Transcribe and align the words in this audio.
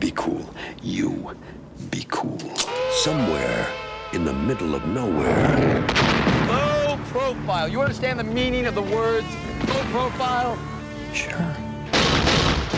be 0.00 0.10
cool. 0.12 0.48
You 0.82 1.36
be 1.90 2.06
cool. 2.08 2.38
Somewhere 3.02 3.66
in 4.14 4.24
the 4.24 4.32
middle 4.32 4.74
of 4.74 4.86
nowhere. 4.86 5.86
Low 6.48 6.98
profile. 7.08 7.68
You 7.68 7.80
understand 7.82 8.18
the 8.18 8.24
meaning 8.24 8.66
of 8.66 8.74
the 8.74 8.82
words 8.82 9.26
low 9.68 9.82
profile? 9.92 10.58
Sure. 11.12 11.56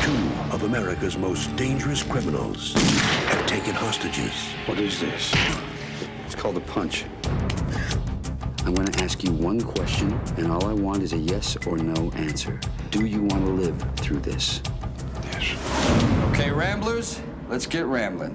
Two 0.02 0.52
of 0.52 0.64
America's 0.64 1.16
most 1.16 1.54
dangerous 1.54 2.02
criminals 2.02 2.74
have 2.74 3.46
taken 3.46 3.72
hostages. 3.72 4.32
What 4.66 4.80
is 4.80 5.00
this? 5.00 5.32
It's 6.26 6.34
called 6.34 6.56
a 6.56 6.60
punch. 6.60 7.04
I'm 8.64 8.74
going 8.74 8.88
to 8.88 9.04
ask 9.04 9.22
you 9.22 9.32
one 9.32 9.60
question, 9.60 10.12
and 10.36 10.50
all 10.50 10.64
I 10.66 10.72
want 10.72 11.02
is 11.02 11.12
a 11.12 11.18
yes 11.18 11.56
or 11.66 11.78
no 11.78 12.10
answer. 12.12 12.60
Do 12.90 13.06
you 13.06 13.22
want 13.22 13.44
to 13.44 13.52
live 13.52 13.80
through 13.96 14.20
this? 14.20 14.60
Yes. 15.32 16.21
Okay, 16.42 16.50
Ramblers, 16.50 17.20
let's 17.48 17.66
get 17.66 17.86
rambling. 17.86 18.32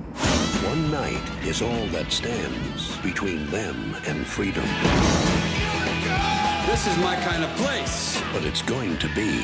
One 0.63 0.89
night 0.89 1.21
is 1.43 1.61
all 1.61 1.87
that 1.87 2.09
stands 2.09 2.95
between 2.99 3.45
them 3.47 3.97
and 4.07 4.25
freedom. 4.25 4.63
This 6.67 6.87
is 6.87 6.97
my 6.99 7.17
kind 7.27 7.43
of 7.43 7.49
place. 7.57 8.17
But 8.31 8.45
it's 8.45 8.61
going 8.61 8.97
to 8.99 9.07
be 9.13 9.41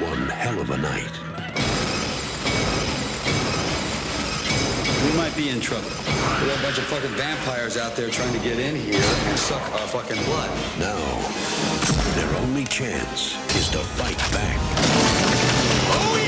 one 0.00 0.30
hell 0.30 0.58
of 0.58 0.70
a 0.70 0.78
night. 0.78 1.12
We 5.04 5.18
might 5.18 5.36
be 5.36 5.50
in 5.50 5.60
trouble. 5.60 5.90
We 6.40 6.48
got 6.48 6.58
a 6.58 6.62
bunch 6.62 6.78
of 6.78 6.84
fucking 6.84 7.16
vampires 7.16 7.76
out 7.76 7.96
there 7.96 8.08
trying 8.08 8.32
to 8.32 8.40
get 8.40 8.58
in 8.58 8.76
here 8.76 9.02
and 9.02 9.38
suck 9.38 9.60
our 9.72 9.88
fucking 9.88 10.24
blood. 10.24 10.48
Now, 10.78 10.96
their 12.14 12.34
only 12.40 12.64
chance 12.64 13.36
is 13.54 13.68
to 13.68 13.78
fight 14.00 14.16
back. 14.32 14.56
Oh, 15.92 16.16
yeah! 16.16 16.23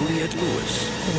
Juliette 0.00 0.34
Lewis. 0.34 0.72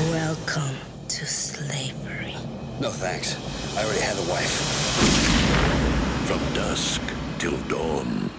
Welcome 0.09 0.75
to 1.07 1.25
slavery. 1.25 2.35
No 2.79 2.89
thanks. 2.89 3.37
I 3.77 3.83
already 3.83 4.01
had 4.01 4.17
a 4.17 4.25
wife. 4.31 4.55
From 6.25 6.41
dusk 6.55 7.01
till 7.37 7.57
dawn. 7.69 8.31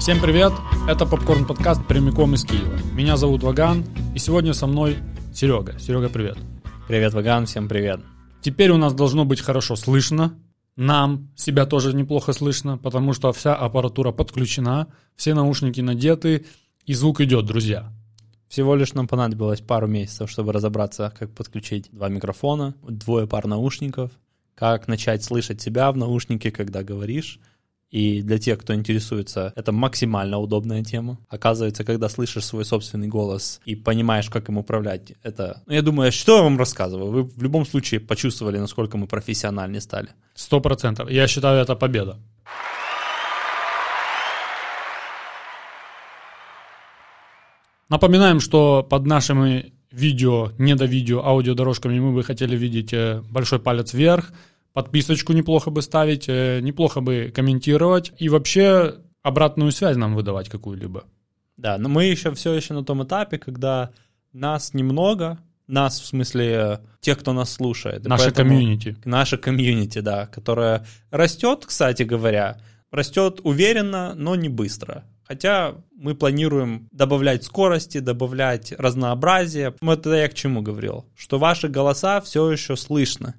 Всем 0.00 0.18
привет! 0.20 0.52
Это 0.88 1.04
Попкорн 1.04 1.44
Подкаст 1.46 1.86
прямиком 1.86 2.34
из 2.34 2.44
Киева. 2.44 2.78
Меня 2.94 3.18
зовут 3.18 3.42
Ваган, 3.42 3.84
и 4.14 4.18
сегодня 4.18 4.54
со 4.54 4.66
мной 4.66 4.96
Серега. 5.34 5.78
Серега, 5.78 6.08
привет. 6.08 6.38
Привет, 6.88 7.12
Ваган, 7.12 7.44
всем 7.44 7.68
привет. 7.68 8.00
Теперь 8.40 8.70
у 8.70 8.78
нас 8.78 8.94
должно 8.94 9.26
быть 9.26 9.42
хорошо 9.42 9.76
слышно. 9.76 10.34
Нам 10.76 11.30
себя 11.36 11.66
тоже 11.66 11.94
неплохо 11.94 12.32
слышно, 12.32 12.78
потому 12.78 13.12
что 13.12 13.32
вся 13.32 13.54
аппаратура 13.54 14.10
подключена, 14.10 14.88
все 15.16 15.34
наушники 15.34 15.80
надеты, 15.80 16.46
и 16.86 16.94
звук 16.94 17.20
идет, 17.20 17.44
друзья. 17.44 17.92
Всего 18.48 18.74
лишь 18.74 18.92
нам 18.94 19.06
понадобилось 19.06 19.60
пару 19.60 19.86
месяцев, 19.86 20.30
чтобы 20.30 20.52
разобраться, 20.52 21.12
как 21.18 21.34
подключить 21.34 21.88
два 21.90 22.08
микрофона, 22.08 22.74
двое 22.82 23.26
пар 23.26 23.46
наушников, 23.46 24.10
как 24.54 24.88
начать 24.88 25.24
слышать 25.24 25.60
себя 25.60 25.90
в 25.92 25.96
наушнике, 25.96 26.50
когда 26.50 26.82
говоришь. 26.82 27.38
И 27.92 28.22
для 28.22 28.38
тех, 28.38 28.58
кто 28.58 28.74
интересуется, 28.74 29.52
это 29.54 29.70
максимально 29.70 30.38
удобная 30.38 30.82
тема. 30.82 31.18
Оказывается, 31.28 31.84
когда 31.84 32.08
слышишь 32.08 32.46
свой 32.46 32.64
собственный 32.64 33.06
голос 33.06 33.60
и 33.66 33.76
понимаешь, 33.76 34.30
как 34.30 34.48
им 34.48 34.56
управлять, 34.56 35.12
это... 35.22 35.62
Ну, 35.66 35.74
я 35.74 35.82
думаю, 35.82 36.10
что 36.10 36.38
я 36.38 36.42
вам 36.42 36.58
рассказываю? 36.58 37.10
Вы 37.10 37.22
в 37.24 37.42
любом 37.42 37.66
случае 37.66 38.00
почувствовали, 38.00 38.56
насколько 38.56 38.96
мы 38.96 39.06
профессиональнее 39.06 39.82
стали. 39.82 40.08
Сто 40.34 40.60
процентов. 40.60 41.10
Я 41.10 41.28
считаю, 41.28 41.62
это 41.62 41.76
победа. 41.76 42.18
Напоминаем, 47.90 48.40
что 48.40 48.82
под 48.82 49.04
нашими 49.04 49.74
видео, 49.90 50.52
не 50.56 50.74
до 50.74 50.86
видео, 50.86 51.22
аудиодорожками 51.26 52.00
мы 52.00 52.14
бы 52.14 52.22
хотели 52.22 52.56
видеть 52.56 52.94
э, 52.94 53.22
большой 53.30 53.58
палец 53.58 53.92
вверх, 53.92 54.32
подписочку 54.72 55.32
неплохо 55.32 55.70
бы 55.70 55.82
ставить, 55.82 56.28
э, 56.28 56.60
неплохо 56.60 57.00
бы 57.00 57.32
комментировать 57.34 58.12
и 58.18 58.28
вообще 58.28 58.96
обратную 59.22 59.72
связь 59.72 59.96
нам 59.96 60.14
выдавать 60.14 60.48
какую-либо. 60.48 61.04
Да, 61.56 61.78
но 61.78 61.88
мы 61.88 62.04
еще 62.04 62.32
все 62.34 62.54
еще 62.54 62.74
на 62.74 62.84
том 62.84 63.04
этапе, 63.04 63.38
когда 63.38 63.90
нас 64.32 64.74
немного, 64.74 65.38
нас 65.66 66.00
в 66.00 66.06
смысле 66.06 66.80
тех, 67.00 67.18
кто 67.18 67.32
нас 67.32 67.52
слушает. 67.52 68.04
Наше 68.04 68.30
комьюнити. 68.30 68.96
Наше 69.04 69.38
комьюнити, 69.38 70.00
да, 70.00 70.26
которое 70.26 70.84
растет, 71.10 71.64
кстати 71.66 72.02
говоря, 72.02 72.58
растет 72.90 73.40
уверенно, 73.44 74.14
но 74.14 74.34
не 74.34 74.48
быстро. 74.48 75.04
Хотя 75.24 75.76
мы 75.96 76.14
планируем 76.14 76.88
добавлять 76.90 77.44
скорости, 77.44 78.00
добавлять 78.00 78.72
разнообразие. 78.72 79.74
Это 79.80 80.12
я 80.14 80.28
к 80.28 80.34
чему 80.34 80.62
говорил? 80.62 81.06
Что 81.16 81.38
ваши 81.38 81.68
голоса 81.68 82.20
все 82.20 82.50
еще 82.50 82.76
слышно. 82.76 83.34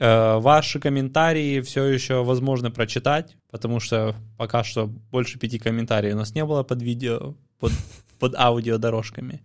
Э, 0.00 0.38
ваши 0.38 0.78
комментарии 0.78 1.60
все 1.60 1.84
еще 1.84 2.22
возможно 2.22 2.70
прочитать, 2.70 3.36
потому 3.50 3.80
что 3.80 4.14
пока 4.36 4.62
что 4.62 4.86
больше 4.86 5.40
пяти 5.40 5.58
комментариев 5.58 6.14
у 6.14 6.18
нас 6.18 6.34
не 6.36 6.44
было 6.44 6.62
под 6.62 6.82
видео, 6.82 7.34
под, 7.58 7.72
под 8.20 8.36
аудиодорожками. 8.36 9.42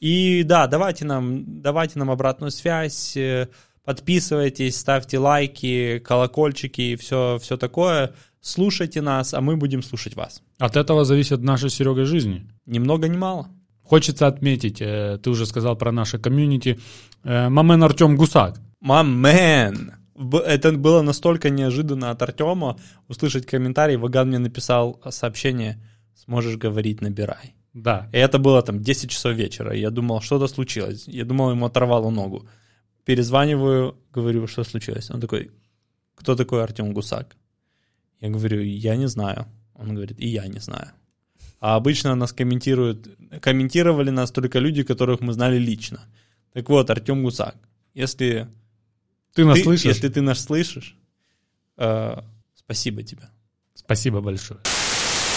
И 0.00 0.42
да, 0.42 0.66
давайте 0.66 1.06
нам, 1.06 1.62
давайте 1.62 1.98
нам 1.98 2.10
обратную 2.10 2.50
связь, 2.50 3.16
э, 3.16 3.48
подписывайтесь, 3.82 4.78
ставьте 4.78 5.18
лайки, 5.18 5.98
колокольчики 6.00 6.82
и 6.82 6.96
все, 6.96 7.38
все 7.40 7.56
такое. 7.56 8.12
Слушайте 8.42 9.00
нас, 9.00 9.32
а 9.32 9.40
мы 9.40 9.56
будем 9.56 9.82
слушать 9.82 10.16
вас. 10.16 10.42
От 10.58 10.76
этого 10.76 11.06
зависит 11.06 11.40
наша 11.40 11.70
Серега 11.70 12.04
жизни. 12.04 12.46
Ни 12.66 12.78
много 12.78 13.08
ни 13.08 13.16
мало. 13.16 13.48
Хочется 13.82 14.26
отметить, 14.26 14.82
э, 14.82 15.18
ты 15.22 15.30
уже 15.30 15.46
сказал 15.46 15.76
про 15.76 15.92
наше 15.92 16.18
комьюнити, 16.18 16.78
Мамен 17.22 17.82
Артем 17.82 18.16
Гусак. 18.16 18.60
Мамен! 18.84 19.94
Это 20.14 20.72
было 20.72 21.00
настолько 21.00 21.48
неожиданно 21.48 22.10
от 22.10 22.20
Артема 22.20 22.78
услышать 23.08 23.46
комментарий. 23.46 23.96
Ваган 23.96 24.28
мне 24.28 24.38
написал 24.38 25.00
сообщение 25.08 25.82
«Сможешь 26.14 26.58
говорить, 26.58 27.00
набирай». 27.00 27.54
Да. 27.72 28.10
И 28.12 28.18
это 28.18 28.38
было 28.38 28.60
там 28.62 28.82
10 28.82 29.10
часов 29.10 29.34
вечера. 29.36 29.74
Я 29.74 29.90
думал, 29.90 30.20
что-то 30.20 30.48
случилось. 30.48 31.08
Я 31.08 31.24
думал, 31.24 31.50
ему 31.50 31.64
оторвало 31.64 32.10
ногу. 32.10 32.46
Перезваниваю, 33.06 33.96
говорю, 34.12 34.46
что 34.46 34.64
случилось. 34.64 35.10
Он 35.10 35.18
такой, 35.18 35.50
кто 36.14 36.36
такой 36.36 36.62
Артем 36.62 36.92
Гусак? 36.92 37.36
Я 38.20 38.28
говорю, 38.28 38.60
я 38.60 38.96
не 38.96 39.08
знаю. 39.08 39.46
Он 39.74 39.94
говорит, 39.94 40.20
и 40.20 40.28
я 40.28 40.46
не 40.46 40.60
знаю. 40.60 40.92
А 41.58 41.76
обычно 41.76 42.14
нас 42.16 42.34
комментируют, 42.34 43.08
комментировали 43.40 44.10
нас 44.10 44.30
только 44.30 44.58
люди, 44.58 44.82
которых 44.82 45.22
мы 45.22 45.32
знали 45.32 45.56
лично. 45.56 46.00
Так 46.52 46.68
вот, 46.68 46.90
Артем 46.90 47.22
Гусак, 47.22 47.56
если 47.94 48.46
ты 49.34 49.44
нас 49.44 49.58
ты, 49.58 49.64
слышишь, 49.64 49.84
если 49.84 50.08
ты 50.08 50.20
нас 50.22 50.40
слышишь, 50.40 50.96
э, 51.76 52.16
спасибо 52.54 53.02
тебе. 53.02 53.28
Спасибо 53.74 54.20
большое. 54.20 54.60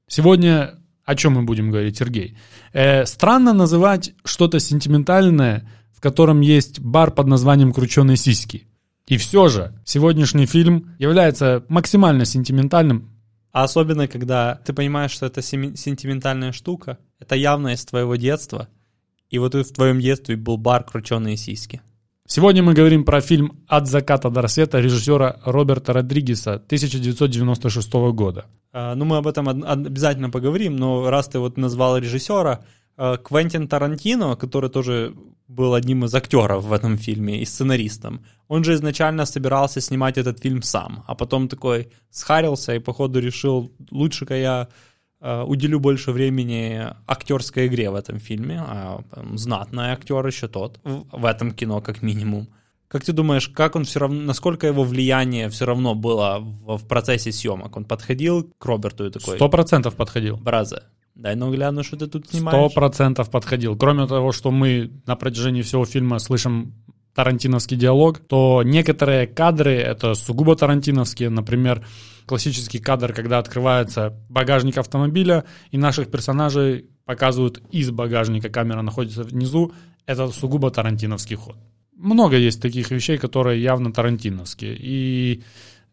Сегодня 0.08 0.80
о 1.08 1.16
чем 1.16 1.34
мы 1.34 1.44
будем 1.44 1.72
говорить, 1.72 1.97
Сергей? 1.97 2.38
Э, 2.74 3.06
странно 3.06 3.53
называть 3.53 4.13
что-то 4.25 4.59
сентиментальное, 4.59 5.66
в 5.94 6.02
котором 6.02 6.41
есть 6.41 6.81
бар 6.81 7.12
под 7.12 7.28
названием 7.28 7.72
«Крученые 7.72 8.18
сиськи». 8.18 8.68
И 9.07 9.16
все 9.16 9.47
же, 9.47 9.74
сегодняшний 9.86 10.46
фильм 10.46 10.95
является 11.00 11.63
максимально 11.69 12.25
сентиментальным. 12.25 13.10
А 13.54 13.63
особенно, 13.63 14.10
когда 14.10 14.56
ты 14.66 14.74
понимаешь, 14.74 15.12
что 15.12 15.25
это 15.25 15.42
сентиментальная 15.42 16.51
штука, 16.51 16.98
это 17.19 17.36
явно 17.36 17.69
из 17.69 17.86
твоего 17.86 18.18
детства, 18.18 18.68
и 19.30 19.39
вот 19.39 19.56
в 19.56 19.74
твоем 19.74 20.01
детстве 20.01 20.36
был 20.36 20.57
бар 20.57 20.83
«Крученые 20.83 21.38
сиськи». 21.38 21.81
Сегодня 22.29 22.62
мы 22.62 22.74
говорим 22.74 23.06
про 23.06 23.21
фильм 23.21 23.63
«От 23.68 23.88
заката 23.88 24.29
до 24.29 24.41
рассвета» 24.41 24.81
режиссера 24.81 25.39
Роберта 25.45 25.94
Родригеса 25.94 26.56
1996 26.56 27.94
года. 28.12 28.47
А, 28.74 28.95
ну, 28.95 29.06
мы 29.06 29.15
об 29.15 29.27
этом 29.27 29.47
обязательно 29.47 30.29
поговорим, 30.29 30.75
но 30.75 31.09
раз 31.09 31.29
ты 31.29 31.39
вот 31.39 31.56
назвал 31.56 31.97
режиссера, 31.97 32.65
Квентин 32.97 33.69
Тарантино, 33.69 34.35
который 34.35 34.69
тоже 34.69 35.13
был 35.47 35.74
одним 35.74 36.03
из 36.03 36.13
актеров 36.13 36.65
в 36.65 36.74
этом 36.74 36.97
фильме 36.97 37.41
и 37.41 37.45
сценаристом, 37.45 38.25
он 38.50 38.65
же 38.65 38.73
изначально 38.73 39.25
собирался 39.25 39.80
снимать 39.80 40.18
этот 40.18 40.39
фильм 40.39 40.62
сам, 40.62 41.06
а 41.07 41.15
потом 41.15 41.47
такой 41.47 41.88
схарился 42.09 42.75
и, 42.75 42.80
походу, 42.80 43.21
решил, 43.21 43.71
лучше-ка 43.89 44.35
я 44.35 44.68
уделю 45.22 45.80
больше 45.80 46.12
времени 46.12 46.88
актерской 47.08 47.68
игре 47.68 47.90
в 47.90 47.96
этом 47.96 48.19
фильме, 48.19 48.62
а 48.66 49.02
знатный 49.34 49.92
актер 49.92 50.25
еще 50.25 50.48
тот, 50.48 50.80
в 50.84 51.25
этом 51.25 51.52
кино 51.52 51.81
как 51.81 52.02
минимум. 52.02 52.48
Как 52.88 53.04
ты 53.04 53.12
думаешь, 53.12 53.50
как 53.50 53.75
он 53.75 53.84
все 53.84 54.00
равно, 54.00 54.22
насколько 54.22 54.66
его 54.66 54.84
влияние 54.84 55.50
все 55.50 55.66
равно 55.66 55.94
было 55.94 56.40
в, 56.40 56.78
в 56.78 56.88
процессе 56.88 57.34
съемок? 57.34 57.75
Он 57.75 57.84
подходил 57.84 58.50
к 58.58 58.66
Роберту 58.66 59.06
и 59.06 59.12
такой, 59.12 59.36
Сто 59.36 59.50
процентов 59.50 59.96
подходил. 59.96 60.38
браза, 60.38 60.84
дай 61.14 61.36
ну 61.36 61.52
гляну, 61.52 61.84
что 61.84 61.98
ты 61.98 62.08
тут 62.08 62.28
Сто 62.28 62.38
снимаешь. 62.38 62.74
процентов 62.74 63.30
подходил. 63.30 63.75
Кроме 63.78 64.08
того, 64.08 64.31
что 64.31 64.52
мы 64.52 64.90
на 65.06 65.18
протяжении 65.18 65.64
всего 65.64 65.84
фильма 65.84 66.19
слышим 66.19 66.75
тарантиновский 67.18 67.78
диалог, 67.78 68.19
то 68.19 68.62
некоторые 68.64 69.25
кадры 69.25 69.74
это 69.74 70.14
сугубо 70.14 70.56
тарантиновские. 70.56 71.30
Например, 71.31 71.84
классический 72.28 72.78
кадр, 72.78 73.12
когда 73.12 73.40
открывается 73.40 74.14
багажник 74.30 74.78
автомобиля, 74.78 75.44
и 75.72 75.80
наших 75.80 76.12
персонажей 76.12 76.92
показывают 77.06 77.60
из 77.72 77.90
багажника, 77.90 78.50
камера 78.50 78.84
находится 78.84 79.24
внизу. 79.24 79.74
Это 80.06 80.28
сугубо 80.28 80.69
тарантиновский 80.69 81.36
ход. 81.38 81.58
Много 81.96 82.38
есть 82.38 82.62
таких 82.62 82.92
вещей, 82.92 83.18
которые 83.18 83.64
явно 83.64 83.92
тарантиновские. 83.92 84.78
И 84.80 85.44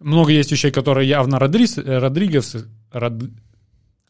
много 0.00 0.30
есть 0.30 0.52
вещей, 0.52 0.72
которые 0.72 1.08
явно 1.08 1.38
Родрис, 1.38 1.78
Родригес, 1.78 2.66
Род- 2.92 3.30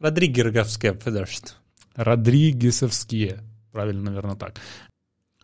Родригерговская, 0.01 0.95
подожди. 0.95 1.53
Родригесовские. 1.95 3.45
Правильно, 3.71 4.03
наверное, 4.03 4.35
так. 4.35 4.57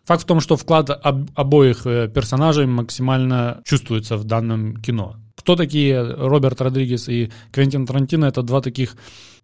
Факт 0.05 0.23
в 0.23 0.25
том, 0.25 0.39
что 0.39 0.55
вклад 0.55 0.89
об- 0.89 1.29
обоих 1.35 1.85
э, 1.85 2.07
персонажей 2.07 2.65
максимально 2.65 3.61
чувствуется 3.63 4.17
в 4.17 4.23
данном 4.23 4.77
кино. 4.77 5.15
Кто 5.35 5.55
такие 5.55 6.01
Роберт 6.01 6.61
Родригес 6.61 7.09
и 7.09 7.31
Квентин 7.51 7.85
Тарантино? 7.85 8.25
Это 8.25 8.41
два 8.43 8.61
таких 8.61 8.95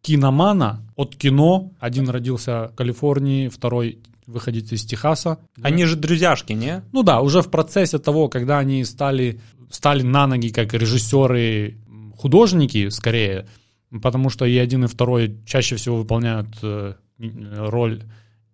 киномана 0.02 0.82
от 0.96 1.16
кино. 1.16 1.72
Один 1.80 2.10
родился 2.10 2.70
в 2.72 2.76
Калифорнии, 2.76 3.50
второй 3.50 4.00
выходит 4.26 4.72
из 4.74 4.86
Техаса. 4.86 5.40
Они 5.62 5.86
же 5.86 5.96
друзьяшки, 5.96 6.54
не? 6.54 6.84
Ну 6.92 7.02
да, 7.04 7.22
уже 7.22 7.42
в 7.42 7.50
процессе 7.50 7.98
того, 7.98 8.28
когда 8.28 8.60
они 8.60 8.84
стали, 8.84 9.40
стали 9.72 10.04
на 10.04 10.28
ноги 10.28 10.50
как 10.50 10.74
режиссеры, 10.74 11.78
художники 12.18 12.90
скорее, 12.90 13.48
потому 14.02 14.30
что 14.30 14.46
и 14.46 14.58
один, 14.58 14.84
и 14.84 14.88
второй 14.88 15.40
чаще 15.46 15.78
всего 15.78 15.98
выполняют 15.98 16.50
э, 16.62 16.96
роль 17.20 18.04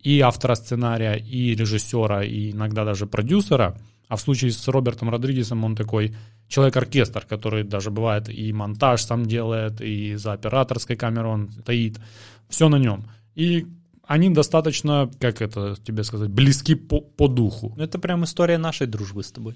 и 0.03 0.19
автора 0.19 0.55
сценария, 0.55 1.15
и 1.15 1.55
режиссера, 1.55 2.23
и 2.23 2.51
иногда 2.51 2.85
даже 2.85 3.07
продюсера. 3.07 3.77
А 4.09 4.15
в 4.15 4.21
случае 4.21 4.51
с 4.51 4.67
Робертом 4.67 5.09
Родригесом 5.09 5.63
он 5.63 5.75
такой 5.75 6.15
человек-оркестр, 6.47 7.25
который 7.25 7.63
даже 7.63 7.89
бывает 7.89 8.29
и 8.29 8.53
монтаж 8.53 9.01
сам 9.01 9.25
делает, 9.25 9.81
и 9.81 10.15
за 10.15 10.33
операторской 10.33 10.95
камерой 10.95 11.33
он 11.33 11.49
стоит. 11.51 11.99
Все 12.49 12.69
на 12.69 12.75
нем. 12.75 13.05
И 13.33 13.65
они 14.05 14.29
достаточно, 14.29 15.09
как 15.19 15.41
это 15.41 15.75
тебе 15.81 16.03
сказать, 16.03 16.29
близки 16.29 16.75
по, 16.75 16.99
по 16.99 17.27
духу. 17.27 17.73
Ну, 17.77 17.83
это 17.83 17.97
прям 17.97 18.23
история 18.25 18.57
нашей 18.57 18.87
дружбы 18.87 19.23
с 19.23 19.31
тобой. 19.31 19.55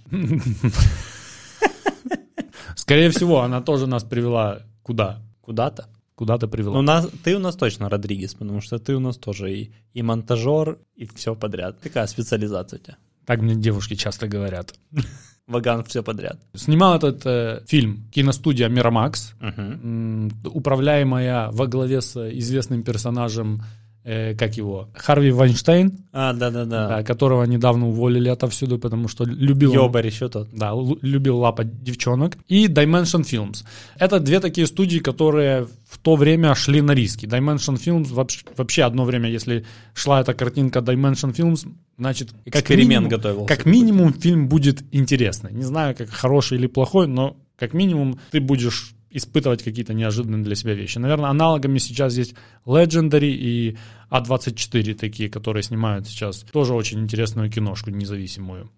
Скорее 2.76 3.10
всего, 3.10 3.42
она 3.42 3.62
тоже 3.62 3.86
нас 3.86 4.04
привела 4.04 4.62
куда? 4.82 5.22
Куда-то. 5.42 5.90
Куда-то 6.18 6.48
привела. 6.48 6.74
Ну, 6.74 6.82
нас, 6.82 7.08
ты 7.24 7.36
у 7.36 7.40
нас 7.40 7.56
точно 7.56 7.90
Родригес, 7.90 8.34
потому 8.34 8.60
что 8.60 8.80
ты 8.80 8.96
у 8.96 9.00
нас 9.00 9.18
тоже 9.18 9.54
и, 9.54 9.72
и 9.94 10.02
монтажер, 10.02 10.80
и 10.96 11.06
все 11.16 11.36
подряд. 11.36 11.76
Какая 11.84 12.08
специализация 12.08 12.80
у 12.80 12.84
тебя? 12.84 12.98
Так 13.26 13.40
мне 13.42 13.56
девушки 13.56 13.94
часто 13.94 14.28
говорят. 14.28 14.74
Ваган 15.48 15.84
все 15.84 16.02
подряд. 16.02 16.40
Снимал 16.56 16.96
этот 16.98 17.22
э, 17.26 17.62
фильм 17.68 18.10
киностудия 18.12 18.68
Miramax, 18.68 19.34
Мгм. 19.40 19.62
м, 19.62 20.32
управляемая 20.54 21.52
во 21.52 21.68
главе 21.68 22.02
с 22.02 22.18
известным 22.40 22.84
персонажем, 22.84 23.62
э, 24.08 24.36
как 24.36 24.58
его, 24.58 24.88
Харви 24.96 25.32
Вайнштейн, 25.32 25.92
А, 26.14 26.34
да-да-да. 26.34 26.88
да, 26.88 27.04
которого 27.04 27.44
недавно 27.44 27.88
уволили 27.90 28.30
отовсюду, 28.30 28.80
потому 28.80 29.10
что 29.10 29.26
любил... 29.26 29.74
Ёбарь 29.74 30.08
еще 30.08 30.30
тот. 30.30 30.48
Да, 30.54 30.74
любил 31.02 31.38
лапать 31.40 31.84
девчонок. 31.84 32.38
И 32.48 32.68
Dimension 32.68 33.22
Films. 33.22 33.66
Это 34.00 34.20
две 34.20 34.40
такие 34.40 34.66
студии, 34.66 35.00
которые 35.00 35.68
в 35.90 35.98
то 36.02 36.16
время 36.16 36.56
шли 36.56 36.82
на 36.82 36.94
риски. 36.94 37.26
Dimension 37.26 37.76
Films 37.76 38.14
вообще, 38.14 38.46
вообще 38.56 38.84
одно 38.84 39.04
время, 39.04 39.30
если 39.30 39.66
шла 39.94 40.22
эта 40.22 40.34
картинка 40.34 40.80
Dimension 40.80 41.36
Films, 41.36 41.68
значит, 41.98 42.30
как 42.46 42.62
Эксперимент 42.62 42.90
минимум, 42.90 43.10
готовился 43.10 43.56
как 43.56 43.66
минимум 43.66 44.14
фильм 44.14 44.48
будет 44.48 44.84
интересный. 44.92 45.52
Не 45.52 45.64
знаю, 45.64 45.96
как 45.96 46.10
хороший 46.10 46.58
или 46.58 46.68
плохой, 46.68 47.08
но 47.08 47.36
как 47.58 47.74
минимум 47.74 48.20
ты 48.32 48.40
будешь 48.40 48.94
испытывать 49.10 49.64
какие-то 49.64 49.94
неожиданные 49.94 50.44
для 50.44 50.56
себя 50.56 50.74
вещи. 50.74 50.98
Наверное, 50.98 51.30
аналогами 51.30 51.78
сейчас 51.80 52.18
есть 52.18 52.36
Legendary 52.66 53.30
и 53.30 53.78
А24 54.12 54.94
такие, 54.96 55.30
которые 55.30 55.64
снимают 55.64 56.08
сейчас 56.08 56.40
тоже 56.52 56.74
очень 56.74 57.00
интересную 57.00 57.50
киношку 57.50 57.90
независимую. 57.90 58.70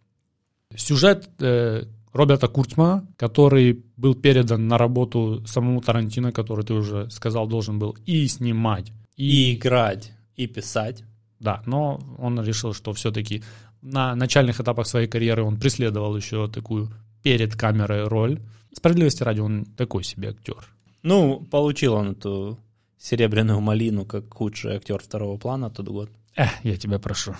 Сюжет 0.75 1.29
э, 1.39 1.85
Роберта 2.13 2.47
Курцмана, 2.47 3.07
который 3.17 3.83
был 3.97 4.13
передан 4.15 4.67
на 4.67 4.77
работу 4.77 5.43
самому 5.47 5.81
Тарантино, 5.81 6.31
который 6.31 6.63
ты 6.63 6.73
уже 6.73 7.09
сказал, 7.09 7.47
должен 7.47 7.79
был 7.79 7.97
и 8.05 8.27
снимать, 8.27 8.91
И 9.15 9.55
играть, 9.55 10.13
и 10.35 10.47
писать. 10.47 11.03
да, 11.39 11.61
но 11.65 11.99
он 12.17 12.39
решил, 12.43 12.73
что 12.73 12.93
все-таки 12.93 13.43
на 13.81 14.15
начальных 14.15 14.59
этапах 14.59 14.87
своей 14.87 15.07
карьеры 15.07 15.43
он 15.43 15.57
преследовал 15.59 16.15
еще 16.15 16.47
такую 16.47 16.91
перед 17.23 17.55
камерой 17.55 18.07
роль. 18.07 18.39
Справедливости 18.73 19.23
ради, 19.23 19.39
он 19.39 19.65
такой 19.65 20.03
себе 20.03 20.29
актер. 20.29 20.67
Ну, 21.03 21.39
получил 21.51 21.93
он 21.93 22.11
эту 22.11 22.59
серебряную 22.97 23.61
малину 23.61 24.05
как 24.05 24.33
худший 24.33 24.75
актер 24.75 24.99
второго 24.99 25.37
плана 25.37 25.69
тот 25.69 25.87
год. 25.87 26.09
Эх, 26.35 26.49
я 26.63 26.77
тебя 26.77 26.99
прошу. 26.99 27.35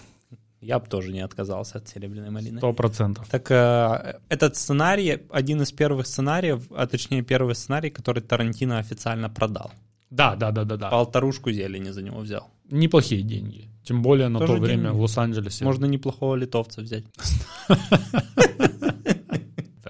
Я 0.61 0.79
бы 0.79 0.87
тоже 0.87 1.13
не 1.13 1.21
отказался 1.21 1.77
от 1.77 1.87
серебряной 1.87 2.31
малины. 2.31 2.57
Сто 2.57 2.73
процентов. 2.73 3.27
Так 3.29 3.49
э, 3.49 4.19
этот 4.27 4.57
сценарий, 4.57 5.19
один 5.29 5.61
из 5.61 5.71
первых 5.71 6.05
сценариев, 6.05 6.67
а 6.71 6.85
точнее 6.85 7.21
первый 7.21 7.55
сценарий, 7.55 7.89
который 7.89 8.21
Тарантино 8.21 8.77
официально 8.79 9.29
продал. 9.29 9.71
Да, 10.09 10.35
да, 10.35 10.51
да, 10.51 10.65
да, 10.65 10.75
да. 10.75 10.89
Полторушку 10.89 11.51
зелени 11.51 11.91
за 11.91 12.01
него 12.01 12.19
взял. 12.19 12.49
Неплохие 12.69 13.21
деньги. 13.21 13.69
Тем 13.83 14.01
более 14.01 14.27
на 14.27 14.39
Тоже 14.39 14.55
то 14.55 14.59
время 14.59 14.83
деньги. 14.83 14.97
в 14.97 15.01
Лос-Анджелесе. 15.01 15.63
Можно 15.63 15.85
неплохого 15.85 16.35
литовца 16.35 16.81
взять. 16.81 17.05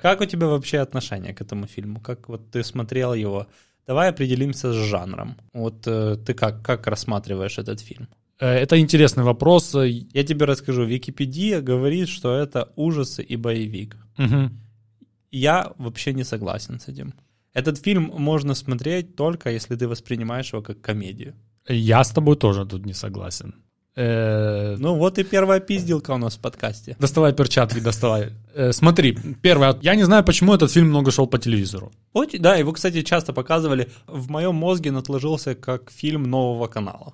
Как 0.01 0.21
у 0.21 0.25
тебя 0.25 0.47
вообще 0.47 0.79
отношение 0.79 1.33
к 1.33 1.41
этому 1.41 1.67
фильму? 1.67 1.99
Как 1.99 2.29
вот 2.29 2.51
ты 2.51 2.63
смотрел 2.63 3.13
его? 3.13 3.47
Давай 3.87 4.09
определимся 4.09 4.71
с 4.71 4.75
жанром. 4.75 5.35
Вот 5.53 5.87
э, 5.87 6.15
ты 6.25 6.33
как, 6.33 6.61
как 6.61 6.87
рассматриваешь 6.87 7.57
этот 7.57 7.79
фильм? 7.79 8.07
Э, 8.39 8.47
Это 8.47 8.79
интересный 8.79 9.23
вопрос. 9.23 9.75
Я 9.75 10.23
тебе 10.23 10.45
расскажу. 10.45 10.83
Википедия 10.85 11.61
говорит, 11.61 12.07
что 12.09 12.35
это 12.35 12.71
ужасы 12.75 13.23
и 13.23 13.35
боевик. 13.37 13.97
мгм. 14.17 14.59
Я 15.31 15.73
вообще 15.77 16.13
не 16.13 16.23
согласен 16.23 16.79
с 16.79 16.87
этим. 16.87 17.13
Этот 17.53 17.77
фильм 17.77 18.11
можно 18.17 18.55
смотреть 18.55 19.15
только 19.15 19.51
если 19.51 19.75
ты 19.75 19.87
воспринимаешь 19.87 20.53
его 20.53 20.61
как 20.63 20.81
комедию. 20.81 21.33
Я 21.67 22.03
с 22.03 22.11
тобой 22.11 22.35
тоже 22.35 22.65
тут 22.65 22.85
не 22.85 22.93
согласен. 22.93 23.53
Э, 23.99 24.77
Ну 24.79 24.95
вот 24.95 25.17
и 25.19 25.23
первая 25.23 25.59
пизделка 25.59 26.11
у 26.11 26.17
нас 26.17 26.35
в 26.35 26.39
подкасте. 26.39 26.95
Доставай 26.99 27.33
перчатки, 27.33 27.81
доставай. 27.81 28.29
Э, 28.55 28.71
Смотри, 28.71 29.17
первое, 29.41 29.75
я 29.81 29.95
не 29.95 30.03
знаю, 30.05 30.23
почему 30.23 30.53
этот 30.53 30.71
фильм 30.71 30.87
много 30.87 31.11
шел 31.11 31.27
по 31.27 31.37
телевизору. 31.37 31.91
Да, 32.39 32.55
его, 32.55 32.71
кстати, 32.71 33.01
часто 33.01 33.33
показывали. 33.33 33.87
В 34.07 34.29
моем 34.29 34.55
мозге 34.55 34.89
он 34.91 34.97
отложился 34.97 35.53
как 35.55 35.91
фильм 35.91 36.23
нового 36.23 36.67
канала. 36.67 37.13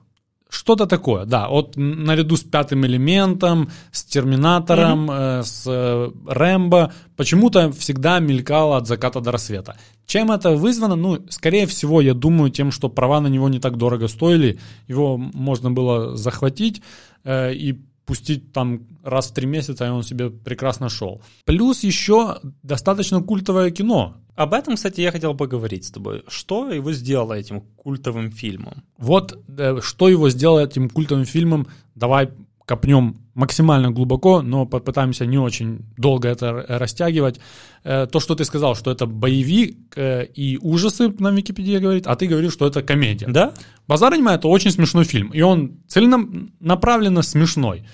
Что-то 0.56 0.86
такое, 0.86 1.26
да. 1.26 1.50
Вот 1.50 1.76
наряду 1.76 2.38
с 2.38 2.44
пятым 2.44 2.86
элементом, 2.86 3.70
с 3.92 4.06
Терминатором, 4.06 5.12
э, 5.12 5.44
с 5.44 5.64
э, 5.68 6.12
Рэмбо, 6.28 6.94
почему-то 7.18 7.72
всегда 7.72 8.20
мелькало 8.20 8.78
от 8.78 8.88
заката 8.88 9.20
до 9.20 9.32
рассвета. 9.32 9.76
Чем 10.06 10.32
это 10.32 10.52
вызвано? 10.52 10.96
Ну, 10.96 11.20
скорее 11.30 11.66
всего, 11.66 12.00
я 12.00 12.14
думаю, 12.14 12.52
тем, 12.52 12.72
что 12.72 12.90
права 12.90 13.20
на 13.20 13.28
него 13.28 13.50
не 13.50 13.60
так 13.60 13.76
дорого 13.76 14.08
стоили, 14.08 14.58
его 14.88 15.18
можно 15.18 15.72
было 15.72 16.16
захватить 16.16 16.82
э, 17.26 17.54
и 17.54 17.74
пустить 18.06 18.54
там 18.54 18.88
раз 19.04 19.32
в 19.32 19.34
три 19.34 19.48
месяца, 19.48 19.86
и 19.86 19.90
он 19.90 20.04
себе 20.04 20.30
прекрасно 20.30 20.90
шел. 20.90 21.22
Плюс 21.44 21.84
еще 21.84 22.40
достаточно 22.64 23.22
культовое 23.22 23.72
кино. 23.72 24.16
Об 24.36 24.54
этом, 24.54 24.76
кстати, 24.76 25.02
я 25.02 25.12
хотел 25.12 25.34
поговорить 25.34 25.86
с 25.86 25.92
тобой. 25.92 26.24
Что 26.28 26.70
его 26.70 26.92
сделало 26.92 27.34
этим 27.34 27.62
культовым 27.78 28.32
фильмом? 28.32 28.84
Вот 28.98 29.38
э, 29.58 29.80
что 29.82 30.10
его 30.10 30.30
сделало 30.30 30.60
этим 30.60 30.90
культовым 30.90 31.26
фильмом, 31.26 31.68
давай 31.96 32.30
копнем 32.66 33.16
максимально 33.34 33.92
глубоко, 33.92 34.42
но 34.42 34.66
попытаемся 34.66 35.26
не 35.26 35.38
очень 35.38 35.86
долго 35.98 36.28
это 36.28 36.66
растягивать. 36.68 37.40
Э, 37.84 38.08
То, 38.08 38.20
что 38.20 38.36
ты 38.36 38.44
сказал, 38.44 38.76
что 38.76 38.92
это 38.92 39.06
боевик 39.06 39.78
э, 39.96 40.26
и 40.26 40.58
ужасы, 40.58 41.14
нам 41.20 41.36
Википедия 41.36 41.80
говорит, 41.80 42.08
а 42.08 42.16
ты 42.16 42.28
говоришь, 42.28 42.54
что 42.54 42.68
это 42.68 42.82
комедия. 42.82 43.28
Да? 43.28 43.54
«Базар 43.88 44.14
аниме»— 44.14 44.34
это 44.36 44.50
очень 44.50 44.72
смешной 44.72 45.06
фильм, 45.06 45.30
и 45.30 45.42
он 45.42 45.78
целенаправленно 45.88 47.22
смешной. 47.22 47.86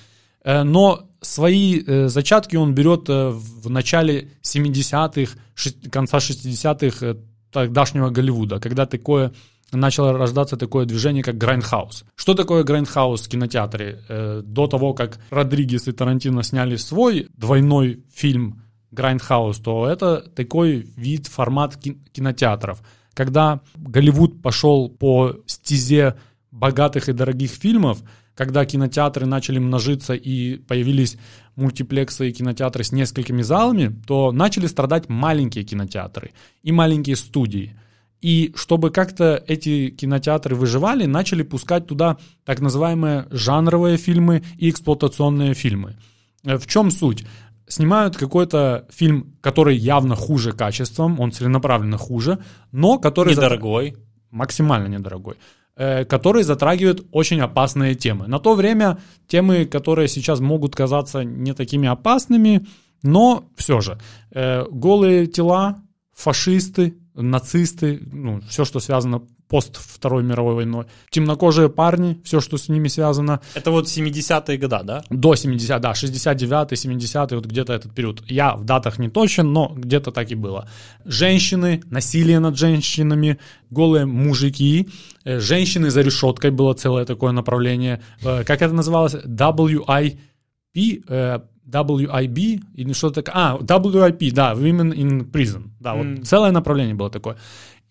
Но 0.43 1.11
свои 1.21 1.83
э, 1.85 2.07
зачатки 2.09 2.55
он 2.57 2.73
берет 2.73 3.09
э, 3.09 3.29
в 3.29 3.69
начале 3.69 4.29
70-х, 4.43 5.37
шест- 5.55 5.89
конца 5.89 6.17
60-х 6.17 7.05
э, 7.05 7.15
тогдашнего 7.51 8.09
Голливуда, 8.09 8.59
когда 8.59 8.85
такое 8.85 9.31
начало 9.71 10.17
рождаться 10.17 10.57
такое 10.57 10.85
движение, 10.85 11.23
как 11.23 11.37
Грайндхаус. 11.37 12.03
Что 12.15 12.33
такое 12.33 12.63
Грайндхаус 12.63 13.21
в 13.21 13.29
кинотеатре? 13.29 13.99
Э, 14.09 14.41
До 14.43 14.67
того, 14.67 14.93
как 14.93 15.19
Родригес 15.29 15.87
и 15.87 15.91
Тарантино 15.91 16.43
сняли 16.43 16.75
свой 16.77 17.27
двойной 17.37 18.03
фильм 18.13 18.61
Grindhouse, 18.93 19.61
то 19.63 19.87
это 19.87 20.17
такой 20.35 20.85
вид, 20.97 21.27
формат 21.27 21.77
кин- 21.77 22.03
кинотеатров. 22.11 22.81
Когда 23.13 23.61
Голливуд 23.77 24.41
пошел 24.41 24.89
по 24.89 25.35
стезе 25.45 26.15
богатых 26.51 27.07
и 27.07 27.13
дорогих 27.13 27.51
фильмов, 27.51 28.01
когда 28.35 28.65
кинотеатры 28.65 29.25
начали 29.25 29.59
множиться 29.59 30.13
и 30.13 30.57
появились 30.57 31.17
мультиплексы 31.55 32.29
и 32.29 32.33
кинотеатры 32.33 32.83
с 32.83 32.91
несколькими 32.91 33.41
залами, 33.41 33.95
то 34.07 34.31
начали 34.31 34.67
страдать 34.67 35.09
маленькие 35.09 35.63
кинотеатры 35.63 36.31
и 36.63 36.71
маленькие 36.71 37.15
студии. 37.15 37.75
И 38.21 38.53
чтобы 38.55 38.91
как-то 38.91 39.43
эти 39.47 39.89
кинотеатры 39.89 40.55
выживали, 40.55 41.05
начали 41.05 41.43
пускать 41.43 41.88
туда 41.88 42.17
так 42.45 42.59
называемые 42.61 43.27
жанровые 43.31 43.97
фильмы 43.97 44.43
и 44.57 44.69
эксплуатационные 44.69 45.53
фильмы. 45.55 45.95
Э, 46.43 46.57
В 46.57 46.67
чем 46.67 46.91
суть? 46.91 47.25
Снимают 47.67 48.17
какой-то 48.17 48.85
фильм, 48.91 49.33
который 49.41 49.75
явно 49.77 50.15
хуже 50.15 50.51
качеством, 50.51 51.19
он 51.19 51.31
целенаправленно 51.31 51.97
хуже, 51.97 52.38
но 52.71 52.97
который... 53.00 53.33
за- 53.33 53.41
Недорогой. 53.41 53.95
максимально 54.29 54.88
недорогой, 54.88 55.35
э, 55.81 56.05
который 56.05 56.43
затрагивает 56.43 57.07
очень 57.11 57.41
опасные 57.41 57.95
темы. 57.95 58.27
На 58.27 58.38
то 58.38 58.53
время 58.53 59.00
темы, 59.27 59.65
которые 59.65 60.07
сейчас 60.07 60.39
могут 60.39 60.75
казаться 60.75 61.23
не 61.23 61.53
такими 61.53 61.88
опасными, 61.88 62.67
но 63.01 63.45
все 63.55 63.81
же 63.81 63.97
э, 64.29 64.63
голые 64.69 65.25
тела, 65.25 65.81
фашисты, 66.13 66.93
нацисты, 67.15 68.00
ну, 68.11 68.41
все, 68.47 68.63
что 68.63 68.79
связано 68.79 69.23
пост 69.51 69.75
Второй 69.75 70.24
мировой 70.24 70.55
войной, 70.55 70.86
темнокожие 71.10 71.67
парни, 71.67 72.22
все, 72.24 72.39
что 72.39 72.58
с 72.58 72.70
ними 72.70 72.88
связано, 72.88 73.39
Это 73.53 73.72
вот 73.72 73.88
70-е 73.88 74.58
года, 74.58 74.81
да? 74.84 75.03
до 75.10 75.36
70, 75.36 75.81
да, 75.81 75.93
69 75.93 76.79
70 76.79 77.31
вот 77.31 77.46
где-то 77.46 77.74
этот 77.74 77.93
период. 77.93 78.24
Я 78.31 78.55
в 78.55 78.63
датах 78.63 79.00
не 79.00 79.10
точен, 79.10 79.51
но 79.51 79.74
где-то 79.75 80.12
так 80.12 80.31
и 80.31 80.36
было. 80.36 80.70
Женщины, 81.05 81.81
насилие 81.91 82.39
над 82.39 82.58
женщинами, 82.58 83.38
голые 83.70 84.05
мужики, 84.05 84.88
э, 85.25 85.39
женщины 85.39 85.89
за 85.89 86.01
решеткой 86.01 86.51
было 86.51 86.74
целое 86.74 87.05
такое 87.05 87.34
направление. 87.34 88.00
Э, 88.24 88.43
Как 88.46 88.62
это 88.62 88.74
называлось? 88.74 89.15
WIP, 89.15 91.03
э, 91.10 91.39
WIB 91.72 92.62
или 92.77 92.93
что-то 92.93 93.22
такое. 93.22 93.36
А, 93.36 93.58
WIP, 93.58 94.31
да, 94.31 94.53
Women 94.53 94.93
in 94.93 95.31
Prison. 95.31 95.63
Да, 95.79 95.93
вот 95.93 96.25
целое 96.25 96.51
направление 96.51 96.96
было 96.96 97.10
такое. 97.10 97.36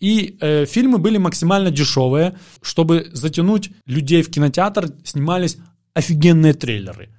И 0.01 0.37
э, 0.41 0.65
фильмы 0.65 0.97
были 0.97 1.17
максимально 1.17 1.71
дешевые. 1.71 2.37
Чтобы 2.61 3.09
затянуть 3.13 3.69
людей 3.85 4.23
в 4.23 4.29
кинотеатр, 4.29 4.89
снимались 5.05 5.57
офигенные 5.93 6.53
трейлеры. 6.53 7.09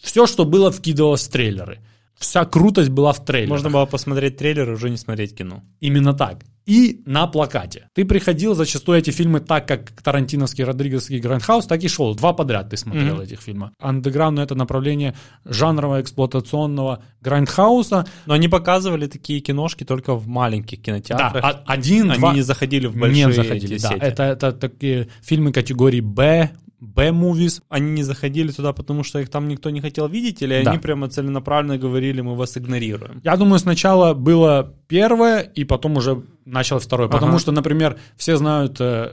Все, 0.00 0.26
что 0.26 0.44
было, 0.44 0.70
вкидывалось 0.70 1.28
в 1.28 1.30
трейлеры. 1.30 1.80
Вся 2.18 2.44
крутость 2.44 2.90
была 2.90 3.12
в 3.12 3.24
трейлерах. 3.24 3.50
Можно 3.50 3.70
было 3.70 3.86
посмотреть 3.86 4.36
трейлер 4.36 4.70
и 4.70 4.74
уже 4.74 4.90
не 4.90 4.96
смотреть 4.96 5.36
кино. 5.36 5.62
Именно 5.80 6.14
так. 6.14 6.44
И 6.66 7.02
на 7.06 7.26
плакате. 7.26 7.88
Ты 7.94 8.04
приходил 8.04 8.54
зачастую 8.54 8.98
эти 8.98 9.10
фильмы 9.10 9.40
так, 9.40 9.66
как 9.66 9.90
Тарантиновский, 10.02 10.62
Родригесский 10.64 11.18
Грайндхаус, 11.18 11.66
так 11.66 11.82
и 11.82 11.88
шел. 11.88 12.14
Два 12.14 12.32
подряд 12.32 12.70
ты 12.70 12.76
смотрел 12.76 13.14
Мгм. 13.14 13.22
этих 13.22 13.40
фильмов. 13.40 13.70
Андеграундное 13.80 14.44
это 14.44 14.54
направление 14.54 15.14
жанрово-эксплуатационного 15.44 17.02
Грайндхауса. 17.20 18.06
Но 18.26 18.34
они 18.34 18.48
показывали 18.48 19.06
такие 19.06 19.40
киношки 19.40 19.84
только 19.84 20.14
в 20.14 20.26
маленьких 20.28 20.78
Да, 20.78 20.84
кинотеатрах. 20.84 21.44
а- 21.44 21.62
один, 21.66 22.10
Они 22.10 22.18
два... 22.20 22.34
не 22.34 22.42
заходили 22.42 22.86
в 22.86 22.96
большие 22.96 23.26
Не 23.26 23.32
заходили, 23.32 23.78
да. 23.78 23.88
сети. 23.88 24.00
Это, 24.00 24.22
это 24.24 24.52
такие 24.52 25.08
фильмы 25.22 25.52
категории 25.52 26.00
Б, 26.00 26.50
B-movies. 26.80 27.62
Они 27.68 27.90
не 27.92 28.02
заходили 28.02 28.50
туда, 28.52 28.72
потому 28.72 29.04
что 29.04 29.18
их 29.20 29.28
там 29.28 29.48
никто 29.48 29.70
не 29.70 29.80
хотел 29.80 30.08
видеть, 30.08 30.42
или 30.42 30.62
Да. 30.64 30.70
они 30.70 30.80
прямо 30.80 31.08
целенаправленно 31.08 31.78
говорили, 31.78 32.22
мы 32.22 32.34
вас 32.34 32.56
игнорируем. 32.56 33.20
Я 33.24 33.36
думаю, 33.36 33.58
сначала 33.58 34.14
было 34.14 34.74
первое, 34.88 35.40
и 35.40 35.64
потом 35.64 35.96
уже 35.96 36.22
начал 36.44 36.78
второе. 36.78 37.08
Потому 37.08 37.32
Ага. 37.32 37.38
что, 37.40 37.52
например, 37.52 37.96
все 38.16 38.36
знают, 38.36 38.80
э, 38.80 39.12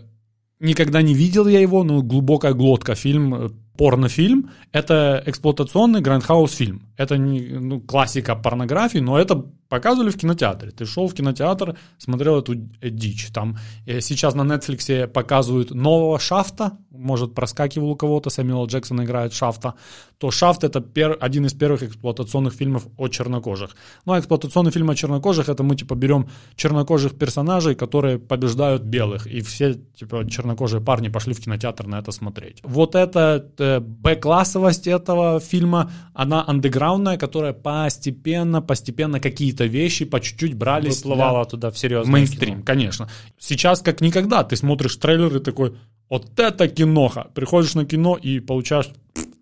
никогда 0.60 1.02
не 1.02 1.14
видел 1.14 1.48
я 1.48 1.60
его, 1.60 1.84
но 1.84 2.02
«Глубокая 2.02 2.54
глотка» 2.54 2.96
фильм, 2.96 3.34
э, 3.36 3.50
порнофильм, 3.78 4.50
это 4.72 5.22
эксплуатационный 5.28 6.02
грандхаус 6.02 6.52
фильм. 6.54 6.82
Это 6.98 7.18
не 7.18 7.42
ну, 7.60 7.80
классика 7.80 8.36
порнографии, 8.36 8.98
но 9.00 9.20
это 9.20 9.46
показывали 9.70 10.10
в 10.10 10.18
кинотеатре. 10.18 10.72
Ты 10.72 10.86
шел 10.86 11.08
в 11.08 11.14
кинотеатр, 11.14 11.78
смотрел 11.98 12.40
эту 12.40 12.54
э, 12.54 12.90
дичь. 12.90 13.28
Там 13.34 13.58
э, 13.86 14.02
сейчас 14.02 14.36
на 14.36 14.42
Netflix 14.42 15.08
показывают 15.08 15.72
нового 15.72 16.20
Шафта, 16.20 16.78
может, 16.92 17.34
проскакивал 17.34 17.92
у 17.92 17.96
кого-то, 17.96 18.30
Сэмюэл 18.30 18.68
Джексон 18.68 19.04
играет 19.04 19.34
Шафта, 19.34 19.74
то 20.18 20.32
Шафт 20.32 20.64
это 20.64 20.80
пер- 20.80 21.18
один 21.20 21.46
из 21.46 21.54
первых 21.54 21.84
эксплуатационных 21.84 22.54
фильмов 22.54 22.88
о 22.98 23.08
чернокожих. 23.08 23.76
Ну, 24.06 24.14
а 24.14 24.20
эксплуатационный 24.20 24.72
фильм 24.72 24.90
о 24.90 24.96
чернокожих, 24.96 25.50
это 25.50 25.64
мы, 25.64 25.76
типа, 25.76 25.96
берем 25.96 26.28
чернокожих 26.56 27.18
персонажей, 27.18 27.76
которые 27.76 28.18
побеждают 28.18 28.84
белых, 28.84 29.28
и 29.28 29.42
все, 29.42 29.76
типа, 29.76 30.28
чернокожие 30.30 30.82
парни 30.82 31.10
пошли 31.10 31.34
в 31.34 31.40
кинотеатр 31.40 31.88
на 31.88 32.00
это 32.00 32.12
смотреть. 32.12 32.60
Вот 32.64 32.96
эта 32.96 33.46
э, 33.58 33.80
Б-классовость 33.80 34.88
этого 34.88 35.40
фильма, 35.40 35.92
она 36.14 36.44
андеграундная, 36.48 37.18
которая 37.18 37.54
постепенно, 37.54 38.62
постепенно 38.62 39.20
какие-то 39.58 39.66
вещи 39.66 40.06
по 40.06 40.20
чуть-чуть 40.20 40.54
брались 40.56 41.02
для- 41.02 41.10
Выплывала 41.12 41.46
туда 41.46 41.72
серьезное 41.72 42.14
мейнстрим, 42.14 42.64
конечно. 42.64 43.10
Сейчас 43.40 43.82
как 43.82 44.02
никогда 44.02 44.44
ты 44.44 44.56
смотришь 44.56 44.96
трейлер 44.98 45.38
и 45.38 45.40
такой, 45.40 45.76
вот 46.10 46.40
это 46.40 46.68
киноха. 46.68 47.28
Приходишь 47.34 47.76
на 47.76 47.86
кино 47.86 48.16
и 48.16 48.40
получаешь 48.40 48.90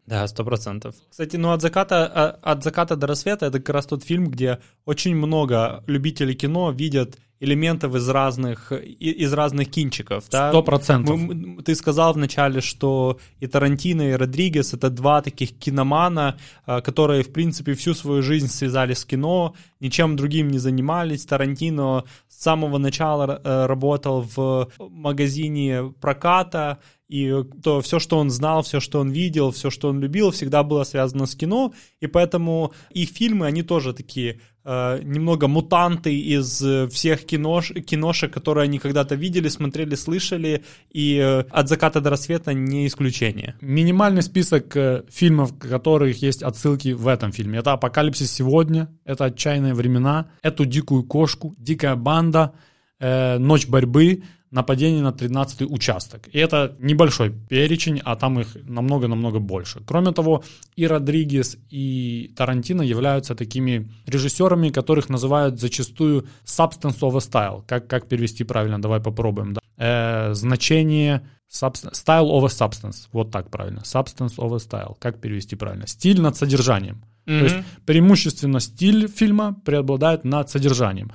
Да, 0.05 0.27
сто 0.27 0.43
процентов. 0.43 0.95
Кстати, 1.09 1.37
ну 1.37 1.51
от 1.51 1.61
заката, 1.61 2.05
а- 2.05 2.51
от 2.51 2.63
заката 2.63 2.95
до 2.95 3.07
рассвета 3.07 3.47
это 3.47 3.59
как 3.59 3.69
раз 3.73 3.85
тот 3.87 4.03
фильм, 4.03 4.27
где 4.27 4.59
очень 4.85 5.15
много 5.15 5.83
любителей 5.87 6.35
кино 6.35 6.71
видят 6.71 7.17
элементов 7.39 7.95
из 7.95 8.07
разных, 8.09 8.71
из 8.71 9.33
разных 9.33 9.69
кинчиков. 9.69 10.23
Сто 10.25 10.63
процентов. 10.63 11.19
Ты 11.65 11.75
сказал 11.75 12.13
вначале, 12.13 12.61
что 12.61 13.19
и 13.39 13.47
Тарантино, 13.47 14.09
и 14.09 14.13
Родригес 14.13 14.73
это 14.73 14.89
два 14.89 15.21
таких 15.21 15.57
киномана, 15.57 16.37
а, 16.65 16.81
которые, 16.81 17.23
в 17.23 17.33
принципе, 17.33 17.73
всю 17.73 17.93
свою 17.93 18.21
жизнь 18.21 18.47
связали 18.47 18.93
с 18.93 19.05
кино, 19.05 19.53
ничем 19.79 20.15
другим 20.15 20.47
не 20.47 20.59
занимались. 20.59 21.25
Тарантино 21.25 22.05
с 22.29 22.41
самого 22.41 22.77
начала 22.77 23.41
э, 23.43 23.65
работал 23.65 24.27
в 24.35 24.69
магазине 24.79 25.93
проката, 26.01 26.79
и 27.07 27.43
то 27.63 27.81
все, 27.81 27.99
что 27.99 28.17
он 28.17 28.29
знал, 28.29 28.63
все, 28.63 28.79
что 28.79 28.99
он 28.99 29.11
видел, 29.11 29.51
все, 29.51 29.69
что 29.69 29.89
он 29.89 29.99
любил, 29.99 30.31
всегда 30.31 30.63
было 30.63 30.83
связано 30.83 31.27
с 31.27 31.35
кино, 31.35 31.73
и 31.99 32.07
поэтому 32.07 32.73
их 32.89 33.09
фильмы, 33.09 33.45
они 33.45 33.61
тоже 33.61 33.93
такие 33.93 34.39
э, 34.63 35.01
немного 35.03 35.47
мутанты 35.47 36.17
из 36.19 36.63
всех 36.91 37.25
кинош, 37.25 37.71
киношек, 37.85 38.33
которые 38.33 38.63
они 38.63 38.79
когда-то 38.79 39.15
видели, 39.15 39.49
смотрели, 39.49 39.95
слышали, 39.95 40.63
и 40.89 41.17
э, 41.17 41.41
«От 41.51 41.69
заката 41.69 42.01
до 42.01 42.09
рассвета» 42.09 42.53
не 42.53 42.87
исключение. 42.87 43.55
минимальный 43.61 44.23
список 44.23 44.75
э, 44.75 45.03
фильмов, 45.09 45.51
в 45.51 45.59
которых 45.59 46.23
есть 46.23 46.41
отсылки 46.41 46.93
в 46.93 47.07
этом 47.07 47.31
фильме. 47.31 47.59
Это 47.59 47.73
«Апокалипсис 47.73 48.31
сегодня», 48.31 48.89
это 49.05 49.25
«Отчаянные 49.25 49.75
времена», 49.75 50.31
эту 50.41 50.65
«Дикую 50.65 51.03
кошку», 51.03 51.53
«Дикая 51.59 51.95
банда», 51.95 52.53
э, 52.99 53.37
«Ночь 53.37 53.67
борьбы», 53.67 54.23
«Нападение 54.55 55.01
на 55.01 55.11
13-й 55.11 55.65
участок». 55.69 56.29
И 56.35 56.39
это 56.39 56.75
небольшой 56.79 57.29
перечень, 57.29 58.01
а 58.05 58.15
там 58.15 58.39
их 58.39 58.57
намного-намного 58.69 59.39
больше. 59.39 59.81
Кроме 59.85 60.11
того, 60.11 60.43
и 60.77 60.87
Родригес, 60.87 61.57
и 61.73 62.33
Тарантино 62.37 62.81
являются 62.81 63.35
такими 63.35 63.91
режиссерами, 64.07 64.69
которых 64.69 65.09
называют 65.09 65.59
зачастую 65.59 66.25
substance 66.45 66.99
over 67.01 67.19
style. 67.19 67.63
Как, 67.67 67.87
как 67.87 68.07
перевести 68.07 68.45
правильно? 68.45 68.81
Давай 68.81 68.99
попробуем. 68.99 69.53
Да? 69.53 69.61
Э, 69.77 70.33
значение 70.33 71.21
style 71.51 72.29
over 72.29 72.47
substance. 72.47 73.09
Вот 73.11 73.31
так 73.31 73.49
правильно. 73.49 73.79
Substance 73.79 74.37
over 74.37 74.57
style. 74.57 74.95
Как 74.99 75.19
перевести 75.19 75.55
правильно? 75.55 75.87
Стиль 75.87 76.21
над 76.21 76.37
содержанием. 76.37 77.03
То 77.25 77.43
есть 77.43 77.55
преимущественно 77.85 78.59
стиль 78.59 79.07
фильма 79.07 79.55
преобладает 79.65 80.25
над 80.25 80.49
содержанием. 80.49 81.11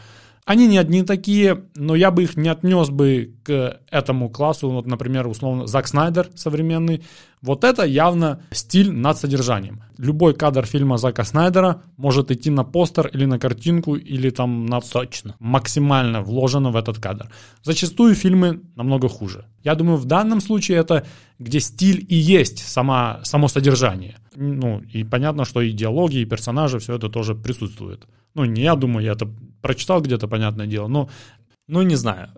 Они 0.51 0.67
не 0.67 0.79
одни 0.79 1.05
такие, 1.05 1.63
но 1.77 1.95
я 1.95 2.11
бы 2.11 2.25
их 2.25 2.37
не 2.37 2.49
отнес 2.49 2.91
бы 2.91 3.37
к 3.45 3.83
этому 3.91 4.31
классу. 4.31 4.71
Вот, 4.71 4.87
например, 4.87 5.27
условно, 5.27 5.67
Зак 5.67 5.89
Снайдер 5.89 6.29
современный. 6.35 7.03
Вот 7.43 7.65
это 7.65 7.85
явно 7.85 8.43
стиль 8.51 8.93
над 8.93 9.19
содержанием. 9.19 9.83
Любой 9.99 10.35
кадр 10.35 10.67
фильма 10.67 10.99
Зака 10.99 11.25
Снайдера 11.25 11.83
может 11.97 12.31
идти 12.31 12.51
на 12.51 12.65
постер 12.65 13.07
или 13.09 13.27
на 13.27 13.39
картинку, 13.39 13.97
или 13.97 14.31
там 14.31 14.67
на 14.67 14.81
Точно. 14.81 15.35
максимально 15.39 16.23
вложено 16.23 16.71
в 16.71 16.77
этот 16.77 16.99
кадр. 16.99 17.31
Зачастую 17.63 18.15
фильмы 18.15 18.61
намного 18.77 19.09
хуже. 19.09 19.45
Я 19.65 19.75
думаю, 19.75 19.97
в 19.97 20.05
данном 20.05 20.41
случае 20.41 20.79
это 20.79 21.05
где 21.39 21.61
стиль 21.61 22.05
и 22.09 22.15
есть 22.15 22.59
сама, 22.59 23.21
само 23.23 23.49
содержание. 23.49 24.19
Ну, 24.37 24.83
и 24.95 25.05
понятно, 25.05 25.45
что 25.45 25.63
и 25.63 25.73
диалоги, 25.73 26.19
и 26.19 26.27
персонажи, 26.27 26.79
все 26.79 26.95
это 26.97 27.09
тоже 27.09 27.35
присутствует. 27.35 28.07
Ну, 28.35 28.45
не 28.45 28.63
я 28.63 28.75
думаю, 28.75 29.05
я 29.05 29.13
это 29.13 29.29
прочитал 29.63 30.03
где-то, 30.03 30.29
понятное 30.29 30.67
дело, 30.67 30.89
но 30.89 31.09
Ну, 31.71 31.83
не 31.83 31.95
знаю. 31.97 32.29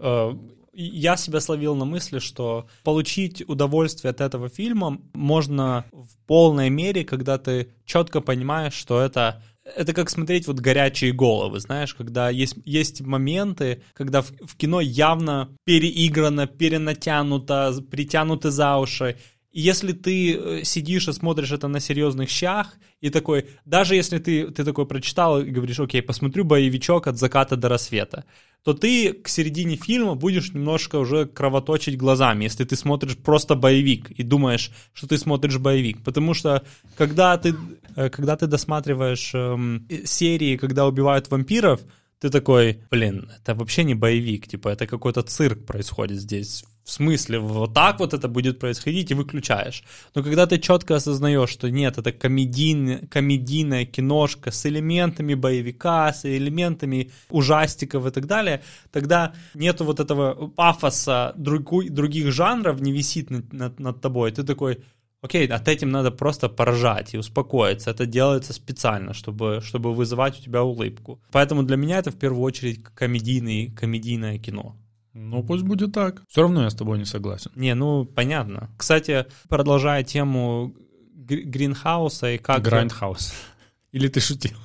Я 0.73 1.17
себя 1.17 1.41
словил 1.41 1.75
на 1.75 1.85
мысли, 1.85 2.19
что 2.19 2.67
получить 2.83 3.47
удовольствие 3.47 4.11
от 4.11 4.21
этого 4.21 4.49
фильма 4.49 5.01
можно 5.13 5.85
в 5.93 6.17
полной 6.27 6.71
мере, 6.71 7.05
когда 7.05 7.37
ты 7.39 7.73
четко 7.85 8.21
понимаешь, 8.21 8.73
что 8.73 9.01
это 9.01 9.43
это 9.65 9.93
как 9.93 10.11
смотреть 10.11 10.47
вот 10.47 10.59
горячие 10.59 11.13
головы, 11.13 11.61
знаешь, 11.61 11.95
когда 11.95 12.31
есть, 12.31 12.57
есть 12.65 13.01
моменты, 13.01 13.83
когда 13.95 14.23
в, 14.23 14.33
в 14.41 14.57
кино 14.57 14.81
явно 14.81 15.57
переиграно, 15.65 16.47
перенатянуто, 16.47 17.73
притянуты 17.89 18.51
за 18.51 18.77
уши, 18.79 19.19
если 19.53 19.93
ты 19.93 20.35
э, 20.35 20.65
сидишь 20.65 21.09
и 21.09 21.13
смотришь 21.13 21.53
это 21.53 21.69
на 21.69 21.81
серьезных 21.81 22.31
щах, 22.31 22.75
и 23.01 23.11
такой, 23.11 23.47
даже 23.65 23.95
если 23.95 24.19
ты, 24.19 24.51
ты 24.51 24.65
такой 24.65 24.87
прочитал 24.87 25.41
и 25.41 25.51
говоришь, 25.51 25.81
окей, 25.81 26.03
посмотрю 26.03 26.45
боевичок 26.45 27.07
от 27.07 27.19
заката 27.19 27.57
до 27.57 27.69
рассвета, 27.69 28.25
то 28.65 28.73
ты 28.73 29.13
к 29.13 29.29
середине 29.29 29.77
фильма 29.77 30.15
будешь 30.15 30.55
немножко 30.55 30.97
уже 30.97 31.27
кровоточить 31.27 31.99
глазами, 31.99 32.45
если 32.45 32.65
ты 32.65 32.77
смотришь 32.77 33.17
просто 33.17 33.55
боевик 33.55 34.11
и 34.11 34.23
думаешь, 34.23 34.71
что 34.93 35.07
ты 35.07 35.19
смотришь 35.19 35.59
боевик. 35.59 36.03
Потому 36.03 36.33
что 36.33 36.63
когда 36.97 37.37
ты, 37.37 37.55
э, 37.97 38.09
когда 38.09 38.37
ты 38.37 38.47
досматриваешь 38.47 39.35
эм, 39.35 39.87
серии, 40.05 40.57
когда 40.57 40.87
убивают 40.87 41.31
вампиров, 41.31 41.81
ты 42.21 42.31
такой, 42.31 42.79
блин, 42.91 43.31
это 43.39 43.55
вообще 43.55 43.85
не 43.85 43.95
боевик, 43.95 44.47
типа 44.47 44.69
это 44.69 44.87
какой-то 44.87 45.23
цирк 45.23 45.67
происходит 45.67 46.21
здесь. 46.21 46.65
В 46.85 46.91
смысле, 46.91 47.39
вот 47.39 47.75
так 47.75 48.01
вот 48.01 48.13
это 48.13 48.27
будет 48.27 48.59
происходить, 48.59 49.11
и 49.11 49.15
выключаешь. 49.15 49.85
Но 50.15 50.23
когда 50.23 50.47
ты 50.47 50.59
четко 50.59 50.97
осознаешь, 50.97 51.51
что 51.51 51.71
нет, 51.71 51.97
это 51.99 52.13
комедийная, 52.13 53.07
комедийная 53.07 53.85
киношка 53.85 54.51
с 54.51 54.67
элементами 54.67 55.35
боевика, 55.35 56.13
с 56.13 56.25
элементами 56.25 57.11
ужастиков 57.31 58.07
и 58.07 58.11
так 58.11 58.27
далее, 58.27 58.63
тогда 58.91 59.33
нету 59.55 59.85
вот 59.85 60.01
этого 60.01 60.49
пафоса 60.49 61.35
другу, 61.37 61.85
других 61.89 62.33
жанров 62.33 62.81
не 62.81 62.93
висит 62.93 63.31
над, 63.31 63.53
над, 63.53 63.79
над 63.79 64.01
тобой. 64.01 64.33
Ты 64.33 64.43
такой, 64.43 64.79
Окей, 65.23 65.47
от 65.47 65.69
этим 65.69 65.91
надо 65.91 66.11
просто 66.11 66.49
поржать 66.49 67.15
и 67.15 67.19
успокоиться. 67.19 67.91
Это 67.91 68.07
делается 68.07 68.53
специально, 68.53 69.15
чтобы, 69.15 69.61
чтобы 69.63 69.95
вызывать 69.95 70.41
у 70.41 70.43
тебя 70.43 70.65
улыбку. 70.65 71.21
Поэтому 71.31 71.63
для 71.63 71.77
меня 71.77 71.99
это 71.99 72.11
в 72.11 72.17
первую 72.17 72.43
очередь 72.43 72.83
комедийный, 72.83 73.71
комедийное 73.71 74.39
кино. 74.39 74.77
Ну, 75.15 75.43
пусть 75.43 75.65
будет 75.65 75.93
так. 75.93 76.23
Все 76.29 76.43
равно 76.43 76.63
я 76.63 76.71
с 76.71 76.75
тобой 76.75 76.99
не 76.99 77.05
согласен. 77.05 77.51
Не, 77.55 77.75
ну, 77.75 78.05
понятно. 78.05 78.71
Кстати, 78.77 79.27
продолжая 79.49 80.05
тему 80.05 80.75
Гриндхауса 81.15 82.33
и 82.33 82.39
как... 82.39 82.63
Грайндхаус. 82.63 83.33
Или 83.93 84.09
ты 84.09 84.21
шутил? 84.21 84.57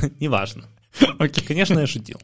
Неважно. 0.20 0.64
Окей. 1.18 1.44
Конечно, 1.44 1.78
я 1.78 1.86
шутил. 1.86 2.20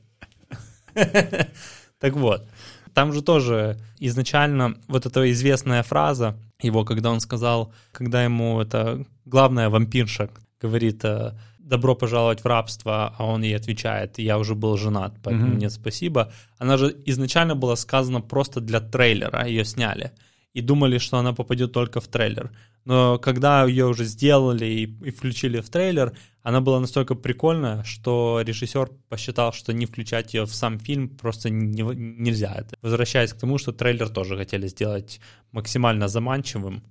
Так 0.95 2.15
вот, 2.15 2.49
там 2.93 3.13
же 3.13 3.23
тоже 3.23 3.79
изначально 3.99 4.77
вот 4.89 5.07
эта 5.07 5.31
известная 5.31 5.83
фраза 5.83 6.37
его, 6.61 6.85
когда 6.85 7.11
он 7.11 7.21
сказал, 7.21 7.73
когда 7.93 8.25
ему 8.25 8.61
это 8.61 9.07
главная 9.25 9.71
вампирша 9.71 10.31
говорит 10.61 11.05
э, 11.05 11.33
«добро 11.73 11.95
пожаловать 11.95 12.45
в 12.45 12.47
рабство», 12.47 13.15
а 13.19 13.25
он 13.25 13.43
ей 13.43 13.57
отвечает 13.57 14.19
«я 14.19 14.39
уже 14.39 14.55
был 14.55 14.77
женат, 14.77 15.15
поэтому 15.23 15.55
mm-hmm. 15.55 15.61
нет, 15.61 15.73
спасибо». 15.73 16.31
Она 16.59 16.77
же 16.77 16.95
изначально 17.07 17.55
была 17.55 17.77
сказана 17.77 18.21
просто 18.21 18.61
для 18.61 18.81
трейлера, 18.81 19.47
ее 19.47 19.65
сняли 19.65 20.13
и 20.55 20.61
думали, 20.61 20.99
что 20.99 21.17
она 21.17 21.33
попадет 21.33 21.73
только 21.73 22.01
в 22.01 22.09
трейлер. 22.09 22.51
Но 22.85 23.19
когда 23.19 23.65
ее 23.65 23.87
уже 23.87 24.05
сделали 24.05 24.67
и, 24.67 25.09
и 25.09 25.11
включили 25.11 25.61
в 25.61 25.71
трейлер, 25.71 26.13
она 26.43 26.61
была 26.61 26.81
настолько 26.81 27.15
прикольная, 27.15 27.85
что 27.85 28.43
режиссер 28.45 28.91
посчитал, 29.09 29.53
что 29.53 29.73
не 29.73 29.87
включать 29.87 30.35
ее 30.35 30.45
в 30.45 30.55
сам 30.55 30.79
фильм 30.79 31.09
просто 31.09 31.49
не, 31.49 31.83
нельзя. 31.83 32.67
Возвращаясь 32.83 33.33
к 33.33 33.41
тому, 33.41 33.59
что 33.59 33.73
трейлер 33.73 34.09
тоже 34.09 34.37
хотели 34.37 34.69
сделать 34.69 35.21
максимально 35.53 36.09
заманчивым, 36.09 36.83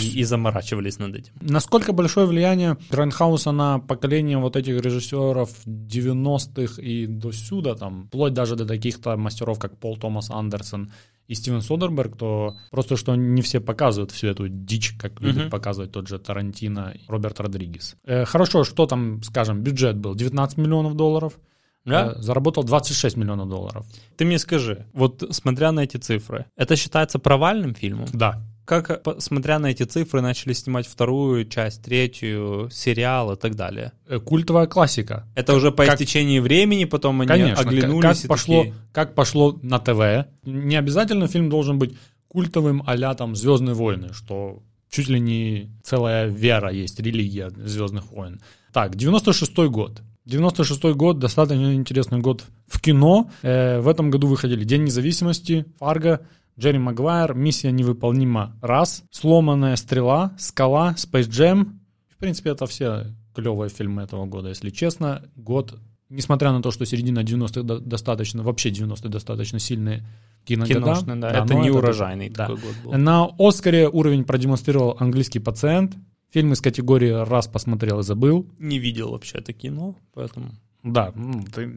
и, 0.00 0.20
и 0.20 0.24
заморачивались 0.24 0.98
над 0.98 1.16
этим. 1.16 1.32
Насколько 1.40 1.92
большое 1.92 2.26
влияние 2.26 2.76
Грайндхауса 2.90 3.52
на 3.52 3.78
поколение 3.78 4.38
вот 4.38 4.56
этих 4.56 4.80
режиссеров 4.80 5.50
90-х 5.66 6.80
и 6.82 7.06
до 7.06 7.32
сюда, 7.32 7.74
там, 7.74 8.06
вплоть 8.08 8.32
даже 8.32 8.56
до 8.56 8.66
таких-то 8.66 9.16
мастеров, 9.16 9.58
как 9.58 9.78
Пол 9.78 9.96
Томас 9.96 10.30
Андерсон 10.30 10.92
и 11.26 11.34
Стивен 11.34 11.60
Содерберг, 11.60 12.16
то 12.16 12.56
просто 12.70 12.96
что 12.96 13.14
не 13.14 13.42
все 13.42 13.60
показывают 13.60 14.10
всю 14.10 14.28
эту 14.28 14.48
дичь, 14.48 14.94
как 14.98 15.20
любит 15.20 15.44
uh-huh. 15.44 15.50
показывать 15.50 15.92
тот 15.92 16.08
же 16.08 16.18
Тарантино 16.18 16.94
и 16.94 17.00
Роберт 17.06 17.40
Родригес. 17.40 17.96
Э, 18.04 18.24
хорошо, 18.24 18.64
что 18.64 18.86
там, 18.86 19.22
скажем, 19.22 19.62
бюджет 19.62 19.96
был 19.96 20.14
19 20.14 20.56
миллионов 20.56 20.94
долларов, 20.94 21.38
да? 21.84 22.14
Э, 22.16 22.22
заработал 22.22 22.64
26 22.64 23.16
миллионов 23.16 23.48
долларов. 23.48 23.86
Ты 24.16 24.24
мне 24.24 24.38
скажи, 24.38 24.86
вот 24.92 25.22
смотря 25.30 25.70
на 25.72 25.80
эти 25.80 25.96
цифры, 25.98 26.46
это 26.56 26.76
считается 26.76 27.18
провальным 27.18 27.74
фильмом? 27.74 28.06
Да 28.12 28.42
как, 28.68 29.02
смотря 29.18 29.58
на 29.58 29.68
эти 29.68 29.84
цифры, 29.84 30.20
начали 30.20 30.52
снимать 30.52 30.86
вторую 30.86 31.46
часть, 31.46 31.82
третью, 31.82 32.68
сериал 32.70 33.32
и 33.32 33.36
так 33.36 33.54
далее? 33.54 33.92
Э, 34.06 34.18
культовая 34.18 34.66
классика. 34.66 35.26
Это 35.34 35.52
как, 35.52 35.56
уже 35.56 35.72
по 35.72 35.86
как, 35.86 35.94
истечении 35.94 36.38
времени, 36.38 36.84
потом 36.84 37.18
они 37.22 37.28
конечно, 37.28 37.62
оглянулись 37.62 38.02
как, 38.02 38.16
как 38.20 38.28
пошло, 38.28 38.58
такие... 38.58 38.74
как 38.92 39.14
пошло 39.14 39.58
на 39.62 39.78
ТВ. 39.78 40.28
Не 40.44 40.76
обязательно 40.76 41.28
фильм 41.28 41.48
должен 41.48 41.78
быть 41.78 41.96
культовым 42.28 42.82
а 42.86 43.14
там 43.14 43.34
«Звездные 43.34 43.74
войны», 43.74 44.12
что 44.12 44.62
чуть 44.90 45.08
ли 45.08 45.18
не 45.18 45.70
целая 45.82 46.26
вера 46.26 46.70
есть, 46.70 47.00
религия 47.00 47.50
«Звездных 47.50 48.12
войн». 48.12 48.42
Так, 48.74 48.94
96-й 48.94 49.70
год. 49.70 50.02
96-й 50.26 50.92
год, 50.92 51.18
достаточно 51.18 51.74
интересный 51.74 52.18
год 52.18 52.44
в 52.66 52.82
кино. 52.82 53.30
Э, 53.40 53.80
в 53.80 53.88
этом 53.88 54.10
году 54.10 54.26
выходили 54.26 54.64
«День 54.64 54.84
независимости», 54.84 55.64
«Фарго», 55.78 56.20
Джерри 56.58 56.78
Магуайр, 56.78 57.34
«Миссия 57.34 57.70
невыполнима» 57.70 58.56
раз, 58.60 59.04
«Сломанная 59.10 59.76
стрела», 59.76 60.32
«Скала», 60.38 60.94
«Space 60.96 61.28
Jam». 61.28 61.78
В 62.08 62.16
принципе, 62.16 62.50
это 62.50 62.66
все 62.66 63.14
клевые 63.32 63.70
фильмы 63.70 64.02
этого 64.02 64.26
года, 64.26 64.48
если 64.48 64.70
честно. 64.70 65.22
Год, 65.36 65.78
несмотря 66.08 66.50
на 66.50 66.60
то, 66.60 66.72
что 66.72 66.84
середина 66.84 67.20
90-х 67.20 67.62
достаточно, 67.62 68.42
вообще 68.42 68.70
90-е 68.70 69.08
достаточно 69.08 69.60
сильные 69.60 70.04
киногода. 70.44 70.74
Киношные, 70.74 71.16
да, 71.16 71.30
да, 71.30 71.44
это 71.44 71.54
не 71.54 71.68
это, 71.68 71.78
урожайный 71.78 72.28
да. 72.28 72.46
такой 72.46 72.60
год 72.60 72.74
был. 72.82 72.92
На 72.98 73.28
«Оскаре» 73.38 73.88
уровень 73.88 74.24
продемонстрировал 74.24 74.96
«Английский 74.98 75.38
пациент». 75.38 75.94
Фильм 76.32 76.52
из 76.52 76.60
категории 76.60 77.10
«Раз 77.10 77.46
посмотрел 77.46 78.00
и 78.00 78.02
забыл». 78.02 78.50
Не 78.58 78.80
видел 78.80 79.12
вообще 79.12 79.38
это 79.38 79.52
кино, 79.52 79.94
поэтому... 80.12 80.50
Да, 80.82 81.14
ты, 81.54 81.72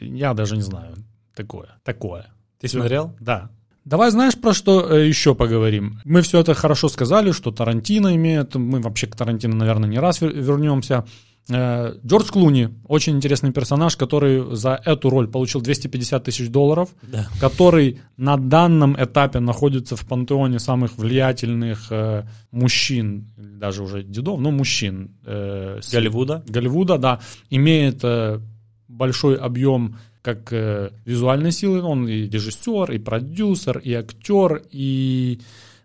я 0.00 0.34
даже 0.34 0.56
не 0.56 0.62
знаю. 0.62 0.96
Такое, 1.36 1.68
такое. 1.84 2.26
Ты 2.58 2.66
смотрел? 2.66 3.14
Да. 3.20 3.50
Давай 3.88 4.10
знаешь, 4.10 4.36
про 4.36 4.52
что 4.52 4.86
э, 4.90 5.08
еще 5.08 5.34
поговорим? 5.34 6.00
Мы 6.04 6.20
все 6.20 6.40
это 6.40 6.52
хорошо 6.52 6.90
сказали, 6.90 7.32
что 7.32 7.50
Тарантино 7.50 8.14
имеет, 8.16 8.54
мы 8.54 8.80
вообще 8.80 9.06
к 9.06 9.16
Тарантино, 9.16 9.56
наверное, 9.56 9.88
не 9.88 9.98
раз 9.98 10.20
вернемся. 10.20 11.06
Э, 11.48 11.94
Джордж 12.04 12.28
Клуни, 12.30 12.68
очень 12.86 13.16
интересный 13.16 13.50
персонаж, 13.50 13.96
который 13.96 14.54
за 14.54 14.78
эту 14.84 15.08
роль 15.08 15.26
получил 15.26 15.62
250 15.62 16.22
тысяч 16.22 16.50
долларов, 16.50 16.90
да. 17.02 17.28
который 17.40 17.98
на 18.18 18.36
данном 18.36 18.94
этапе 19.02 19.40
находится 19.40 19.96
в 19.96 20.06
пантеоне 20.06 20.58
самых 20.58 20.98
влиятельных 20.98 21.86
э, 21.90 22.24
мужчин, 22.50 23.30
даже 23.38 23.82
уже 23.82 24.02
дедов, 24.02 24.38
но 24.38 24.50
мужчин. 24.50 25.16
Э, 25.24 25.80
Голливуда. 25.90 26.44
Голливуда, 26.46 26.98
да, 26.98 27.20
имеет 27.48 28.00
э, 28.02 28.38
большой 28.86 29.36
объем 29.36 29.96
как 30.28 30.52
э, 30.52 30.90
визуальной 31.06 31.52
силы, 31.52 31.82
он 31.82 32.06
и 32.06 32.28
режиссер, 32.28 32.92
и 32.92 32.98
продюсер, 32.98 33.78
и 33.78 33.94
актер, 33.94 34.62
и 34.70 35.40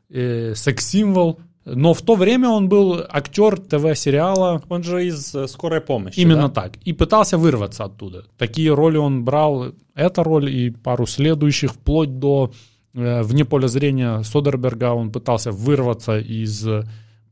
э, 0.09 0.53
секс-символ. 0.55 1.39
Но 1.65 1.93
в 1.93 2.01
то 2.01 2.15
время 2.15 2.49
он 2.49 2.67
был 2.67 2.99
актер 3.09 3.57
ТВ-сериала. 3.57 4.61
Он 4.67 4.83
же 4.83 5.07
из 5.07 5.33
э, 5.33 5.47
«Скорой 5.47 5.79
помощи». 5.79 6.19
Именно 6.19 6.49
да? 6.49 6.61
так. 6.61 6.71
И 6.83 6.91
пытался 6.91 7.37
вырваться 7.37 7.85
оттуда. 7.85 8.25
Такие 8.37 8.73
роли 8.73 8.97
он 8.97 9.23
брал, 9.23 9.71
эта 9.95 10.23
роль 10.23 10.49
и 10.49 10.71
пару 10.71 11.05
следующих, 11.05 11.71
вплоть 11.71 12.19
до 12.19 12.51
э, 12.93 13.21
«Вне 13.23 13.45
поля 13.45 13.67
зрения» 13.67 14.23
Содерберга 14.23 14.93
он 14.93 15.09
пытался 15.09 15.51
вырваться 15.51 16.19
из 16.19 16.67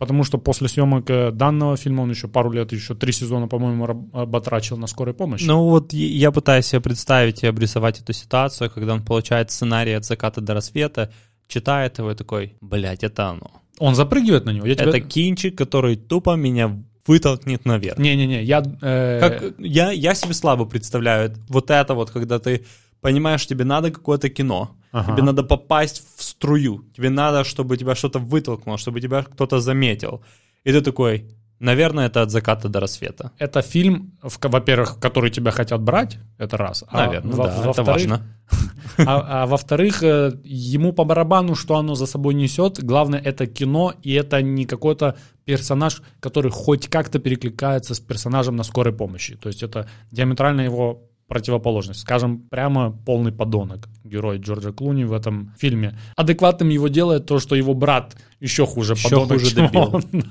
потому 0.01 0.23
что 0.23 0.39
после 0.39 0.67
съемок 0.67 1.11
э, 1.11 1.31
данного 1.31 1.77
фильма 1.77 2.01
он 2.01 2.09
еще 2.09 2.27
пару 2.27 2.51
лет, 2.51 2.71
еще 2.71 2.95
три 2.95 3.13
сезона, 3.13 3.47
по-моему, 3.47 4.09
оботрачил 4.13 4.75
на 4.77 4.87
скорой 4.87 5.13
помощи. 5.13 5.45
Ну 5.45 5.69
вот 5.69 5.93
я 5.93 6.31
пытаюсь 6.31 6.65
себе 6.65 6.81
представить 6.81 7.43
и 7.43 7.47
обрисовать 7.47 8.01
эту 8.01 8.11
ситуацию, 8.11 8.71
когда 8.71 8.93
он 8.93 9.05
получает 9.05 9.51
сценарий 9.51 9.93
от 9.93 10.03
заката 10.03 10.41
до 10.41 10.55
рассвета, 10.55 11.11
читает 11.47 11.99
его 11.99 12.09
и 12.11 12.15
такой, 12.15 12.55
блядь, 12.61 13.03
это 13.03 13.27
оно. 13.27 13.51
Он 13.77 13.93
запрыгивает 13.93 14.45
на 14.45 14.49
него. 14.49 14.65
Я 14.65 14.73
это 14.73 14.99
кинчик, 15.01 15.55
который 15.55 15.97
тупо 15.97 16.35
меня 16.35 16.83
вытолкнет 17.05 17.65
наверх. 17.65 17.99
Не-не-не, 17.99 18.43
я... 18.43 18.63
Э... 18.81 19.19
Как, 19.19 19.53
я... 19.59 19.91
Я 19.91 20.15
себе 20.15 20.33
слабо 20.33 20.65
представляю 20.65 21.35
вот 21.47 21.69
это 21.69 21.93
вот, 21.93 22.09
когда 22.09 22.39
ты 22.39 22.65
понимаешь, 23.01 23.45
тебе 23.45 23.65
надо 23.65 23.91
какое-то 23.91 24.29
кино, 24.29 24.75
ага. 24.91 25.13
тебе 25.13 25.23
надо 25.23 25.43
попасть 25.43 26.03
в 26.17 26.23
струю, 26.23 26.85
тебе 26.95 27.09
надо, 27.09 27.43
чтобы 27.43 27.77
тебя 27.77 27.95
что-то 27.95 28.19
вытолкнуло, 28.19 28.77
чтобы 28.77 29.01
тебя 29.01 29.23
кто-то 29.23 29.59
заметил. 29.59 30.21
И 30.63 30.71
ты 30.71 30.81
такой, 30.81 31.25
наверное, 31.59 32.07
это 32.07 32.21
от 32.21 32.31
заката 32.31 32.69
до 32.69 32.79
рассвета. 32.79 33.31
Это 33.37 33.61
фильм, 33.61 34.11
во-первых, 34.21 34.99
который 34.99 35.31
тебя 35.31 35.51
хотят 35.51 35.81
брать, 35.81 36.17
это 36.37 36.57
раз. 36.57 36.83
А 36.87 37.05
наверное, 37.05 37.35
во- 37.35 37.47
да, 37.47 37.71
это 37.71 37.83
важно. 37.83 38.21
А, 38.97 39.43
а 39.43 39.45
во-вторых, 39.45 40.03
э, 40.03 40.33
ему 40.43 40.91
по 40.91 41.05
барабану, 41.05 41.55
что 41.55 41.77
оно 41.77 41.95
за 41.95 42.05
собой 42.05 42.33
несет. 42.33 42.83
Главное, 42.83 43.19
это 43.19 43.47
кино, 43.47 43.93
и 44.03 44.11
это 44.13 44.41
не 44.41 44.65
какой-то 44.65 45.15
персонаж, 45.45 46.01
который 46.19 46.51
хоть 46.51 46.87
как-то 46.89 47.19
перекликается 47.19 47.93
с 47.93 47.99
персонажем 47.99 48.57
на 48.57 48.63
скорой 48.63 48.93
помощи. 48.93 49.37
То 49.37 49.49
есть 49.49 49.63
это 49.63 49.87
диаметрально 50.11 50.61
его 50.61 51.09
противоположность. 51.31 52.01
Скажем, 52.01 52.39
прямо 52.49 52.91
полный 52.91 53.31
подонок 53.31 53.87
герой 54.03 54.37
Джорджа 54.37 54.73
Клуни 54.73 55.05
в 55.05 55.13
этом 55.13 55.53
фильме. 55.57 55.97
Адекватным 56.17 56.67
его 56.67 56.89
делает 56.89 57.25
то, 57.25 57.39
что 57.39 57.55
его 57.55 57.73
брат 57.73 58.17
еще 58.41 58.65
хуже 58.65 58.93
Еще 58.93 59.07
подонок, 59.07 59.39
хуже 59.39 59.55
чем 59.55 59.67
дебил. 59.67 59.95
он. 59.95 60.03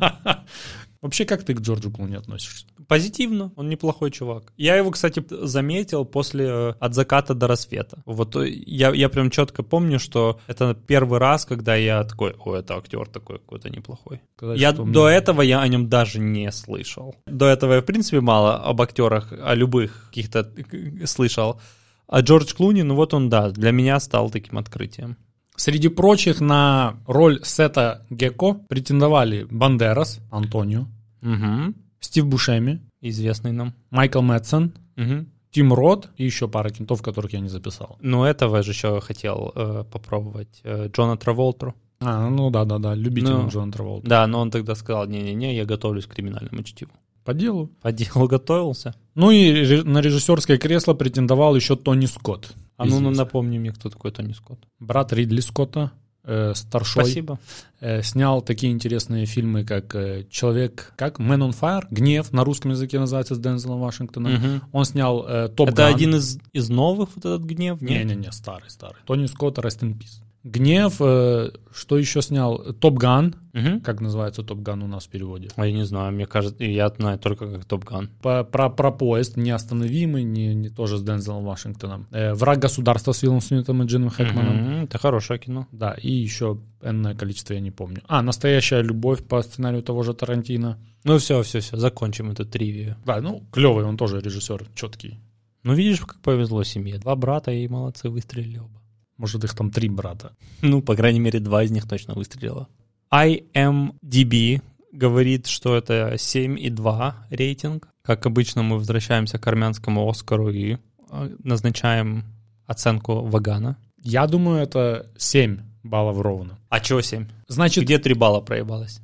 Вообще, 1.02 1.24
как 1.24 1.44
ты 1.44 1.54
к 1.54 1.60
Джорджу 1.60 1.90
Клуни 1.90 2.16
относишься? 2.16 2.66
Позитивно, 2.86 3.52
он 3.56 3.70
неплохой 3.70 4.10
чувак. 4.10 4.52
Я 4.58 4.76
его, 4.76 4.90
кстати, 4.90 5.24
заметил 5.30 6.04
после 6.04 6.46
э, 6.46 6.74
«От 6.78 6.94
заката 6.94 7.34
до 7.34 7.46
рассвета». 7.46 8.02
Вот 8.04 8.36
э, 8.36 8.48
я, 8.48 8.92
я 8.92 9.08
прям 9.08 9.30
четко 9.30 9.62
помню, 9.62 9.98
что 9.98 10.40
это 10.46 10.74
первый 10.74 11.18
раз, 11.18 11.46
когда 11.46 11.74
я 11.74 12.04
такой, 12.04 12.34
о, 12.38 12.54
это 12.54 12.76
актер 12.76 13.06
такой 13.08 13.38
какой-то 13.38 13.70
неплохой. 13.70 14.20
Сказать, 14.36 14.60
Я 14.60 14.72
что 14.72 14.84
до 14.84 15.08
этого 15.08 15.40
я 15.40 15.62
о 15.62 15.68
нем 15.68 15.88
даже 15.88 16.18
не 16.18 16.52
слышал. 16.52 17.16
До 17.26 17.46
этого 17.46 17.74
я, 17.74 17.80
в 17.80 17.86
принципе, 17.86 18.20
мало 18.20 18.56
об 18.56 18.82
актерах, 18.82 19.32
о 19.32 19.54
любых 19.54 20.08
каких-то 20.08 20.40
э, 20.72 21.06
слышал. 21.06 21.60
А 22.08 22.20
Джордж 22.20 22.54
Клуни, 22.54 22.82
ну 22.82 22.94
вот 22.94 23.14
он, 23.14 23.30
да, 23.30 23.50
для 23.50 23.70
меня 23.70 24.00
стал 24.00 24.30
таким 24.30 24.58
открытием. 24.58 25.16
Среди 25.60 25.88
прочих 25.88 26.40
на 26.40 26.94
роль 27.06 27.40
Сета 27.42 28.06
Гекко 28.08 28.54
претендовали 28.68 29.46
Бандерас, 29.50 30.20
Антонио, 30.30 30.86
Угу. 31.22 31.74
Стив 32.00 32.26
Бушеми, 32.26 32.80
Известный 33.02 33.52
нам. 33.52 33.74
Майкл 33.90 34.22
Мэтсон, 34.22 34.72
Угу. 34.96 35.26
Тим 35.50 35.74
Рот 35.74 36.08
и 36.16 36.24
еще 36.24 36.48
пара 36.48 36.70
кентов, 36.70 37.02
которых 37.02 37.34
я 37.34 37.40
не 37.40 37.50
записал. 37.50 37.98
Ну, 38.00 38.24
этого 38.24 38.62
же 38.62 38.70
еще 38.70 39.00
хотел 39.00 39.52
э, 39.54 39.84
попробовать. 39.92 40.62
Э, 40.64 40.88
Джона 40.88 41.18
Траволтру. 41.18 41.74
А, 42.00 42.30
ну 42.30 42.50
да-да-да, 42.50 42.94
любитель 42.94 43.28
Ну, 43.28 43.48
Джона 43.50 43.70
Траволта. 43.70 44.08
Да, 44.08 44.26
но 44.26 44.40
он 44.40 44.50
тогда 44.50 44.74
сказал, 44.74 45.06
не-не-не, 45.08 45.54
я 45.54 45.66
готовлюсь 45.66 46.06
к 46.06 46.14
криминальному 46.14 46.62
чтиву. 46.62 46.92
По 47.22 47.34
делу. 47.34 47.70
По 47.82 47.92
делу 47.92 48.28
готовился. 48.28 48.94
Ну 49.14 49.30
и 49.30 49.82
на 49.82 50.00
режиссерское 50.00 50.56
кресло 50.56 50.94
претендовал 50.94 51.54
еще 51.54 51.76
Тони 51.76 52.06
Скотт. 52.06 52.54
А 52.80 52.86
ну, 52.86 52.98
ну 52.98 53.10
напомни 53.10 53.58
мне, 53.58 53.72
кто 53.72 53.90
такой 53.90 54.10
Тони 54.10 54.32
Скотт. 54.32 54.58
Брат 54.78 55.12
Ридли 55.12 55.40
Скотта, 55.40 55.92
э, 56.24 56.54
старшой. 56.54 57.04
Спасибо. 57.04 57.38
Э, 57.80 58.02
снял 58.02 58.40
такие 58.40 58.72
интересные 58.72 59.26
фильмы, 59.26 59.64
как 59.64 59.94
э, 59.94 60.24
«Человек», 60.30 60.94
как 60.96 61.18
«Man 61.18 61.40
on 61.40 61.54
Fire», 61.58 61.86
«Гнев» 61.90 62.32
на 62.32 62.42
русском 62.42 62.70
языке 62.70 62.98
называется 62.98 63.34
с 63.34 63.38
Дензелом 63.38 63.80
Вашингтоном. 63.80 64.32
Мгм. 64.32 64.62
Он 64.72 64.84
снял 64.86 65.26
э, 65.28 65.48
«Топ 65.48 65.68
Это 65.68 65.88
один 65.88 66.14
из, 66.14 66.38
из 66.54 66.70
новых 66.70 67.10
вот 67.16 67.24
этот 67.26 67.42
гнев? 67.42 67.82
Нет? 67.82 68.06
Не-не-не, 68.06 68.32
старый, 68.32 68.70
старый. 68.70 68.96
Тони 69.04 69.26
Скотт, 69.26 69.58
Rest 69.58 69.80
in 69.80 69.92
Peace. 69.98 70.22
«Гнев», 70.42 70.96
э, 71.00 71.50
что 71.74 71.98
еще 71.98 72.22
снял? 72.22 72.72
«Top 72.74 72.94
Gun», 72.98 73.34
Мгм. 73.52 73.80
как 73.80 74.00
называется 74.00 74.42
«Top 74.42 74.60
Gun» 74.60 74.82
у 74.82 74.86
нас 74.86 75.04
в 75.06 75.08
переводе. 75.10 75.48
А 75.56 75.66
Я 75.66 75.72
не 75.72 75.84
знаю, 75.84 76.12
мне 76.12 76.26
кажется, 76.26 76.64
я 76.64 76.88
знаю 76.88 77.18
только 77.18 77.46
как 77.52 77.64
Top 77.66 77.84
Gun. 77.84 78.08
По- 78.22 78.44
про, 78.44 78.70
про 78.70 78.90
поезд 78.90 79.36
неостановимый, 79.36 80.22
не, 80.24 80.54
не 80.54 80.70
тоже 80.70 80.96
с 80.96 81.02
Дензелом 81.02 81.44
Вашингтоном. 81.44 82.06
Э, 82.10 82.32
«Враг 82.34 82.58
государства» 82.58 83.12
с 83.12 83.22
Виллом 83.22 83.40
Смитом 83.40 83.82
и 83.82 83.86
Джином 83.86 84.08
Хэкманом. 84.10 84.84
Это 84.84 84.96
хорошее 84.98 85.38
кино. 85.38 85.66
Да, 85.72 85.92
и 85.92 86.10
еще 86.10 86.58
энное 86.82 87.14
количество, 87.14 87.52
я 87.54 87.60
не 87.60 87.70
помню. 87.70 88.00
А, 88.08 88.22
«Настоящая 88.22 88.82
любовь» 88.82 89.22
по 89.22 89.42
сценарию 89.42 89.82
того 89.82 90.02
же 90.02 90.14
Тарантино. 90.14 90.78
Ну 91.04 91.18
все, 91.18 91.42
все, 91.42 91.60
все, 91.60 91.76
закончим 91.76 92.30
эту 92.30 92.44
тривию. 92.46 92.96
Да, 93.04 93.20
ну, 93.20 93.42
клевый, 93.52 93.84
он 93.84 93.96
тоже 93.96 94.20
режиссер, 94.20 94.66
четкий. 94.74 95.20
Ну 95.64 95.74
видишь, 95.74 96.00
как 96.00 96.20
повезло 96.20 96.62
семье. 96.64 96.98
Два 96.98 97.14
брата 97.16 97.50
и 97.52 97.68
молодцы, 97.68 98.08
выстрелили 98.08 98.58
оба. 98.58 98.79
Может, 99.20 99.44
их 99.44 99.54
там 99.54 99.70
три 99.70 99.90
брата. 99.90 100.32
Ну, 100.62 100.80
по 100.80 100.96
крайней 100.96 101.20
мере, 101.20 101.40
два 101.40 101.62
из 101.62 101.70
них 101.70 101.86
точно 101.86 102.14
выстрелило. 102.14 102.68
IMDb 103.12 104.62
говорит, 104.92 105.46
что 105.46 105.76
это 105.76 106.14
7,2 106.14 107.12
рейтинг. 107.28 107.88
Как 108.02 108.24
обычно, 108.24 108.62
мы 108.62 108.76
возвращаемся 108.78 109.38
к 109.38 109.46
армянскому 109.46 110.08
Оскару 110.08 110.48
и 110.48 110.78
э, 111.10 111.36
назначаем 111.44 112.24
оценку 112.66 113.20
Вагана. 113.26 113.76
Я 114.02 114.26
думаю, 114.26 114.62
это 114.62 115.12
7 115.18 115.58
баллов 115.82 116.18
ровно. 116.18 116.58
А 116.70 116.80
чего 116.80 117.02
7? 117.02 117.26
Значит, 117.46 117.84
Где 117.84 117.98
3 117.98 118.14
балла 118.14 118.40
проебалось? 118.40 119.02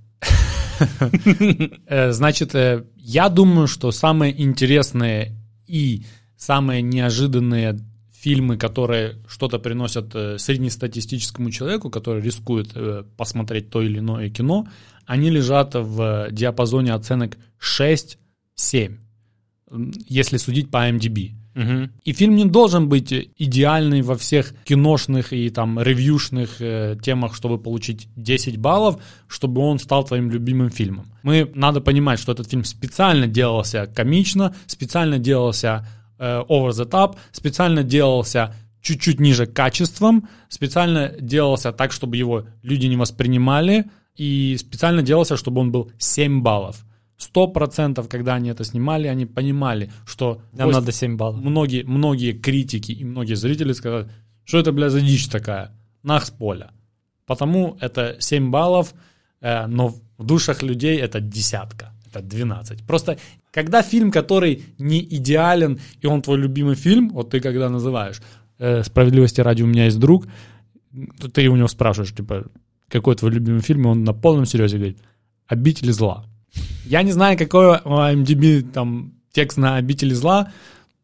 э, 1.86 2.12
значит, 2.12 2.54
э, 2.54 2.84
я 2.96 3.28
думаю, 3.28 3.66
что 3.66 3.92
самые 3.92 4.42
интересные 4.42 5.36
и 5.66 6.04
самые 6.38 6.80
неожиданные 6.80 7.78
фильмы, 8.26 8.56
которые 8.56 9.14
что-то 9.28 9.60
приносят 9.60 10.14
э, 10.14 10.38
среднестатистическому 10.38 11.50
человеку, 11.50 11.90
который 11.90 12.22
рискует 12.22 12.72
э, 12.74 13.04
посмотреть 13.16 13.70
то 13.70 13.82
или 13.82 14.00
иное 14.00 14.30
кино, 14.30 14.66
они 15.06 15.30
лежат 15.30 15.74
в 15.74 16.28
диапазоне 16.32 16.92
оценок 16.92 17.36
6-7, 17.60 18.98
м, 19.70 19.92
если 20.08 20.38
судить 20.38 20.70
по 20.72 20.78
IMDb. 20.88 21.34
Мгм. 21.54 21.90
И 22.04 22.12
фильм 22.12 22.34
не 22.34 22.44
должен 22.44 22.88
быть 22.88 23.12
идеальный 23.38 24.02
во 24.02 24.14
всех 24.14 24.54
киношных 24.64 25.32
и 25.32 25.48
там 25.50 25.80
ревьюшных 25.80 26.60
э, 26.60 26.96
темах, 27.00 27.36
чтобы 27.36 27.58
получить 27.58 28.08
10 28.16 28.56
баллов, 28.56 28.96
чтобы 29.28 29.60
он 29.60 29.78
стал 29.78 30.04
твоим 30.04 30.30
любимым 30.32 30.70
фильмом. 30.70 31.06
Мы 31.22 31.48
надо 31.54 31.80
понимать, 31.80 32.18
что 32.18 32.32
этот 32.32 32.50
фильм 32.50 32.64
специально 32.64 33.28
делался 33.28 33.86
комично, 33.86 34.52
специально 34.66 35.18
делался 35.18 35.68
э, 35.68 36.05
over 36.18 36.70
the 36.70 36.88
top, 36.88 37.16
специально 37.32 37.82
делался 37.82 38.54
чуть-чуть 38.86 39.20
ниже 39.20 39.46
качеством, 39.46 40.28
специально 40.48 41.12
делался 41.20 41.72
так, 41.72 41.92
чтобы 41.92 42.16
его 42.16 42.46
люди 42.62 42.86
не 42.86 42.96
воспринимали, 42.96 43.86
и 44.14 44.56
специально 44.58 45.02
делался, 45.02 45.36
чтобы 45.36 45.60
он 45.60 45.72
был 45.72 45.90
7 45.98 46.42
баллов. 46.42 46.84
Сто 47.18 47.48
процентов, 47.48 48.08
когда 48.08 48.34
они 48.34 48.50
это 48.50 48.64
снимали, 48.64 49.08
они 49.08 49.26
понимали, 49.26 49.90
что 50.06 50.40
Нам 50.52 50.70
надо 50.70 50.92
7 50.92 51.16
баллов. 51.16 51.40
многие, 51.40 51.82
многие 51.82 52.32
критики 52.32 52.92
и 52.92 53.04
многие 53.04 53.34
зрители 53.34 53.72
сказали, 53.72 54.08
что 54.44 54.58
это, 54.58 54.72
бля, 54.72 54.90
за 54.90 55.00
дичь 55.00 55.28
такая, 55.28 55.72
нах 56.02 56.24
с 56.26 56.30
поля. 56.30 56.70
Потому 57.26 57.76
это 57.80 58.16
7 58.20 58.50
баллов, 58.50 58.94
э, 59.40 59.66
но 59.66 59.88
в 59.88 60.24
душах 60.24 60.62
людей 60.62 60.98
это 60.98 61.20
десятка, 61.20 61.92
это 62.06 62.20
12. 62.22 62.86
Просто 62.86 63.18
когда 63.56 63.82
фильм, 63.82 64.10
который 64.10 64.62
не 64.78 65.00
идеален, 65.00 65.78
и 66.02 66.06
он 66.06 66.20
твой 66.20 66.36
любимый 66.36 66.74
фильм, 66.74 67.08
вот 67.08 67.30
ты 67.30 67.40
когда 67.40 67.70
называешь, 67.70 68.20
э, 68.58 68.82
«Справедливости 68.82 69.40
ради 69.40 69.62
у 69.62 69.66
меня 69.66 69.86
есть 69.86 69.98
друг», 69.98 70.26
ты 71.32 71.48
у 71.48 71.56
него 71.56 71.68
спрашиваешь, 71.68 72.14
типа, 72.14 72.44
какой 72.88 73.14
твой 73.14 73.30
любимый 73.30 73.62
фильм, 73.62 73.84
и 73.84 73.86
он 73.86 74.04
на 74.04 74.12
полном 74.12 74.44
серьезе 74.44 74.76
говорит, 74.76 74.98
«Обитель 75.46 75.90
зла». 75.92 76.26
Я 76.84 77.02
не 77.02 77.12
знаю, 77.12 77.38
какой 77.38 77.78
у 77.82 77.96
IMDb 77.98 78.60
там 78.60 79.14
текст 79.32 79.56
на 79.56 79.76
«Обители 79.76 80.12
зла», 80.12 80.52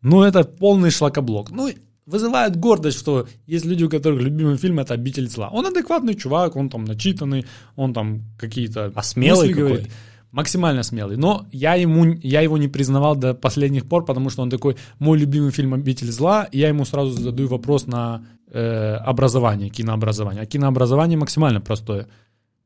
но 0.02 0.22
это 0.22 0.44
полный 0.44 0.90
шлакоблок. 0.90 1.50
Ну, 1.50 1.70
вызывает 2.04 2.56
гордость, 2.56 2.98
что 2.98 3.28
есть 3.46 3.64
люди, 3.64 3.84
у 3.84 3.88
которых 3.88 4.20
любимый 4.20 4.58
фильм 4.58 4.78
это 4.78 4.92
«Обитель 4.92 5.30
зла». 5.30 5.48
Он 5.48 5.64
адекватный 5.64 6.14
чувак, 6.14 6.56
он 6.56 6.68
там 6.68 6.84
начитанный, 6.84 7.46
он 7.76 7.94
там 7.94 8.24
какие-то... 8.38 8.92
А 8.94 9.02
смелый 9.02 9.48
мысли 9.48 9.58
говорит. 9.58 9.88
Максимально 10.32 10.82
смелый. 10.82 11.18
Но 11.18 11.46
я, 11.52 11.74
ему, 11.74 12.06
я 12.22 12.40
его 12.40 12.56
не 12.56 12.68
признавал 12.68 13.16
до 13.16 13.34
последних 13.34 13.86
пор, 13.86 14.04
потому 14.06 14.30
что 14.30 14.42
он 14.42 14.50
такой, 14.50 14.76
мой 14.98 15.18
любимый 15.18 15.50
фильм 15.50 15.74
«Обитель 15.74 16.10
зла», 16.10 16.48
я 16.52 16.68
ему 16.68 16.86
сразу 16.86 17.12
задаю 17.12 17.48
вопрос 17.48 17.86
на 17.86 18.24
э, 18.50 18.94
образование, 18.94 19.68
кинообразование. 19.68 20.42
А 20.42 20.46
кинообразование 20.46 21.18
максимально 21.18 21.60
простое. 21.60 22.06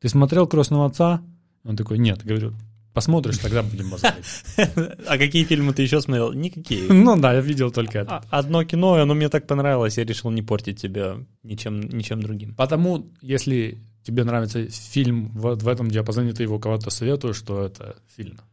Ты 0.01 0.09
смотрел 0.09 0.47
«Крестного 0.47 0.87
отца»? 0.87 1.23
Он 1.65 1.77
такой, 1.77 1.99
нет. 1.99 2.25
Говорю, 2.25 2.53
посмотришь, 2.95 3.39
тогда 3.39 3.63
будем 3.63 3.91
базарить. 3.91 4.25
А 5.09 5.19
какие 5.19 5.45
фильмы 5.45 5.73
ты 5.73 5.83
еще 5.83 6.01
смотрел? 6.01 6.33
Никакие. 6.33 6.87
Ну 6.93 7.17
да, 7.17 7.35
я 7.35 7.41
видел 7.41 7.73
только 7.73 7.99
это. 7.99 8.23
А, 8.31 8.39
Одно 8.39 8.65
кино, 8.65 8.97
и 8.97 9.01
оно 9.01 9.15
мне 9.15 9.29
так 9.29 9.47
понравилось, 9.49 9.99
я 9.99 10.05
решил 10.05 10.31
не 10.31 10.43
портить 10.43 10.81
тебя 10.81 11.17
ничем, 11.43 11.81
ничем 11.81 12.23
другим. 12.23 12.55
Потому, 12.55 13.07
если 13.21 13.79
тебе 14.07 14.25
нравится 14.25 14.71
фильм 14.71 15.29
в, 15.35 15.57
в 15.57 15.69
этом 15.69 15.91
диапазоне, 15.91 16.33
ты 16.33 16.45
его 16.45 16.59
кого-то 16.59 16.91
советуешь, 16.91 17.37
что 17.37 17.65
это 17.65 17.97
сильно. 18.17 18.45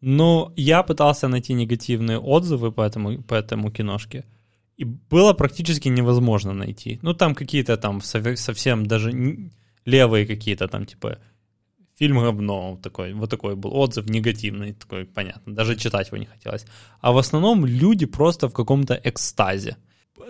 Ну, 0.00 0.52
я 0.56 0.82
пытался 0.82 1.28
найти 1.28 1.54
негативные 1.54 2.18
отзывы 2.18 2.72
по 2.72 2.82
этому, 2.82 3.22
по 3.22 3.34
этому 3.34 3.70
киношке, 3.70 4.24
и 4.76 4.84
было 4.84 5.32
практически 5.32 5.88
невозможно 5.88 6.52
найти. 6.52 6.98
Ну, 7.02 7.14
там 7.14 7.34
какие-то 7.34 7.76
там 7.76 8.00
совсем 8.02 8.86
даже 8.86 9.12
левые 9.86 10.26
какие-то 10.26 10.68
там, 10.68 10.84
типа, 10.84 11.18
фильм 11.98 12.18
говно, 12.18 12.72
вот 12.72 12.82
такой, 12.82 13.14
вот 13.14 13.30
такой 13.30 13.54
был 13.56 13.74
отзыв 13.74 14.06
негативный, 14.10 14.72
такой, 14.72 15.04
понятно, 15.06 15.54
даже 15.54 15.76
читать 15.76 16.08
его 16.08 16.18
не 16.18 16.26
хотелось. 16.26 16.66
А 17.00 17.12
в 17.12 17.16
основном 17.18 17.64
люди 17.64 18.06
просто 18.06 18.48
в 18.48 18.52
каком-то 18.52 19.00
экстазе. 19.04 19.76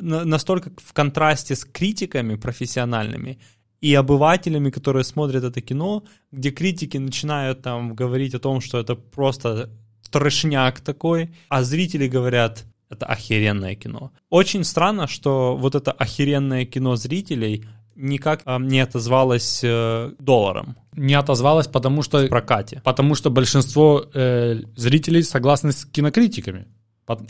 На- 0.00 0.24
настолько 0.24 0.70
в 0.76 0.92
контрасте 0.92 1.54
с 1.54 1.64
критиками 1.64 2.36
профессиональными 2.36 3.38
и 3.80 3.94
обывателями, 3.94 4.70
которые 4.70 5.04
смотрят 5.04 5.44
это 5.44 5.60
кино, 5.60 6.04
где 6.32 6.50
критики 6.50 6.96
начинают 6.96 7.62
там 7.62 7.94
говорить 7.94 8.34
о 8.34 8.38
том, 8.38 8.60
что 8.60 8.78
это 8.78 8.94
просто 8.94 9.70
трешняк 10.10 10.80
такой, 10.80 11.30
а 11.48 11.62
зрители 11.62 12.08
говорят, 12.08 12.64
это 12.88 13.06
охеренное 13.06 13.74
кино. 13.74 14.12
Очень 14.30 14.64
странно, 14.64 15.06
что 15.06 15.56
вот 15.56 15.74
это 15.74 15.92
охеренное 15.92 16.64
кино 16.64 16.96
зрителей 16.96 17.64
никак 17.96 18.42
а, 18.44 18.58
не 18.58 18.80
отозвалось 18.80 19.60
э, 19.64 20.12
долларом 20.18 20.76
Не 20.94 21.14
отозвалась, 21.14 21.66
потому 21.66 22.02
что, 22.02 22.26
в 22.26 22.28
прокате. 22.28 22.82
потому 22.84 23.14
что 23.14 23.30
большинство 23.30 24.04
э, 24.12 24.60
зрителей 24.76 25.22
согласны 25.22 25.72
с 25.72 25.86
кинокритиками. 25.86 26.66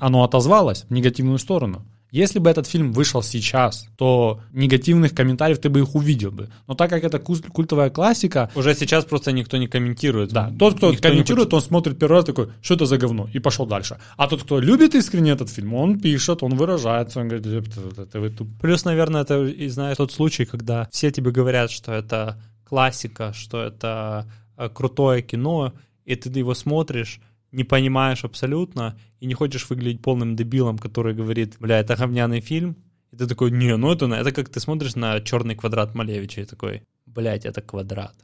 Оно 0.00 0.24
отозвалось 0.24 0.84
в 0.88 0.90
негативную 0.90 1.38
сторону. 1.38 1.86
Если 2.12 2.38
бы 2.38 2.48
этот 2.48 2.66
фильм 2.66 2.92
вышел 2.92 3.22
сейчас, 3.22 3.88
то 3.96 4.40
негативных 4.52 5.14
комментариев 5.14 5.58
ты 5.58 5.68
бы 5.68 5.80
их 5.80 5.94
увидел 5.94 6.30
бы. 6.30 6.48
Но 6.68 6.74
так 6.74 6.90
как 6.90 7.04
это 7.04 7.18
культовая 7.18 7.90
классика, 7.90 8.50
Уже 8.54 8.74
сейчас 8.74 9.04
просто 9.04 9.32
никто 9.32 9.56
не 9.56 9.66
комментирует. 9.66 10.30
да, 10.32 10.50
тот, 10.58 10.76
кто 10.76 10.92
Никто 10.92 11.08
комментирует, 11.08 11.52
он 11.52 11.60
смотрит 11.60 11.98
первый 11.98 12.14
раз 12.14 12.24
такой, 12.24 12.48
что 12.62 12.74
это 12.74 12.86
за 12.86 12.96
говно, 12.96 13.28
и 13.34 13.38
пошел 13.40 13.66
дальше. 13.66 13.98
А 14.16 14.28
тот, 14.28 14.42
кто 14.42 14.60
любит 14.60 14.94
искренне 14.94 15.32
этот 15.32 15.50
фильм, 15.50 15.74
он 15.74 15.98
пишет, 16.00 16.42
он 16.42 16.54
выражается, 16.56 17.20
он 17.20 17.28
говорит, 17.28 17.46
«Ёпта, 17.46 17.80
это, 17.90 18.02
это 18.02 18.20
вы 18.20 18.30
туп- 18.30 18.48
Плюс, 18.60 18.84
наверное, 18.84 19.22
это, 19.22 19.44
и 19.44 19.68
знаешь, 19.68 19.96
тот 19.96 20.12
случай, 20.12 20.44
когда 20.44 20.88
все 20.92 21.10
тебе 21.10 21.30
говорят, 21.30 21.70
что 21.70 21.92
это 21.92 22.40
классика, 22.68 23.32
что 23.32 23.62
это 23.62 24.26
э, 24.56 24.68
крутое 24.68 25.22
кино, 25.22 25.72
и 26.04 26.14
ты 26.14 26.30
его 26.38 26.54
смотришь, 26.54 27.20
не 27.52 27.64
понимаешь 27.64 28.24
абсолютно, 28.24 28.96
и 29.20 29.26
не 29.26 29.34
хочешь 29.34 29.68
выглядеть 29.68 30.02
полным 30.02 30.36
дебилом, 30.36 30.78
который 30.78 31.14
говорит, 31.14 31.56
бля, 31.58 31.78
это 31.78 31.96
говняный 31.96 32.40
фильм, 32.40 32.76
и 33.12 33.16
ты 33.16 33.26
такой, 33.26 33.50
не, 33.50 33.76
ну 33.76 33.92
это, 33.92 34.06
это 34.06 34.32
как 34.32 34.48
ты 34.48 34.60
смотришь 34.60 34.96
на 34.96 35.20
черный 35.20 35.54
квадрат 35.54 35.94
Малевича 35.94 36.40
и 36.40 36.44
такой, 36.44 36.82
блядь, 37.06 37.46
это 37.46 37.62
квадрат, 37.62 38.14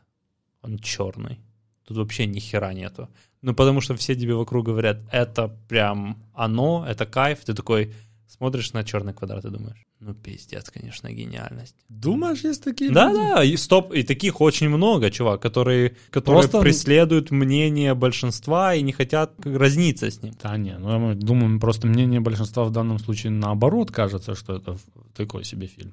он 0.63 0.79
черный, 0.79 1.41
тут 1.87 1.97
вообще 1.97 2.27
ни 2.27 2.41
хера 2.41 2.73
нету. 2.73 3.09
Ну, 3.43 3.55
потому 3.55 3.81
что 3.81 3.97
все 3.97 4.15
тебе 4.15 4.35
вокруг 4.35 4.67
говорят, 4.67 5.03
это 5.11 5.49
прям 5.69 6.17
оно, 6.35 6.85
это 6.89 7.07
кайф, 7.07 7.45
ты 7.45 7.55
такой 7.55 7.93
смотришь 8.27 8.73
на 8.73 8.85
черный 8.85 9.13
квадрат 9.13 9.45
и 9.45 9.51
думаешь, 9.51 9.85
ну, 10.05 10.15
пиздец, 10.15 10.69
конечно, 10.71 11.13
гениальность. 11.13 11.77
Думаешь, 11.89 12.43
есть 12.45 12.65
такие 12.65 12.91
Да, 12.91 13.09
люди? 13.09 13.19
да, 13.21 13.45
и 13.45 13.57
стоп, 13.57 13.93
и 13.95 14.03
таких 14.03 14.41
очень 14.41 14.69
много, 14.69 15.11
чувак, 15.11 15.41
которые, 15.41 15.95
которые 16.11 16.41
Просто- 16.43 16.61
преследуют 16.61 17.31
мнение 17.31 17.95
большинства 17.95 18.75
и 18.75 18.83
не 18.83 18.93
хотят 18.93 19.33
разниться 19.45 20.11
с 20.11 20.21
ним. 20.23 20.35
Да 20.43 20.57
не, 20.57 20.77
ну 20.77 20.99
мы 20.99 21.15
думаем, 21.15 21.61
просто 21.61 21.87
мнение 21.87 22.21
большинства 22.21 22.65
в 22.65 22.73
данном 22.73 22.99
случае 22.99 23.31
наоборот 23.31 23.91
кажется, 23.93 24.35
что 24.35 24.57
это 24.57 24.77
такой 25.15 25.45
себе 25.45 25.69
фильм. 25.69 25.93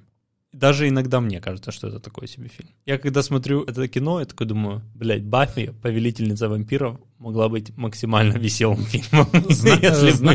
Даже 0.59 0.87
иногда 0.89 1.21
мне 1.21 1.39
кажется, 1.39 1.71
что 1.71 1.87
это 1.87 1.99
такой 1.99 2.27
себе 2.27 2.49
фильм. 2.49 2.69
Я 2.85 2.97
когда 2.97 3.23
смотрю 3.23 3.63
это 3.63 3.87
кино, 3.87 4.19
я 4.19 4.25
такой 4.25 4.45
думаю, 4.47 4.81
блядь, 4.93 5.23
Баффи, 5.23 5.73
повелительница 5.81 6.49
вампиров, 6.49 6.97
могла 7.17 7.47
быть 7.49 7.75
максимально 7.77 8.37
веселым 8.45 8.83
фильмом. 8.83 9.27
Зна- 9.49 9.75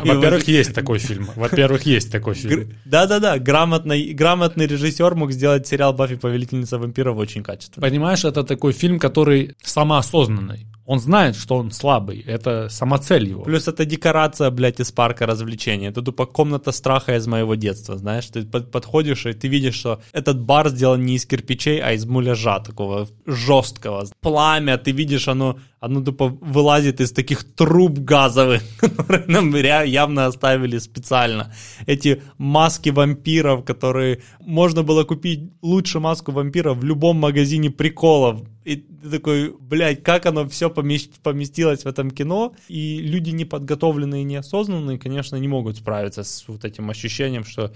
его- 0.04 0.14
Во-первых, 0.14 0.48
есть 0.48 0.74
такой 0.74 0.98
фильм. 0.98 1.28
Во-первых, 1.37 1.82
есть 1.87 2.10
такой 2.10 2.34
фильм. 2.34 2.72
Да-да-да, 2.87 3.38
грамотный, 3.38 4.14
грамотный 4.14 4.66
режиссер 4.66 5.14
мог 5.14 5.32
сделать 5.32 5.66
сериал 5.66 5.92
«Баффи. 5.92 6.16
Повелительница 6.16 6.78
вампиров» 6.78 7.16
очень 7.18 7.42
качественно. 7.42 7.87
Понимаешь, 7.87 8.24
это 8.24 8.44
такой 8.44 8.72
фильм, 8.72 8.98
который 8.98 9.54
самоосознанный. 9.62 10.66
Он 10.86 11.00
знает, 11.00 11.34
что 11.34 11.56
он 11.56 11.70
слабый. 11.70 12.20
Это 12.20 12.68
самоцель 12.68 13.28
его. 13.28 13.42
Плюс 13.42 13.68
это 13.68 13.86
декорация, 13.86 14.50
блядь, 14.50 14.80
из 14.80 14.92
парка 14.92 15.24
развлечений. 15.26 15.86
Это 15.86 16.02
тупо 16.02 16.26
комната 16.26 16.72
страха 16.72 17.16
из 17.16 17.26
моего 17.26 17.54
детства, 17.54 17.96
знаешь. 17.96 18.26
Ты 18.26 18.42
под- 18.42 18.70
подходишь, 18.70 19.24
и 19.24 19.32
ты 19.32 19.48
видишь, 19.48 19.76
что 19.76 20.02
этот 20.12 20.40
бар 20.40 20.68
сделан 20.68 21.02
не 21.02 21.14
из 21.14 21.24
кирпичей, 21.24 21.80
а 21.80 21.92
из 21.92 22.04
муляжа 22.04 22.60
такого 22.60 23.08
жесткого. 23.26 24.06
Пламя, 24.20 24.76
ты 24.76 24.92
видишь, 24.92 25.28
оно, 25.28 25.58
оно 25.80 26.02
тупо 26.02 26.28
вылазит 26.28 27.00
из 27.00 27.12
таких 27.12 27.44
труб 27.54 27.98
газовых, 27.98 28.62
которые 28.80 29.24
нам 29.26 29.54
явно 29.54 30.26
оставили 30.26 30.78
специально. 30.78 31.54
Эти 31.86 32.22
маски 32.36 32.90
вампиров, 32.90 33.64
которые 33.64 34.20
можно 34.40 34.82
было 34.82 35.04
купить 35.04 35.50
лучше 35.62 35.98
маску 35.98 36.32
вампира 36.32 36.74
в 36.74 36.84
любом 36.84 37.16
магазине 37.16 37.70
приколов. 37.70 38.42
И 38.64 38.77
ты 38.77 39.11
такой, 39.11 39.55
блядь, 39.61 40.03
как 40.03 40.27
оно 40.27 40.48
все 40.48 40.70
поместилось 40.70 41.85
в 41.85 41.87
этом 41.87 42.11
кино, 42.11 42.55
и 42.68 42.98
люди 42.98 43.31
неподготовленные 43.31 44.22
и 44.22 44.24
неосознанные, 44.24 44.98
конечно, 44.98 45.37
не 45.37 45.48
могут 45.48 45.77
справиться 45.77 46.22
с 46.22 46.48
вот 46.48 46.64
этим 46.64 46.88
ощущением, 46.90 47.44
что 47.44 47.72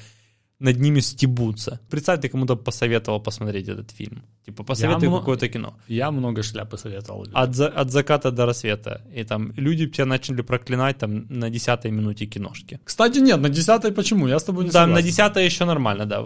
над 0.61 0.81
ними 0.81 1.01
стебутся. 1.01 1.79
Представь, 1.91 2.21
ты 2.21 2.29
кому-то 2.29 2.57
посоветовал 2.57 3.21
посмотреть 3.23 3.69
этот 3.69 3.93
фильм. 3.93 4.23
Типа, 4.45 4.65
посоветуй 4.65 5.09
мно- 5.09 5.19
какое-то 5.21 5.49
кино. 5.49 5.75
Я 5.89 6.11
много 6.11 6.43
шляпы 6.43 6.77
советовал. 6.79 7.25
людям. 7.25 7.37
От, 7.37 7.55
за- 7.55 7.69
от 7.69 7.91
заката 7.93 8.31
до 8.33 8.45
рассвета. 8.47 9.03
И 9.15 9.23
там 9.25 9.53
люди 9.57 9.87
тебя 9.87 10.07
начали 10.07 10.43
проклинать 10.43 10.99
там 10.99 11.27
на 11.29 11.49
десятой 11.51 11.93
минуте 11.93 12.27
киношки. 12.27 12.81
Кстати, 12.85 13.19
нет, 13.21 13.41
на 13.41 13.49
десятой 13.51 13.93
почему? 13.93 14.27
Я 14.27 14.39
с 14.39 14.45
тобой 14.45 14.65
не 14.65 14.71
Там 14.71 14.91
на 14.91 14.97
согласен. 14.97 15.07
десятой 15.09 15.45
еще 15.45 15.65
нормально, 15.65 16.07
да. 16.07 16.25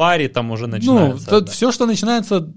Баре 0.00 0.28
там 0.28 0.50
уже 0.50 0.66
Ну, 0.66 0.72
начинается. 0.76 1.28
тут 1.30 1.44
да. 1.44 1.52
все, 1.52 1.72
что 1.72 1.84
начинается, 1.86 2.50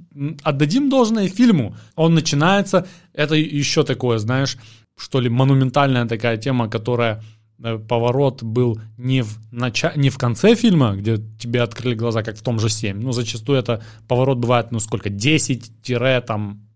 отдадим 0.43 0.89
должное 0.89 1.27
фильму. 1.27 1.75
Он 1.95 2.13
начинается, 2.15 2.85
это 3.13 3.35
еще 3.35 3.83
такое, 3.83 4.17
знаешь, 4.17 4.57
что 4.97 5.19
ли, 5.19 5.27
монументальная 5.29 6.05
такая 6.05 6.37
тема, 6.37 6.69
которая 6.69 7.21
э, 7.61 7.77
поворот 7.77 8.43
был 8.43 8.79
не 8.97 9.23
в, 9.23 9.37
нача- 9.51 9.91
не 9.97 10.09
в 10.09 10.17
конце 10.17 10.55
фильма, 10.55 10.95
где 10.95 11.17
тебе 11.37 11.61
открыли 11.61 11.95
глаза, 11.95 12.23
как 12.23 12.37
в 12.37 12.41
том 12.41 12.59
же 12.59 12.69
7. 12.69 13.01
Ну, 13.01 13.11
зачастую 13.11 13.59
это 13.59 13.81
поворот 14.07 14.37
бывает, 14.37 14.71
ну, 14.71 14.79
сколько, 14.79 15.09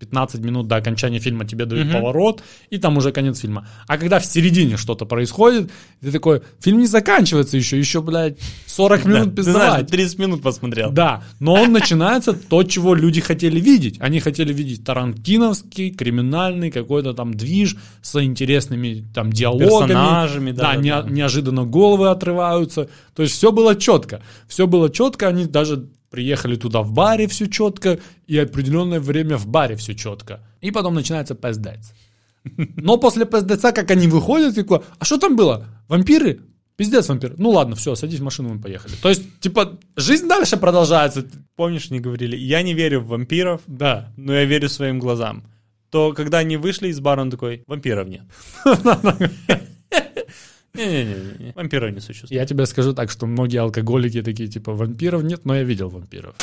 10-15 0.00 0.40
минут 0.44 0.68
до 0.68 0.76
окончания 0.76 1.18
фильма 1.18 1.44
тебе 1.44 1.64
дают 1.64 1.86
Мгм. 1.88 1.96
поворот, 1.96 2.42
и 2.70 2.78
там 2.78 2.96
уже 2.96 3.12
конец 3.12 3.40
фильма. 3.40 3.66
А 3.86 3.98
когда 3.98 4.18
в 4.18 4.24
середине 4.24 4.76
что-то 4.76 5.04
происходит, 5.06 5.70
ты 6.00 6.10
такой, 6.12 6.42
фильм 6.60 6.78
не 6.78 6.86
заканчивается 6.86 7.56
еще, 7.56 7.78
еще, 7.78 8.00
блядь, 8.02 8.38
40 8.66 9.02
Да, 9.04 9.08
минут 9.08 9.34
Ты 9.36 9.42
знаешь, 9.42 9.58
пиздовать. 9.60 9.86
ты 9.86 9.92
30 9.92 10.18
минут 10.18 10.42
посмотрел. 10.42 10.90
Да, 10.90 11.22
но 11.40 11.54
он 11.54 11.72
начинается 11.72 12.32
то, 12.48 12.62
чего 12.62 12.94
люди 12.94 13.20
хотели 13.20 13.60
видеть. 13.60 13.96
Они 14.00 14.20
хотели 14.20 14.52
видеть 14.52 14.84
тарантиновский, 14.84 15.90
криминальный 15.90 16.70
какой-то 16.70 17.14
там 17.14 17.34
движ 17.34 17.76
с 18.02 18.22
интересными 18.22 19.04
там 19.14 19.32
диалогами. 19.32 19.68
Персонажами, 19.88 20.52
да, 20.52 20.74
Да, 20.74 21.02
да. 21.02 21.10
неожиданно 21.10 21.64
головы 21.64 22.08
отрываются. 22.10 22.88
То 23.14 23.22
есть 23.22 23.34
все 23.34 23.52
было 23.52 23.74
четко. 23.76 24.22
Все 24.46 24.66
было 24.66 24.90
четко, 24.90 25.28
они 25.28 25.46
даже 25.46 25.88
приехали 26.10 26.56
туда 26.56 26.82
в 26.82 26.92
баре 26.92 27.26
все 27.26 27.46
четко, 27.48 27.98
и 28.26 28.38
определенное 28.38 29.00
время 29.00 29.36
в 29.36 29.46
баре 29.46 29.76
все 29.76 29.94
четко. 29.94 30.40
И 30.60 30.70
потом 30.70 30.94
начинается 30.94 31.34
пиздец. 31.34 31.92
Но 32.76 32.96
после 32.96 33.26
пиздеца, 33.26 33.72
как 33.72 33.90
они 33.90 34.06
выходят, 34.08 34.54
такой, 34.54 34.80
а 34.98 35.04
что 35.04 35.18
там 35.18 35.36
было? 35.36 35.66
Вампиры? 35.88 36.40
Пиздец 36.76 37.08
вампир. 37.08 37.34
Ну 37.38 37.50
ладно, 37.50 37.74
все, 37.74 37.94
садись 37.96 38.20
в 38.20 38.22
машину, 38.22 38.54
мы 38.54 38.60
поехали. 38.60 38.92
То 39.02 39.08
есть, 39.08 39.40
типа, 39.40 39.78
жизнь 39.96 40.28
дальше 40.28 40.56
продолжается. 40.56 41.26
Помнишь, 41.56 41.90
не 41.90 41.98
говорили, 42.00 42.36
я 42.36 42.62
не 42.62 42.72
верю 42.74 43.00
в 43.00 43.08
вампиров, 43.08 43.60
Да. 43.66 44.12
но 44.16 44.32
я 44.32 44.44
верю 44.44 44.68
своим 44.68 44.98
глазам. 45.00 45.42
То, 45.90 46.12
когда 46.12 46.38
они 46.38 46.56
вышли 46.56 46.88
из 46.88 47.00
бара, 47.00 47.22
он 47.22 47.30
такой, 47.30 47.62
вампиров 47.66 48.06
нет. 48.08 48.22
Не-не-не, 50.74 51.52
вампиров 51.54 51.92
не 51.92 52.00
существует. 52.00 52.32
Я 52.32 52.46
тебе 52.46 52.66
скажу 52.66 52.92
так, 52.94 53.10
что 53.10 53.26
многие 53.26 53.58
алкоголики 53.58 54.22
такие, 54.22 54.48
типа, 54.48 54.72
вампиров 54.74 55.22
нет, 55.22 55.44
но 55.44 55.54
я 55.56 55.62
видел 55.64 55.88
вампиров. 55.88 56.34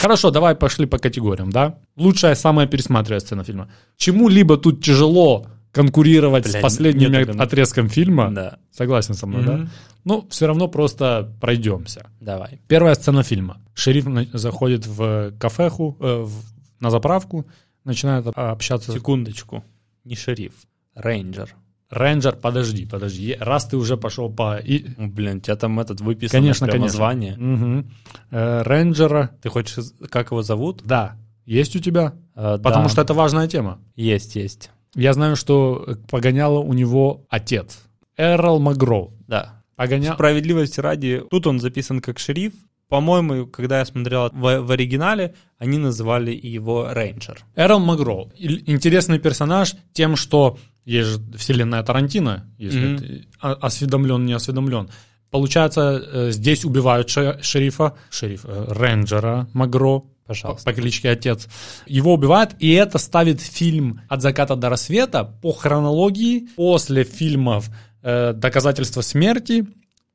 Хорошо, 0.00 0.30
давай 0.30 0.54
пошли 0.54 0.86
по 0.86 0.98
категориям, 0.98 1.50
да? 1.50 1.78
Лучшая, 1.96 2.34
самая 2.34 2.66
пересматриваемая 2.66 3.20
сцена 3.20 3.44
фильма. 3.44 3.70
Чему-либо 3.96 4.56
тут 4.56 4.82
тяжело 4.84 5.46
конкурировать 5.70 6.46
с 6.46 6.50
Блядь, 6.50 6.62
последним 6.62 7.12
нет 7.12 7.40
отрезком 7.40 7.88
фильма. 7.88 8.30
Да, 8.30 8.58
Согласен 8.72 9.14
со 9.14 9.26
мной, 9.26 9.44
да? 9.44 9.52
Мгм. 9.56 9.70
Ну, 10.04 10.26
все 10.28 10.46
равно 10.46 10.68
просто 10.68 11.32
пройдемся. 11.40 12.10
давай. 12.20 12.60
Первая 12.68 12.94
сцена 12.94 13.22
фильма. 13.22 13.60
Шериф 13.74 14.06
заходит 14.32 14.86
в 14.86 15.32
кафеху, 15.38 15.96
э, 16.00 16.22
в- 16.26 16.42
на 16.80 16.90
заправку, 16.90 17.46
начинает 17.84 18.26
об- 18.26 18.34
общаться. 18.36 18.92
Секундочку. 18.92 19.64
Не 20.04 20.16
шериф, 20.16 20.52
рейнджер. 20.96 21.54
Рейнджер, 21.92 22.36
подожди, 22.36 22.86
подожди. 22.86 23.36
Раз 23.38 23.66
ты 23.66 23.76
уже 23.76 23.96
пошел 23.96 24.32
по... 24.32 24.56
и- 24.58 24.86
Ну, 24.96 25.08
Блин, 25.08 25.40
тебя 25.42 25.56
там 25.56 25.78
этот 25.78 26.00
выписан 26.00 26.40
Конечно, 26.40 26.66
прямо 26.66 26.80
конечно. 26.80 26.96
звание. 26.96 27.36
Мгм. 27.36 27.90
Э, 28.30 28.62
Рейнджера, 28.62 29.30
Ты 29.42 29.50
хочешь, 29.50 29.84
как 30.10 30.30
его 30.30 30.42
зовут? 30.42 30.82
да, 30.84 31.16
есть 31.44 31.76
у 31.76 31.80
тебя? 31.80 32.14
Э, 32.34 32.58
Потому 32.62 32.84
да. 32.84 32.88
что 32.88 33.02
это 33.02 33.12
важная 33.14 33.46
тема. 33.46 33.78
Есть, 33.94 34.36
есть. 34.36 34.70
Я 34.94 35.12
знаю, 35.12 35.36
что 35.36 35.84
э, 35.86 35.94
погоняло 36.10 36.58
у 36.60 36.72
него 36.72 37.26
отец. 37.28 37.78
Эрл 38.16 38.58
Магро. 38.58 39.10
Да. 39.26 39.62
Погонял... 39.76 40.14
Справедливости 40.14 40.80
ради, 40.80 41.22
тут 41.30 41.46
он 41.46 41.60
записан 41.60 42.00
как 42.00 42.18
шериф. 42.18 42.52
По-моему, 42.88 43.46
когда 43.46 43.78
я 43.78 43.84
смотрел 43.86 44.28
в, 44.32 44.60
в 44.60 44.70
оригинале, 44.70 45.34
они 45.58 45.78
называли 45.78 46.30
его 46.30 46.88
рейнджер. 46.92 47.40
Эрл 47.56 47.80
Магро. 47.80 48.28
И- 48.36 48.70
Интересный 48.70 49.18
персонаж 49.18 49.74
тем, 49.94 50.14
что 50.16 50.58
есть 50.84 51.08
же 51.08 51.20
вселенная 51.36 51.82
Тарантино, 51.82 52.46
если 52.58 52.86
Мгм. 52.86 52.98
ты 52.98 53.26
осведомлен, 53.40 54.24
не 54.24 54.32
осведомлен. 54.32 54.88
Получается, 55.30 56.02
э, 56.04 56.30
здесь 56.30 56.64
убивают 56.64 57.08
ше- 57.08 57.38
шерифа, 57.42 57.94
шериф, 58.10 58.44
э, 58.44 58.66
рейнджера 58.68 59.48
Магро, 59.54 60.02
Пожалуйста. 60.26 60.64
по 60.64 60.72
кличке 60.74 61.10
Отец. 61.10 61.48
Его 61.86 62.14
убивают, 62.14 62.50
и 62.58 62.70
это 62.72 62.98
ставит 62.98 63.40
фильм 63.40 64.00
«От 64.08 64.20
заката 64.22 64.56
до 64.56 64.68
рассвета» 64.68 65.24
по 65.24 65.52
хронологии 65.52 66.48
после 66.56 67.04
фильмов 67.04 67.70
э, 68.02 68.32
доказательство 68.34 69.00
смерти 69.00 69.66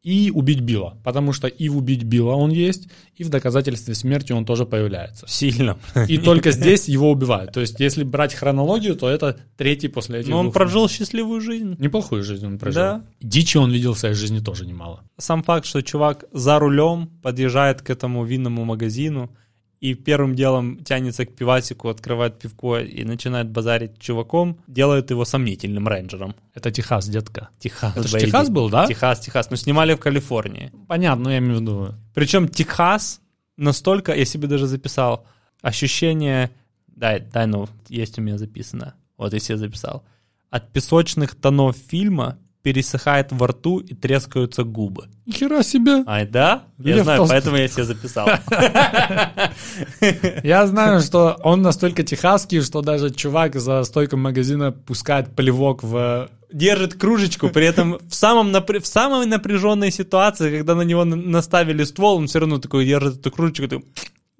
и 0.08 0.32
убить 0.32 0.62
Билла. 0.62 0.98
Потому 1.04 1.34
что 1.34 1.48
и 1.48 1.68
в 1.68 1.76
убить 1.76 2.04
Билла 2.04 2.36
он 2.36 2.50
есть, 2.50 2.88
и 3.18 3.26
в 3.26 3.30
доказательстве 3.30 3.94
смерти 3.94 4.32
он 4.32 4.46
тоже 4.46 4.66
появляется. 4.66 5.26
Сильно. 5.28 5.78
И 6.08 6.18
только 6.18 6.52
здесь 6.52 6.88
его 6.88 7.12
убивают. 7.12 7.52
То 7.52 7.60
есть, 7.60 7.78
если 7.82 8.06
брать 8.06 8.34
хронологию, 8.34 8.96
то 8.96 9.10
это 9.10 9.38
третий 9.58 9.90
после 9.90 10.20
этих 10.20 10.30
Но 10.30 10.40
он 10.40 10.54
прожил 10.54 10.88
счастливую 10.88 11.42
жизнь. 11.42 11.76
Неплохую 11.78 12.24
жизнь 12.24 12.48
он 12.48 12.58
прожил. 12.58 12.82
Да. 12.82 13.06
Дичи 13.20 13.58
он 13.58 13.70
видел 13.70 13.96
в 13.96 14.00
своей 14.00 14.16
жизни 14.16 14.40
тоже 14.40 14.66
немало. 14.66 15.04
Сам 15.18 15.44
факт, 15.44 15.66
что 15.66 15.82
чувак 15.82 16.24
за 16.32 16.58
рулем 16.58 17.10
подъезжает 17.22 17.82
к 17.82 17.90
этому 17.90 18.24
винному 18.24 18.64
магазину 18.64 19.36
и 19.80 19.94
первым 19.94 20.36
делом 20.36 20.84
тянется 20.84 21.26
к 21.26 21.36
пивасику, 21.36 21.90
открывает 21.90 22.40
пивко 22.40 22.80
и 22.80 23.04
начинает 23.04 23.50
базарить 23.50 24.00
чуваком, 24.00 24.60
делает 24.68 25.12
его 25.12 25.24
сомнительным 25.26 25.88
рейнджером. 25.88 26.36
Это 26.54 26.72
Техас, 26.72 27.08
детка. 27.08 27.50
Техас. 27.60 27.96
Это 27.96 28.08
ж 28.08 28.14
baby. 28.14 28.26
Техас 28.26 28.50
был, 28.50 28.70
да? 28.70 28.88
Техас, 28.88 29.20
Техас. 29.20 29.52
Но 29.52 29.56
снимали 29.56 29.94
в 29.94 30.00
Калифорнии. 30.00 30.72
Понятно, 30.88 31.30
я 31.30 31.38
имею 31.38 31.60
в 31.60 31.62
виду. 31.62 31.96
Причем 32.14 32.48
Техас 32.48 33.22
настолько, 33.58 34.14
я 34.14 34.26
себе 34.26 34.48
даже 34.48 34.68
записал, 34.68 35.26
ощущение, 35.62 36.52
дай, 36.88 37.20
дай, 37.20 37.46
ну, 37.48 37.68
есть 37.90 38.18
у 38.18 38.22
меня 38.22 38.38
записано, 38.38 38.96
вот 39.18 39.34
я 39.34 39.40
себе 39.40 39.58
записал, 39.58 40.04
от 40.50 40.72
песочных 40.72 41.36
тонов 41.36 41.76
фильма 41.76 42.38
пересыхает 42.68 43.28
во 43.32 43.48
рту 43.48 43.80
и 43.80 43.94
трескаются 43.94 44.66
губы. 44.66 45.06
Нихера 45.26 45.64
себе. 45.64 46.04
Ай, 46.06 46.28
да? 46.28 46.64
Я 46.80 46.96
Лев 46.96 47.04
знаю, 47.06 47.18
Толстой. 47.20 47.36
поэтому 47.38 47.56
я 47.58 47.68
себе 47.70 47.84
записал. 47.86 48.28
Я 50.44 50.68
знаю, 50.68 51.00
что 51.00 51.38
он 51.44 51.62
настолько 51.62 52.04
техасский, 52.04 52.60
что 52.62 52.82
даже 52.82 53.10
чувак 53.12 53.56
за 53.56 53.84
стойкой 53.86 54.20
магазина 54.20 54.74
пускает 54.74 55.34
плевок 55.34 55.82
в... 55.82 56.30
Держит 56.52 56.96
кружечку, 56.96 57.48
при 57.50 57.66
этом 57.66 58.00
в, 58.10 58.14
самом 58.14 58.52
напря- 58.54 58.82
в 58.82 58.88
самой 58.88 59.26
напряженной 59.28 59.92
ситуации, 59.92 60.58
когда 60.58 60.76
на 60.76 60.82
него 60.82 61.06
на- 61.06 61.16
наставили 61.16 61.86
ствол, 61.86 62.18
он 62.18 62.28
все 62.28 62.40
равно 62.40 62.58
такой 62.58 62.86
держит 62.86 63.20
эту 63.20 63.32
кружечку, 63.32 63.68
такой, 63.70 63.86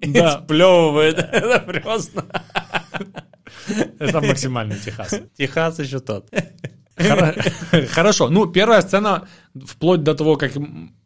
Да. 0.00 0.42
сплевывает. 0.44 1.18
Это 1.32 1.60
просто. 1.82 2.26
Это 3.98 4.20
максимальный 4.20 4.76
Техас. 4.76 5.14
Техас 5.38 5.78
еще 5.78 6.00
тот. 6.00 6.28
Хоро- 6.98 7.86
Хорошо. 7.94 8.30
Ну, 8.30 8.46
первая 8.46 8.82
сцена, 8.82 9.22
вплоть 9.66 10.02
до 10.02 10.14
того, 10.14 10.36
как 10.36 10.52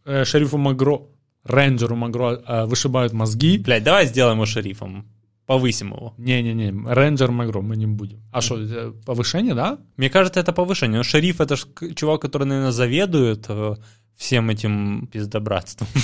э, 0.05 0.25
шерифу 0.25 0.59
Магро, 0.59 1.01
рейнджеру 1.45 1.97
Магро 1.97 2.41
э, 2.47 2.65
вышибают 2.67 3.13
мозги. 3.13 3.59
Блять, 3.59 3.85
давай 3.85 4.07
сделаем 4.07 4.37
его 4.37 4.47
шерифом. 4.47 5.05
Повысим 5.47 5.89
его. 5.93 6.15
Не-не-не, 6.19 6.73
рейнджер 6.95 7.31
Магро 7.31 7.61
мы 7.63 7.77
не 7.77 7.87
будем. 7.87 8.19
А 8.33 8.41
что, 8.41 8.57
э, 8.61 8.93
повышение, 9.07 9.55
да? 9.55 9.79
Мне 9.97 10.09
кажется, 10.09 10.41
это 10.41 10.53
повышение. 10.53 10.99
Но 10.99 11.03
шериф 11.05 11.41
это 11.41 11.57
ж 11.57 11.67
чувак, 11.95 12.23
который, 12.23 12.47
наверное, 12.47 12.73
заведует 12.73 13.49
всем 14.17 14.51
этим 14.51 15.09
пиздобратством. 15.13 15.89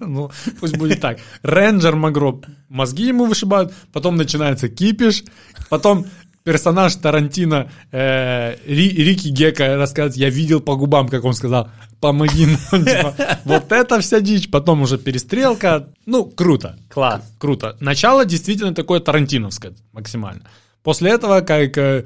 Ну, 0.00 0.30
пусть 0.60 0.76
будет 0.76 1.00
так. 1.00 1.18
Рейнджер 1.42 1.96
Магро 1.96 2.40
мозги 2.68 3.08
ему 3.08 3.26
вышибают, 3.26 3.72
потом 3.92 4.16
начинается 4.16 4.68
кипиш, 4.68 5.24
потом 5.70 6.06
персонаж 6.46 6.94
Тарантино 6.94 7.68
э, 7.90 8.54
Ри- 8.66 9.04
Рики 9.04 9.28
Гека 9.28 9.76
рассказывает, 9.76 10.16
я 10.16 10.30
видел 10.30 10.60
по 10.60 10.76
губам, 10.76 11.08
как 11.08 11.24
он 11.24 11.34
сказал, 11.34 11.68
помоги 12.00 12.46
нам. 12.46 12.84
Типа, 12.84 13.14
вот 13.44 13.72
это 13.72 14.00
вся 14.00 14.20
дичь. 14.20 14.48
Потом 14.48 14.82
уже 14.82 14.96
перестрелка. 14.96 15.88
Ну, 16.06 16.24
круто. 16.24 16.78
Класс. 16.88 17.22
Круто. 17.38 17.76
Начало 17.80 18.24
действительно 18.24 18.72
такое 18.74 19.00
тарантиновское 19.00 19.74
максимально. 19.92 20.48
После 20.84 21.10
этого, 21.10 21.40
как 21.40 21.76
э, 21.78 22.04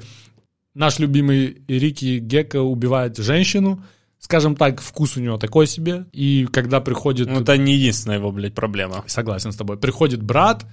наш 0.73 0.97
любимый 0.97 1.61
Рики 1.67 2.17
Гека 2.17 2.63
убивает 2.63 3.17
женщину, 3.17 3.83
скажем 4.17 4.55
так, 4.55 4.81
вкус 4.81 5.17
у 5.17 5.19
него 5.19 5.37
такой 5.37 5.67
себе. 5.67 6.05
И 6.13 6.47
когда 6.51 6.81
приходит... 6.81 7.27
Ну, 7.27 7.41
это 7.41 7.57
не 7.57 7.75
единственная 7.75 8.17
его, 8.17 8.31
блядь, 8.31 8.55
проблема. 8.55 9.03
Согласен 9.05 9.51
с 9.51 9.55
тобой. 9.55 9.77
Приходит 9.77 10.23
брат, 10.23 10.65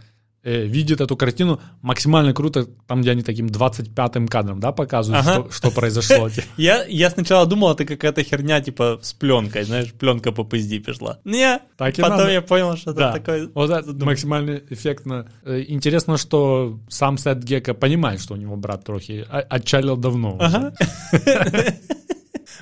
видит 0.44 1.00
эту 1.00 1.16
картину, 1.16 1.60
максимально 1.82 2.32
круто, 2.32 2.66
там, 2.86 3.00
где 3.02 3.10
они 3.10 3.22
таким 3.22 3.46
25-м 3.46 4.28
кадром, 4.28 4.60
да, 4.60 4.72
показывают, 4.72 5.26
Ага. 5.26 5.32
что, 5.50 5.50
что 5.52 5.70
произошло. 5.70 6.28
Я, 6.56 6.84
я 6.86 7.10
сначала 7.10 7.44
думал, 7.46 7.72
это 7.72 7.84
какая-то 7.84 8.22
херня, 8.22 8.60
типа, 8.60 8.98
с 9.02 9.12
пленкой, 9.12 9.64
знаешь, 9.64 9.92
пленка 9.92 10.32
по 10.32 10.44
пизди 10.44 10.78
пришла. 10.78 11.18
Не, 11.24 11.60
Так 11.76 11.98
и 11.98 12.02
потом 12.02 12.18
надо. 12.18 12.30
я 12.30 12.40
понял, 12.42 12.76
что 12.76 12.92
это 12.92 13.00
Да, 13.00 13.12
такое... 13.12 13.50
вот 13.54 13.70
это 13.70 13.92
максимально 14.04 14.60
эффектно. 14.70 15.26
Э, 15.44 15.64
Интересно, 15.66 16.16
что 16.16 16.78
сам 16.88 17.18
Сет 17.18 17.42
Гека 17.42 17.74
понимает, 17.74 18.20
что 18.20 18.34
у 18.34 18.36
него 18.36 18.56
брат 18.56 18.84
трохи 18.84 19.26
о- 19.28 19.40
отчалил 19.40 19.96
давно. 19.96 20.36
Ага. 20.40 20.72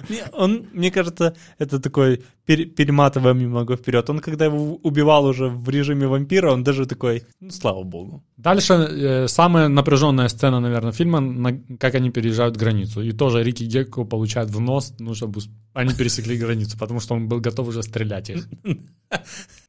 Не, 0.09 0.23
Он, 0.33 0.67
мне 0.73 0.91
кажется, 0.91 1.35
это 1.59 1.79
такой, 1.81 2.23
пере- 2.47 2.67
перематываем 2.67 3.39
немного 3.39 3.77
вперед. 3.77 4.11
Он, 4.11 4.19
когда 4.21 4.45
его 4.47 4.77
убивал 4.83 5.25
уже 5.27 5.49
в 5.49 5.69
режиме 5.71 6.07
вампира, 6.07 6.53
он 6.53 6.63
даже 6.65 6.87
такой, 6.87 7.23
ну, 7.41 7.51
слава 7.51 7.83
богу. 7.83 8.23
Дальше 8.37 8.73
э, 8.75 9.29
самая 9.29 9.69
напряженная 9.69 10.29
сцена, 10.29 10.61
наверное, 10.61 10.93
фильма, 10.93 11.21
на- 11.21 11.59
как 11.79 11.95
они 11.95 12.11
переезжают 12.11 12.57
границу. 12.57 13.03
И 13.03 13.13
тоже 13.13 13.43
Рики 13.43 13.65
Гекко 13.65 14.05
получает 14.05 14.51
в 14.51 14.61
нос, 14.61 14.95
ну, 14.99 15.15
чтобы 15.15 15.41
они 15.75 15.95
пересекли 15.95 16.37
границу, 16.39 16.77
потому 16.79 17.01
что 17.01 17.15
он 17.15 17.29
был 17.29 17.41
готов 17.41 17.69
уже 17.69 17.83
стрелять 17.83 18.31
их. 18.31 18.49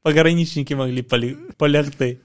Пограничники 0.04 0.74
могли 0.74 1.02
полягты. 1.58 2.20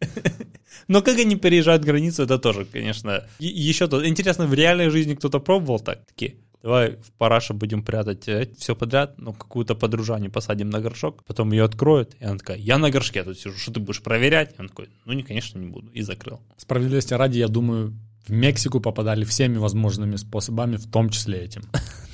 Но 0.88 1.02
как 1.02 1.18
они 1.18 1.36
переезжают 1.36 1.84
границу, 1.84 2.22
это 2.22 2.38
тоже, 2.38 2.64
конечно, 2.64 3.24
еще 3.38 3.86
то. 3.88 4.06
Интересно, 4.06 4.46
в 4.46 4.54
реальной 4.54 4.90
жизни 4.90 5.14
кто-то 5.14 5.38
пробовал 5.40 5.80
так? 5.80 6.06
Такие, 6.06 6.34
давай 6.62 6.96
в 6.96 7.12
параше 7.18 7.52
будем 7.52 7.82
прятать 7.82 8.28
все 8.58 8.74
подряд, 8.76 9.18
но 9.18 9.32
какую-то 9.32 9.74
подружанию 9.74 10.30
посадим 10.30 10.70
на 10.70 10.80
горшок, 10.80 11.24
потом 11.24 11.52
ее 11.52 11.64
откроют, 11.64 12.14
и 12.20 12.24
она 12.24 12.38
такая, 12.38 12.58
я 12.58 12.78
на 12.78 12.90
горшке 12.90 13.24
тут 13.24 13.38
сижу, 13.38 13.56
что 13.56 13.72
ты 13.72 13.80
будешь 13.80 14.02
проверять? 14.02 14.54
И 14.56 14.60
он 14.60 14.68
такой, 14.68 14.88
ну, 15.04 15.12
не, 15.12 15.22
конечно, 15.22 15.58
не 15.58 15.66
буду, 15.66 15.90
и 15.90 16.02
закрыл. 16.02 16.40
Справедливости 16.56 17.14
ради, 17.14 17.38
я 17.38 17.48
думаю, 17.48 17.94
в 18.26 18.30
Мексику 18.30 18.80
попадали 18.80 19.24
всеми 19.24 19.58
возможными 19.58 20.16
способами, 20.16 20.76
в 20.76 20.90
том 20.90 21.10
числе 21.10 21.40
этим. 21.40 21.62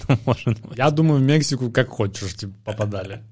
Быть. 0.24 0.58
Я 0.76 0.90
думаю, 0.90 1.20
в 1.20 1.22
Мексику 1.22 1.70
как 1.70 1.88
хочешь 1.88 2.34
типа, 2.34 2.54
попадали. 2.64 3.22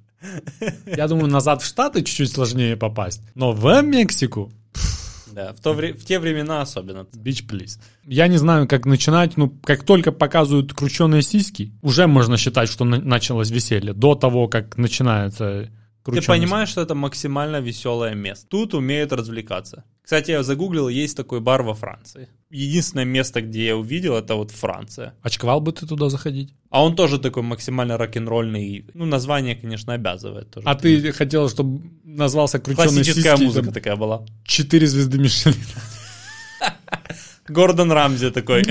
Я 0.86 1.08
думаю, 1.08 1.28
назад 1.28 1.62
в 1.62 1.66
Штаты 1.66 2.02
чуть-чуть 2.02 2.32
сложнее 2.32 2.76
попасть. 2.76 3.22
Но 3.34 3.52
в 3.52 3.82
Мексику 3.82 4.52
Да, 5.36 5.52
в, 5.52 5.60
то 5.60 5.74
вре- 5.74 5.92
в 5.92 6.02
те 6.06 6.18
времена 6.18 6.62
особенно. 6.62 7.06
Бич, 7.14 7.46
плиз. 7.46 7.78
Я 8.06 8.26
не 8.26 8.38
знаю, 8.38 8.66
как 8.66 8.86
начинать. 8.86 9.36
Ну, 9.36 9.50
как 9.62 9.82
только 9.84 10.10
показывают 10.10 10.72
крученые 10.72 11.20
сиськи, 11.20 11.72
уже 11.82 12.06
можно 12.06 12.38
считать, 12.38 12.70
что 12.70 12.86
на- 12.86 13.02
началось 13.02 13.50
веселье. 13.50 13.92
До 13.92 14.14
того, 14.14 14.48
как 14.48 14.78
начинается 14.78 15.70
Ты 16.04 16.12
крученые 16.12 16.26
понимаешь, 16.40 16.70
что 16.70 16.80
это 16.80 16.94
максимально 16.94 17.60
веселое 17.60 18.14
место. 18.14 18.46
Тут 18.48 18.72
умеют 18.72 19.12
развлекаться. 19.12 19.84
Кстати, 20.06 20.30
я 20.30 20.42
загуглил, 20.44 20.88
есть 20.88 21.16
такой 21.16 21.40
бар 21.40 21.62
во 21.62 21.74
Франции. 21.74 22.28
Единственное 22.48 23.04
место, 23.04 23.40
где 23.40 23.66
я 23.66 23.76
увидел, 23.76 24.14
это 24.14 24.36
вот 24.36 24.52
Франция. 24.52 25.12
Очковал 25.20 25.60
бы 25.60 25.72
ты 25.72 25.84
туда 25.84 26.08
заходить? 26.08 26.54
А 26.70 26.84
он 26.84 26.94
тоже 26.94 27.18
такой 27.18 27.42
максимально 27.42 27.98
рок-н-ролльный. 27.98 28.84
Ну, 28.94 29.04
название, 29.04 29.56
конечно, 29.56 29.94
обязывает 29.94 30.48
тоже. 30.52 30.68
А 30.68 30.76
ты 30.76 31.10
хотел, 31.10 31.48
чтобы 31.48 31.90
назвался 32.04 32.60
крученые 32.60 32.88
Классическая 32.88 33.36
сиськи? 33.36 33.44
музыка 33.46 33.64
там, 33.64 33.74
такая 33.74 33.96
была. 33.96 34.24
Четыре 34.44 34.86
звезды 34.86 35.18
Мишелина. 35.18 35.82
Гордон 37.48 37.90
Рамзи 37.90 38.30
такой. 38.30 38.62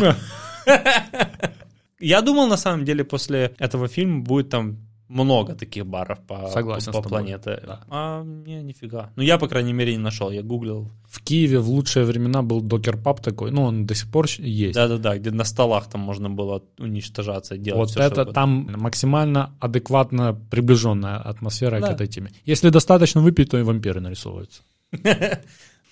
Я 2.00 2.21
думал, 2.21 2.48
на 2.48 2.58
самом 2.58 2.86
деле, 2.86 3.04
после 3.04 3.54
этого 3.60 3.89
фильма 3.89 4.21
будет 4.21 4.50
там 4.50 4.78
много 5.08 5.54
таких 5.56 5.86
баров 5.86 6.20
по, 6.28 6.48
Согласен 6.48 6.91
по 6.91 7.02
тобой, 7.02 7.10
планете. 7.10 7.62
да. 7.65 7.80
А 7.89 8.24
не, 8.24 8.63
нифига. 8.63 9.12
Ну, 9.15 9.24
я, 9.24 9.38
по 9.38 9.48
крайней 9.48 9.74
мере, 9.74 9.91
не 9.94 10.00
нашел. 10.02 10.32
Я 10.32 10.41
гуглил. 10.41 10.89
В 11.08 11.22
Киеве 11.22 11.60
в 11.60 11.70
лучшие 11.70 12.06
времена 12.06 12.41
был 12.41 12.62
докер-паб 12.62 13.22
такой. 13.22 13.52
Ну, 13.52 13.63
он 13.63 13.86
до 13.86 13.94
сих 13.96 14.10
пор 14.12 14.26
есть. 14.39 14.76
Да-да-да, 14.76 15.18
где 15.18 15.32
на 15.32 15.44
столах 15.44 15.89
там 15.89 16.02
можно 16.02 16.30
было 16.30 16.63
уничтожаться, 16.80 17.58
делать 17.58 17.80
Вот 17.80 17.89
что 17.91 18.02
это 18.02 18.22
угодно. 18.24 18.34
там 18.34 18.68
максимально 18.78 19.52
адекватно 19.60 20.34
приближенная 20.50 21.18
атмосфера 21.18 21.80
Да. 21.80 21.88
к 21.88 21.91
этой 21.91 22.08
теме. 22.08 22.32
Если 22.46 22.70
достаточно 22.70 23.22
выпить, 23.22 23.52
то 23.52 23.58
и 23.60 23.63
вампиры 23.63 24.02
нарисовываются. 24.02 24.62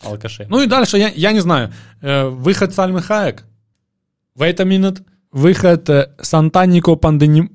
Алкаши. 0.02 0.48
Ну 0.50 0.62
и 0.62 0.68
дальше, 0.68 0.98
я, 0.98 1.10
я 1.10 1.32
не 1.32 1.40
знаю, 1.40 1.72
э, 2.02 2.28
выход 2.28 2.74
Сальмы 2.74 3.02
Хаек. 3.02 3.46
Wait 4.38 4.60
a 4.60 4.66
minute. 4.66 5.04
Выход 5.32 5.90
э, 5.90 6.14
Сантанико 6.22 6.96
Пандени... 6.96 7.50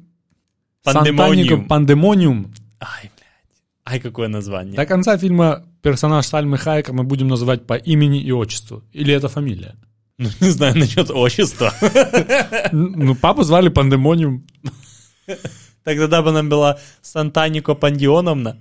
Пандемониум. 0.95 1.69
Пандемониум. 1.69 2.55
Ай, 2.81 3.11
блядь. 3.17 3.59
Ай, 3.87 4.01
какое 4.01 4.29
название. 4.29 4.75
До 4.75 4.87
конца 4.87 5.17
фильма 5.17 5.65
персонаж 5.83 6.27
Сальмы 6.27 6.59
Хаека 6.59 6.93
мы 6.93 7.05
будем 7.05 7.29
называть 7.29 7.67
по 7.67 7.75
имени 7.75 8.21
и 8.21 8.33
отчеству. 8.33 8.83
Или 8.93 9.15
это 9.15 9.29
фамилия? 9.29 9.77
Ну, 10.19 10.29
не 10.41 10.51
знаю 10.51 10.77
насчет 10.77 11.11
отчества. 11.11 11.73
Ну, 12.73 13.15
папу 13.15 13.43
звали 13.45 13.69
Пандемониум. 13.69 14.45
Так 15.27 15.97
тогда 15.97 16.23
бы 16.23 16.33
нам 16.33 16.49
была 16.49 16.79
Сантанико 17.03 17.75
Пандионовна. 17.75 18.59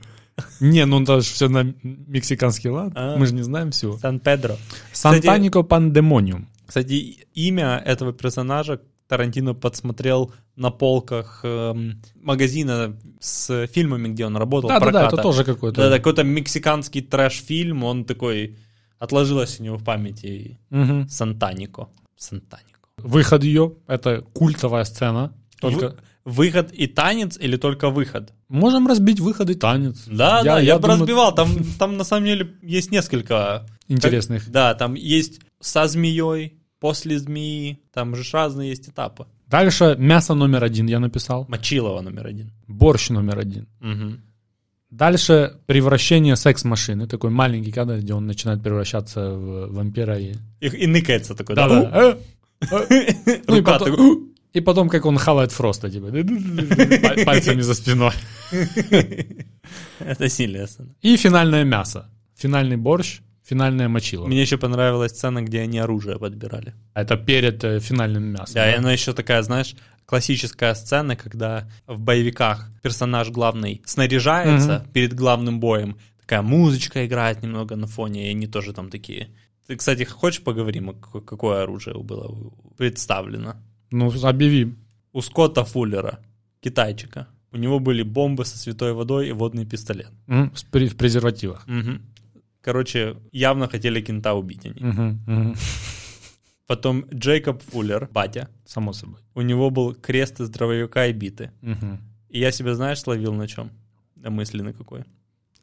Не, 0.59 0.86
ну 0.86 1.01
это 1.01 1.21
же 1.21 1.34
все 1.34 1.49
на 1.49 1.73
мексиканский 1.84 2.69
лад. 2.69 2.93
А. 2.95 3.17
Мы 3.17 3.25
же 3.25 3.34
не 3.34 3.41
знаем 3.41 3.71
всего. 3.71 3.97
Сан-Педро. 3.97 4.55
Сантанико 4.93 5.63
Пандемониум. 5.63 6.47
Кстати, 6.65 7.28
имя 7.34 7.82
этого 7.84 8.13
персонажа 8.13 8.82
Тарантино 9.08 9.53
подсмотрел 9.53 10.34
на 10.55 10.70
полках 10.70 11.39
эм, 11.43 12.01
магазина 12.16 12.97
с 13.20 13.68
фильмами, 13.68 14.10
где 14.10 14.26
он 14.26 14.36
работал. 14.38 14.68
Да, 14.70 14.80
да, 14.80 14.86
да, 14.86 14.91
проката. 14.91 15.16
это 15.16 15.22
тоже 15.24 15.43
какой-то. 15.43 15.82
Да, 15.82 15.89
да, 15.89 15.97
какой-то 15.97 16.24
мексиканский 16.24 17.01
трэш-фильм, 17.01 17.84
он 17.84 18.05
такой... 18.05 18.58
Отложилось 18.99 19.60
у 19.60 19.64
него 19.64 19.78
в 19.78 19.84
памяти 19.84 20.60
Мгм. 20.72 21.08
Сантанико. 21.08 21.88
Сантанико. 22.18 22.80
Выход 22.97 23.43
ее— 23.43 23.74
это 23.88 24.22
культовая 24.34 24.84
сцена. 24.86 25.32
Только 25.62 25.89
Вы- 25.89 25.95
Выход 26.26 26.74
и 26.74 26.88
танец 26.88 27.38
или 27.39 27.55
только 27.58 27.89
выход? 27.89 28.34
можем 28.49 28.88
разбить 28.88 29.20
выход 29.22 29.49
и 29.49 29.53
танец. 29.53 30.03
Да, 30.08 30.43
да, 30.43 30.60
я, 30.60 30.76
бы 30.78 30.82
думаю, 30.82 30.99
разбивал. 30.99 31.34
Там, 31.36 31.49
там 31.80 31.95
на 31.95 32.03
самом 32.03 32.26
деле 32.26 32.55
есть 32.64 32.91
несколько 32.91 33.66
Интересных. 33.88 34.43
как- 34.45 34.51
да, 34.51 34.74
там 34.74 34.95
есть 34.95 35.39
со 35.62 35.88
змеей, 35.88 36.60
после 36.80 37.17
змеи, 37.19 37.80
там 37.93 38.15
же 38.15 38.23
разные 38.34 38.69
есть 38.69 38.89
этапы. 38.89 39.25
Дальше 39.47 39.95
мясо 39.99 40.34
номер 40.36 40.63
один 40.63 40.88
я 40.88 40.99
написал. 40.99 41.45
Мочилова 41.49 42.01
номер 42.01 42.28
один. 42.28 42.51
Борщ 42.67 43.09
номер 43.09 43.39
один. 43.39 43.67
Мгм. 43.80 44.21
Дальше 44.89 45.53
превращение 45.65 46.36
секс-машины. 46.36 47.07
Такой 47.07 47.30
маленький 47.30 47.71
кадр, 47.71 47.97
где 47.97 48.13
он 48.13 48.25
начинает 48.28 48.61
превращаться 48.63 49.30
в 49.32 49.73
вампира. 49.73 50.17
И, 50.19 50.34
И, 50.61 50.67
и 50.67 50.88
ныкается 50.88 51.36
такой, 51.36 51.55
да? 51.55 51.67
да, 51.67 51.82
да. 51.91 52.17
Ну 53.47 53.55
и 53.55 53.59
Рука 53.59 53.73
потом- 53.80 53.91
такой, 53.91 54.17
И 54.53 54.61
потом, 54.61 54.89
как 54.89 55.05
он 55.05 55.17
хавает 55.17 55.51
Фроста, 55.51 55.89
типа, 55.89 56.07
паль- 56.07 57.25
пальцами 57.25 57.61
за 57.61 57.73
спиной. 57.73 58.11
Это 59.99 60.30
сцена. 60.30 60.67
И 61.01 61.17
финальное 61.17 61.63
мясо. 61.63 62.09
Финальный 62.36 62.78
борщ, 62.78 63.19
финальное 63.47 63.87
мочило. 63.87 64.27
Мне 64.27 64.41
еще 64.41 64.57
понравилась 64.57 65.11
сцена, 65.11 65.41
где 65.41 65.61
они 65.61 65.79
оружие 65.79 66.17
подбирали. 66.19 66.73
Это 66.93 67.15
перед 67.17 67.63
э, 67.63 67.79
финальным 67.79 68.23
мясом. 68.23 68.55
Да, 68.55 68.71
и 68.71 68.75
она 68.77 68.91
еще 68.91 69.13
такая, 69.13 69.41
знаешь, 69.43 69.75
классическая 70.05 70.73
сцена, 70.75 71.15
когда 71.15 71.69
в 71.87 71.99
боевиках 71.99 72.69
персонаж 72.83 73.29
главный 73.29 73.81
снаряжается 73.85 74.85
перед 74.93 75.13
главным 75.13 75.59
боем. 75.59 75.95
Такая 76.21 76.41
музычка 76.41 77.05
играет 77.05 77.41
немного 77.43 77.75
на 77.75 77.87
фоне, 77.87 78.27
и 78.27 78.31
они 78.31 78.47
тоже 78.47 78.73
там 78.73 78.89
такие. 78.89 79.29
Ты, 79.67 79.75
кстати, 79.75 80.03
хочешь 80.03 80.41
поговорим, 80.43 80.93
какое- 81.25 81.63
оружие 81.63 81.97
было 82.03 82.51
представлено? 82.77 83.55
Ну, 83.91 84.11
объяви. 84.23 84.75
У 85.13 85.21
Скотта 85.21 85.63
Фуллера, 85.63 86.19
китайчика, 86.61 87.27
у 87.51 87.57
него 87.57 87.79
были 87.79 88.03
бомбы 88.03 88.45
со 88.45 88.57
святой 88.57 88.93
водой 88.93 89.29
и 89.29 89.31
водный 89.31 89.65
пистолет. 89.65 90.11
При- 90.71 90.87
В 90.89 90.95
презервативах. 90.97 91.65
Мгм. 91.67 92.01
Короче, 92.68 93.15
явно 93.32 93.70
хотели 93.70 94.01
кента 94.01 94.34
убить 94.34 94.65
они. 94.65 95.55
Потом 96.68 97.05
Джейкоб 97.13 97.61
Фуллер, 97.61 98.09
батя, 98.11 98.49
Само 98.65 98.91
собой. 98.91 99.22
у 99.36 99.41
него 99.41 99.70
был 99.70 99.95
крест 99.95 100.41
из 100.41 100.49
дробовика 100.49 101.05
и 101.05 101.13
биты. 101.13 101.51
Мгм. 101.61 102.01
И 102.28 102.39
я 102.39 102.51
себя, 102.51 102.76
знаешь, 102.76 102.99
словил 102.99 103.34
на 103.34 103.47
чем? 103.47 103.72
На 104.18 104.32
мысли 104.32 104.61
на 104.61 104.74
какой? 104.74 105.05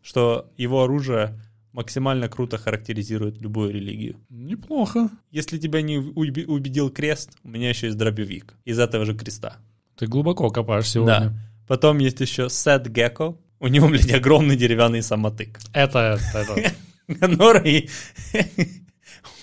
Что 0.00 0.50
его 0.56 0.82
оружие 0.82 1.38
максимально 1.72 2.30
круто 2.30 2.56
характеризует 2.56 3.38
любую 3.42 3.70
религию. 3.70 4.16
Неплохо. 4.30 5.10
Если 5.30 5.58
тебя 5.58 5.82
не 5.82 5.98
убедил 5.98 6.88
крест, 6.88 7.36
у 7.44 7.48
меня 7.48 7.68
еще 7.68 7.88
есть 7.88 7.98
дробовик 7.98 8.54
из 8.64 8.78
этого 8.78 9.04
же 9.04 9.14
креста. 9.14 9.58
Ты 9.98 10.06
глубоко 10.06 10.48
копаешь 10.48 10.88
сегодня. 10.88 11.20
Да. 11.20 11.32
Потом 11.68 11.98
есть 11.98 12.20
еще 12.20 12.48
Сет 12.48 12.90
Гекко. 12.90 13.36
У 13.60 13.68
него, 13.68 13.88
блядь, 13.88 14.10
огромный 14.14 14.56
деревянный 14.56 15.02
самотык. 15.02 15.60
Это, 15.74 16.18
это. 16.34 16.72
Который... 17.20 17.88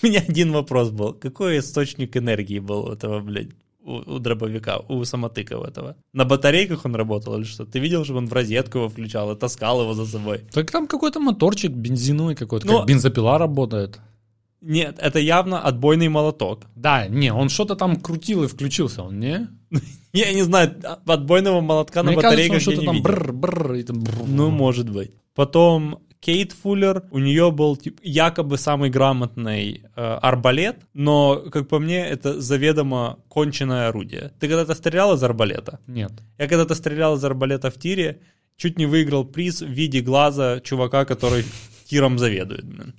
У 0.03 0.07
меня 0.07 0.23
один 0.27 0.51
вопрос 0.51 0.89
был. 0.89 1.13
Какой 1.13 1.59
источник 1.59 2.17
энергии 2.17 2.59
был 2.59 2.85
у 2.85 2.91
этого, 2.91 3.19
блядь, 3.19 3.49
у, 3.83 4.15
у 4.15 4.19
дробовика, 4.19 4.79
у 4.89 5.03
самотыка 5.03 5.57
у 5.57 5.63
этого? 5.63 5.95
На 6.13 6.25
батарейках 6.25 6.85
он 6.85 6.95
работал 6.95 7.37
или 7.37 7.43
что? 7.43 7.65
Ты 7.65 7.79
видел, 7.79 8.03
что 8.03 8.15
он 8.15 8.27
в 8.27 8.33
розетку 8.33 8.79
его 8.79 8.89
включал 8.89 9.31
и 9.31 9.35
таскал 9.35 9.81
его 9.81 9.93
за 9.93 10.05
собой? 10.05 10.41
Так 10.51 10.71
там 10.71 10.87
какой-то 10.87 11.19
моторчик 11.19 11.71
бензиновый 11.71 12.35
какой-то, 12.35 12.67
как 12.67 12.87
бензопила 12.87 13.37
работает. 13.37 13.99
Нет, 14.61 14.99
это 14.99 15.19
явно 15.19 15.59
отбойный 15.59 16.07
молоток. 16.07 16.61
Да, 16.75 17.07
не, 17.07 17.33
он 17.33 17.49
что-то 17.49 17.75
там 17.75 17.95
крутил 17.95 18.43
и 18.43 18.47
включился, 18.47 19.03
он 19.03 19.19
не? 19.19 19.47
Я 20.13 20.33
не 20.33 20.43
знаю, 20.43 20.75
отбойного 21.07 21.61
молотка 21.61 22.03
на 22.03 22.11
Мне 22.11 22.21
кажется, 22.21 22.41
он 22.43 22.57
батарейках 22.57 22.61
что-то 22.61 22.85
там 22.85 22.97
и 23.75 23.83
там 23.83 24.01
бррр. 24.01 24.27
Ну, 24.27 24.49
может 24.51 24.89
быть. 24.89 25.11
Потом 25.33 25.99
Кейт 26.21 26.51
Фуллер, 26.51 27.03
у 27.09 27.17
нее 27.17 27.51
был 27.51 27.75
тип, 27.75 27.99
якобы 28.03 28.59
самый 28.59 28.91
грамотный 28.91 29.83
э, 29.95 30.01
арбалет, 30.21 30.77
но, 30.93 31.37
как 31.51 31.67
по 31.67 31.79
мне, 31.79 32.05
это 32.07 32.39
заведомо 32.39 33.17
конченое 33.27 33.87
орудие. 33.87 34.31
Ты 34.39 34.47
когда-то 34.47 34.75
стрелял 34.75 35.15
из 35.15 35.23
арбалета? 35.23 35.79
Нет. 35.87 36.11
Я 36.37 36.47
когда-то 36.47 36.75
стрелял 36.75 37.15
из 37.15 37.23
арбалета 37.25 37.71
в 37.71 37.79
тире, 37.79 38.21
чуть 38.55 38.77
не 38.77 38.85
выиграл 38.85 39.25
приз 39.25 39.61
в 39.61 39.67
виде 39.67 40.01
глаза 40.01 40.59
чувака, 40.59 41.05
который 41.05 41.43
тиром 41.85 42.19
заведует. 42.19 42.65
блин. 42.65 42.93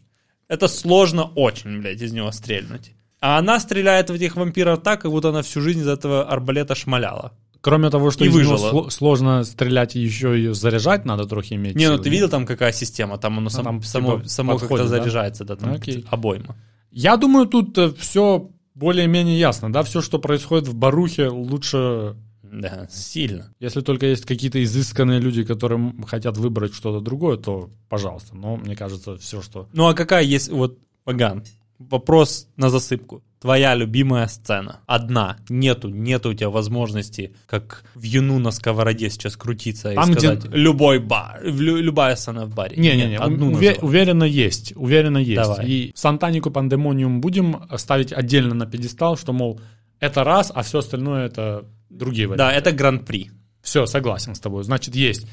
Это 0.49 0.67
сложно 0.67 1.25
очень, 1.25 1.81
блядь, 1.81 2.03
из 2.03 2.13
него 2.13 2.33
стрельнуть. 2.33 2.91
А 3.21 3.39
она 3.39 3.61
стреляет 3.61 4.11
в 4.11 4.15
этих 4.15 4.35
вампиров 4.35 4.83
так, 4.83 5.03
как 5.03 5.13
будто 5.13 5.29
она 5.29 5.43
всю 5.43 5.61
жизнь 5.61 5.81
из 5.81 5.87
этого 5.87 6.29
арбалета 6.29 6.75
шмаляла. 6.75 7.39
Кроме 7.63 7.91
того, 7.91 8.11
что 8.11 8.25
И 8.25 8.29
сло- 8.29 8.91
сложно 8.91 9.45
стрелять, 9.45 9.95
еще 9.95 10.39
и 10.39 10.53
заряжать 10.53 11.05
надо 11.05 11.27
трохи 11.27 11.55
иметь. 11.55 11.77
Не, 11.77 11.89
ну 11.89 11.97
ты 11.97 12.11
видел 12.11 12.29
там 12.29 12.45
какая 12.45 12.73
система? 12.73 13.19
Там 13.19 13.39
оно 13.39 13.51
сам- 13.51 13.65
там, 13.65 13.83
само, 13.83 14.17
типа, 14.17 14.29
само 14.29 14.59
как-то 14.59 14.79
да? 14.79 14.87
заряжается, 14.89 15.45
да, 15.45 15.55
там 15.57 15.73
Окей. 15.75 16.05
обойма. 16.11 16.57
Я 16.91 17.17
думаю, 17.17 17.47
тут 17.47 17.79
все 17.99 18.51
более-менее 18.75 19.39
ясно, 19.39 19.73
да, 19.73 19.85
все, 19.85 20.01
что 20.01 20.19
происходит 20.19 20.67
в 20.67 20.75
Барухе, 20.75 21.29
лучше, 21.29 22.17
Да, 22.43 22.89
сильно. 22.91 23.55
если 23.61 23.81
только 23.81 24.07
есть 24.07 24.25
какие-то 24.25 24.63
изысканные 24.65 25.21
люди, 25.21 25.45
которые 25.45 25.95
хотят 26.07 26.37
выбрать 26.39 26.75
что-то 26.75 27.01
другое, 27.01 27.37
то 27.37 27.71
пожалуйста. 27.89 28.35
Но 28.35 28.57
мне 28.57 28.75
кажется, 28.75 29.17
все, 29.19 29.41
что... 29.41 29.69
Ну 29.73 29.87
а 29.87 29.95
какая 29.95 30.25
есть, 30.25 30.51
вот, 30.51 30.79
Паган, 31.05 31.45
вопрос 31.79 32.49
на 32.57 32.71
засыпку. 32.71 33.23
Твоя 33.43 33.75
любимая 33.75 34.29
сцена. 34.29 34.81
Одна. 34.87 35.37
Нету, 35.49 35.89
нету 35.89 36.31
у 36.31 36.35
тебя 36.35 36.49
возможности, 36.49 37.35
как 37.47 37.83
в 37.97 38.03
юну 38.03 38.39
на 38.39 38.53
сковороде 38.53 39.11
сейчас 39.11 39.37
крутиться 39.37 39.91
и 39.93 39.95
Там, 39.97 40.13
где- 40.13 40.21
сказать, 40.37 40.45
любой 40.55 41.01
бар, 41.01 41.41
лю- 41.43 41.77
любая 41.83 42.15
сцена 42.15 42.47
в 42.47 42.55
баре. 42.55 42.77
Не-не-не, 42.77 43.17
уве- 43.17 43.79
уверенно 43.81 44.23
есть, 44.23 44.73
уверенно 44.77 45.19
есть. 45.19 45.43
Давай. 45.43 45.67
И 45.67 45.93
Сантанику 45.97 46.53
Пандемониум 46.53 47.21
будем 47.21 47.65
ставить 47.77 48.13
отдельно 48.13 48.55
на 48.55 48.67
пьедестал, 48.67 49.17
что, 49.19 49.33
мол, 49.33 49.61
это 49.99 50.23
раз, 50.23 50.53
а 50.55 50.63
все 50.63 50.79
остальное 50.79 51.27
это 51.27 51.65
другие 51.91 52.29
варианты. 52.29 52.45
Да, 52.45 52.53
это 52.53 52.71
гран-при. 52.71 53.33
Все, 53.61 53.87
согласен 53.87 54.35
с 54.37 54.41
тобой. 54.41 54.63
Значит, 54.63 54.95
есть. 54.95 55.27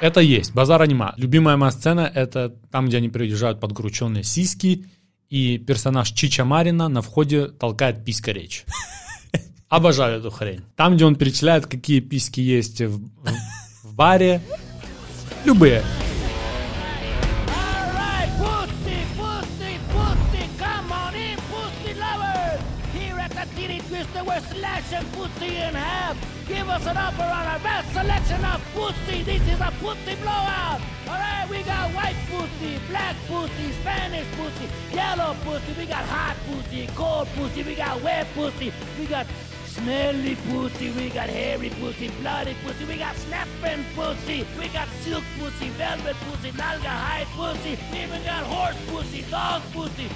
Это 0.00 0.20
есть. 0.20 0.54
Базара 0.54 0.84
нема. 0.84 1.14
Любимая 1.16 1.56
моя 1.56 1.72
сцена— 1.72 2.10
это 2.14 2.50
там, 2.70 2.86
где 2.86 2.98
они 2.98 3.08
приезжают 3.08 3.58
подкрученные 3.58 4.22
сиськи, 4.22 4.86
и 5.30 5.58
персонаж 5.58 6.10
Чича 6.12 6.44
Марина 6.44 6.88
на 6.88 7.02
входе 7.02 7.48
толкает 7.48 8.04
писька 8.04 8.32
речь. 8.32 8.64
Обожаю 9.68 10.18
эту 10.20 10.30
хрень. 10.30 10.62
Там, 10.76 10.94
где 10.96 11.04
он 11.04 11.14
перечисляет, 11.16 11.66
какие 11.66 12.00
письки 12.00 12.40
есть 12.40 12.80
в, 12.80 12.98
в- 12.98 13.84
в 13.84 13.94
баре. 13.94 14.40
Любые. 15.44 15.82
Pussy 25.14 25.56
in 25.56 25.74
half. 25.74 26.16
Give 26.48 26.66
us 26.70 26.86
an 26.86 26.96
upper 26.96 27.22
on 27.22 27.46
our 27.46 27.58
best 27.58 27.92
selection 27.92 28.42
of 28.42 28.62
pussy. 28.74 29.22
This 29.22 29.42
is 29.42 29.60
a 29.60 29.70
pussy 29.80 30.14
blowout. 30.16 30.80
Alright, 31.06 31.48
we 31.50 31.62
got 31.62 31.90
white 31.92 32.16
pussy, 32.30 32.80
black 32.88 33.14
pussy, 33.28 33.72
Spanish 33.72 34.26
pussy, 34.32 34.66
yellow 34.90 35.36
pussy. 35.44 35.74
We 35.76 35.84
got 35.84 36.04
hot 36.06 36.36
pussy, 36.48 36.86
cold 36.94 37.28
pussy. 37.36 37.62
We 37.62 37.74
got 37.74 38.02
wet 38.02 38.26
pussy. 38.34 38.72
We 38.98 39.04
got 39.06 39.26
Smelly 39.66 40.36
pussy, 40.50 40.90
we 40.90 41.10
got 41.10 41.28
hairy 41.28 41.70
pussy, 41.78 42.08
bloody 42.20 42.56
pussy, 42.64 42.84
we 42.86 42.96
got 42.96 43.14
snapping 43.14 43.84
pussy, 43.94 44.44
we 44.58 44.66
got 44.68 44.88
silk 45.02 45.22
pussy, 45.38 45.68
velvet 45.68 46.16
pussy, 46.26 46.50
nalga 46.52 46.88
hide 46.88 47.28
pussy, 47.36 47.78
we 47.92 48.00
even 48.00 48.24
got 48.24 48.42
horse 48.44 48.76
pussy, 48.88 49.22
dog 49.30 49.62
pussy, 49.72 50.08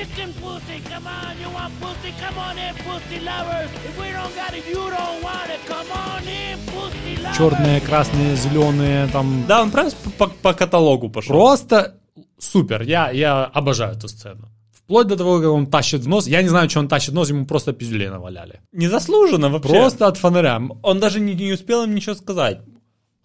chicken 0.00 0.32
pussy, 0.40 0.80
come 0.88 1.06
on, 1.06 1.32
you 1.42 1.50
want 1.56 1.72
pussy, 1.80 2.12
come 2.22 2.38
on 2.38 2.56
in, 2.58 2.74
pussy 2.86 3.18
lovers. 3.20 3.70
If 3.88 3.94
we 4.00 4.08
don't 4.16 4.34
got 4.34 4.52
it, 4.54 4.64
you 4.66 4.82
don't 4.96 5.22
want 5.22 5.50
it, 5.54 5.60
come 5.66 5.90
on 5.92 6.22
in, 6.24 6.58
pussy 6.72 7.16
lovers. 7.22 7.36
Черные, 7.36 7.80
красные, 7.80 8.36
зеленые, 8.36 9.08
там... 9.08 9.44
Да, 9.46 9.62
он 9.62 9.70
прям 9.70 9.90
по, 10.18 10.26
по 10.28 10.54
каталогу 10.54 11.10
пошел. 11.10 11.34
Просто 11.34 12.00
супер. 12.38 12.82
Я, 12.82 13.10
я 13.10 13.44
обожаю 13.44 13.96
эту 13.96 14.08
сцену. 14.08 14.48
Вплоть 14.72 15.06
до 15.06 15.16
того, 15.16 15.38
как 15.38 15.50
он 15.50 15.66
тащит 15.66 16.00
в 16.00 16.08
нос. 16.08 16.26
Я 16.26 16.42
не 16.42 16.48
знаю, 16.48 16.70
что 16.70 16.80
он 16.80 16.88
тащит 16.88 17.10
в 17.10 17.14
нос, 17.14 17.28
ему 17.28 17.44
просто 17.46 17.72
пиздюлей 17.72 18.08
наваляли. 18.08 18.60
Незаслуженно 18.72 19.50
вообще. 19.50 19.68
Просто 19.68 20.06
от 20.06 20.16
фонаря. 20.16 20.60
Он 20.82 20.98
даже 20.98 21.20
не, 21.20 21.34
не 21.34 21.52
успел 21.52 21.84
им 21.84 21.94
ничего 21.94 22.14
сказать. 22.14 22.60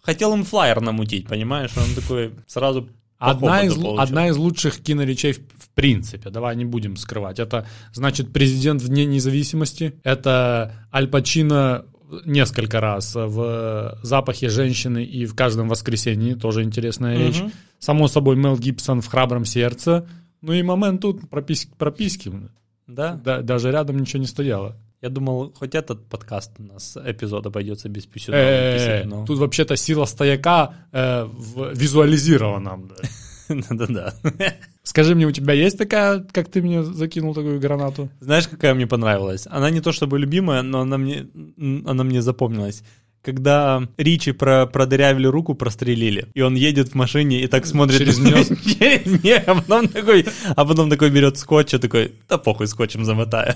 Хотел 0.02 0.34
им 0.34 0.44
флайер 0.44 0.80
намутить, 0.80 1.26
понимаешь? 1.26 1.72
Он 1.76 1.94
такой 2.00 2.34
сразу 2.46 2.88
Одна 3.18 3.62
из, 3.62 3.74
получил. 3.74 3.98
одна 3.98 4.28
из 4.28 4.36
лучших 4.36 4.82
киноречей 4.82 5.36
принципе, 5.76 6.30
давай 6.30 6.56
не 6.56 6.64
будем 6.64 6.96
скрывать. 6.96 7.38
Это 7.38 7.66
значит 7.92 8.32
президент 8.32 8.82
в 8.82 8.88
Дне 8.88 9.04
независимости, 9.06 9.92
это 10.02 10.72
Аль 10.92 11.06
Пачино 11.06 11.84
несколько 12.24 12.80
раз 12.80 13.14
в 13.14 13.98
«Запахе 14.02 14.48
женщины» 14.48 15.04
и 15.04 15.26
в 15.26 15.34
«Каждом 15.34 15.68
воскресенье», 15.68 16.34
тоже 16.36 16.62
интересная 16.64 17.16
речь. 17.18 17.42
Само 17.78 18.08
собой, 18.08 18.36
Мел 18.36 18.56
Гибсон 18.58 19.00
в 19.00 19.06
«Храбром 19.06 19.44
сердце», 19.44 20.08
ну 20.40 20.52
и 20.52 20.62
момент 20.62 21.00
тут 21.00 21.28
прописки, 21.30 21.70
прописки. 21.78 22.32
Да? 22.86 23.14
Да, 23.24 23.42
даже 23.42 23.70
рядом 23.70 23.98
ничего 23.98 24.20
не 24.20 24.26
стояло. 24.28 24.76
Я 25.02 25.08
думал, 25.10 25.52
хоть 25.58 25.74
этот 25.74 26.06
подкаст 26.08 26.52
у 26.58 26.62
нас 26.62 26.96
эпизод 26.96 27.46
обойдется 27.46 27.88
без 27.88 28.06
писюна. 28.06 28.36
Э, 28.36 29.02
Тут 29.26 29.38
вообще-то 29.38 29.76
сила 29.76 30.04
стояка 30.04 30.74
э, 30.92 31.24
в- 31.24 31.72
визуализирована. 31.74 32.78
да. 32.88 32.94
Да-да-да. 33.68 34.14
Скажи 34.82 35.14
мне, 35.14 35.26
у 35.26 35.32
тебя 35.32 35.54
есть 35.54 35.78
такая, 35.78 36.20
как 36.32 36.48
ты 36.48 36.62
мне 36.62 36.82
закинул 36.82 37.34
такую 37.34 37.60
гранату? 37.60 38.08
Знаешь, 38.20 38.48
какая 38.48 38.74
мне 38.74 38.86
понравилась? 38.86 39.46
Она 39.50 39.70
не 39.70 39.80
то 39.80 39.92
чтобы 39.92 40.18
любимая, 40.18 40.62
но 40.62 40.80
она 40.80 40.98
мне, 40.98 41.26
она 41.86 42.04
мне 42.04 42.22
запомнилась. 42.22 42.82
Когда 43.22 43.82
Ричи 43.96 44.30
про, 44.32 44.66
продырявили 44.66 45.26
руку, 45.26 45.54
прострелили, 45.54 46.28
и 46.34 46.42
он 46.42 46.54
едет 46.54 46.90
в 46.90 46.94
машине 46.94 47.42
и 47.42 47.48
так 47.48 47.66
смотрит 47.66 47.98
Через 47.98 48.18
неё? 48.18 48.44
Через 48.78 49.22
неё, 49.24 49.42
а 49.46 49.54
потом 49.54 49.88
такой, 49.88 50.26
а 50.54 50.64
потом 50.64 50.90
такой 50.90 51.10
берет 51.10 51.36
скотч 51.36 51.74
и 51.74 51.78
такой, 51.78 52.12
да 52.28 52.38
похуй, 52.38 52.68
скотчем 52.68 53.04
замотаю. 53.04 53.54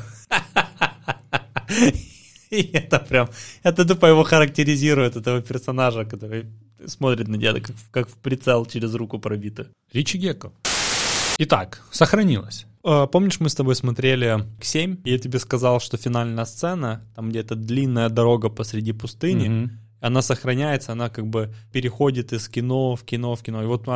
И 2.51 2.69
это 2.73 2.99
прям, 2.99 3.29
это 3.63 3.85
тупо 3.85 4.07
его 4.07 4.25
характеризует, 4.25 5.15
этого 5.15 5.41
персонажа, 5.41 6.05
который 6.05 6.47
смотрит 6.87 7.29
на 7.29 7.37
деда, 7.39 7.61
как, 7.61 7.77
в- 7.77 7.91
как 7.91 8.09
в 8.09 8.15
прицел 8.15 8.67
через 8.67 8.95
руку 8.95 9.19
пробито. 9.19 9.69
Ричи 9.93 10.19
Гекко. 10.19 10.53
Итак, 11.39 11.83
сохранилось. 11.91 12.67
А, 12.83 13.07
Помнишь, 13.07 13.41
мы 13.41 13.49
с 13.49 13.55
тобой 13.55 13.75
смотрели 13.75 14.45
к 14.61 14.65
7, 14.65 14.99
и 15.05 15.11
я 15.11 15.19
тебе 15.19 15.39
сказал, 15.39 15.81
что 15.81 15.97
финальная 15.97 16.45
сцена, 16.45 17.03
там 17.15 17.31
где-то 17.31 17.55
длинная 17.55 18.09
дорога 18.09 18.49
посреди 18.51 18.93
пустыни, 18.93 19.49
Мгм. 19.49 19.71
она 20.01 20.23
сохраняется, 20.23 20.93
она 20.93 21.09
как 21.11 21.27
бы 21.27 21.53
переходит 21.73 22.33
из 22.33 22.49
кино 22.49 22.97
в 22.97 23.05
кино 23.05 23.35
в 23.35 23.43
кино. 23.43 23.63
И 23.63 23.67
вот, 23.67 23.87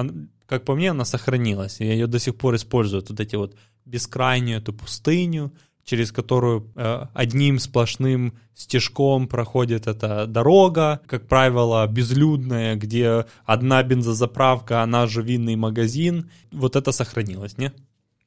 как 0.46 0.64
по 0.64 0.74
мне, 0.74 0.90
она 0.90 1.04
сохранилась, 1.04 1.80
и 1.80 1.84
ее 1.86 2.06
до 2.06 2.18
сих 2.18 2.36
пор 2.36 2.54
используют, 2.56 3.10
вот 3.10 3.20
эти 3.20 3.36
вот 3.36 3.54
бескрайнюю 3.84 4.58
эту 4.58 4.72
пустыню, 4.72 5.52
через 5.84 6.12
которую 6.12 6.70
э, 6.74 7.06
одним 7.14 7.58
сплошным 7.58 8.34
стежком 8.54 9.28
проходит 9.28 9.86
эта 9.86 10.26
дорога, 10.26 11.00
как 11.06 11.26
правило, 11.28 11.86
безлюдная, 11.86 12.76
где 12.76 13.26
одна 13.44 13.82
бензозаправка, 13.82 14.82
она 14.82 15.06
же 15.06 15.22
винный 15.22 15.56
магазин. 15.56 16.30
Вот 16.52 16.76
это 16.76 16.92
сохранилось, 16.92 17.58
не? 17.58 17.72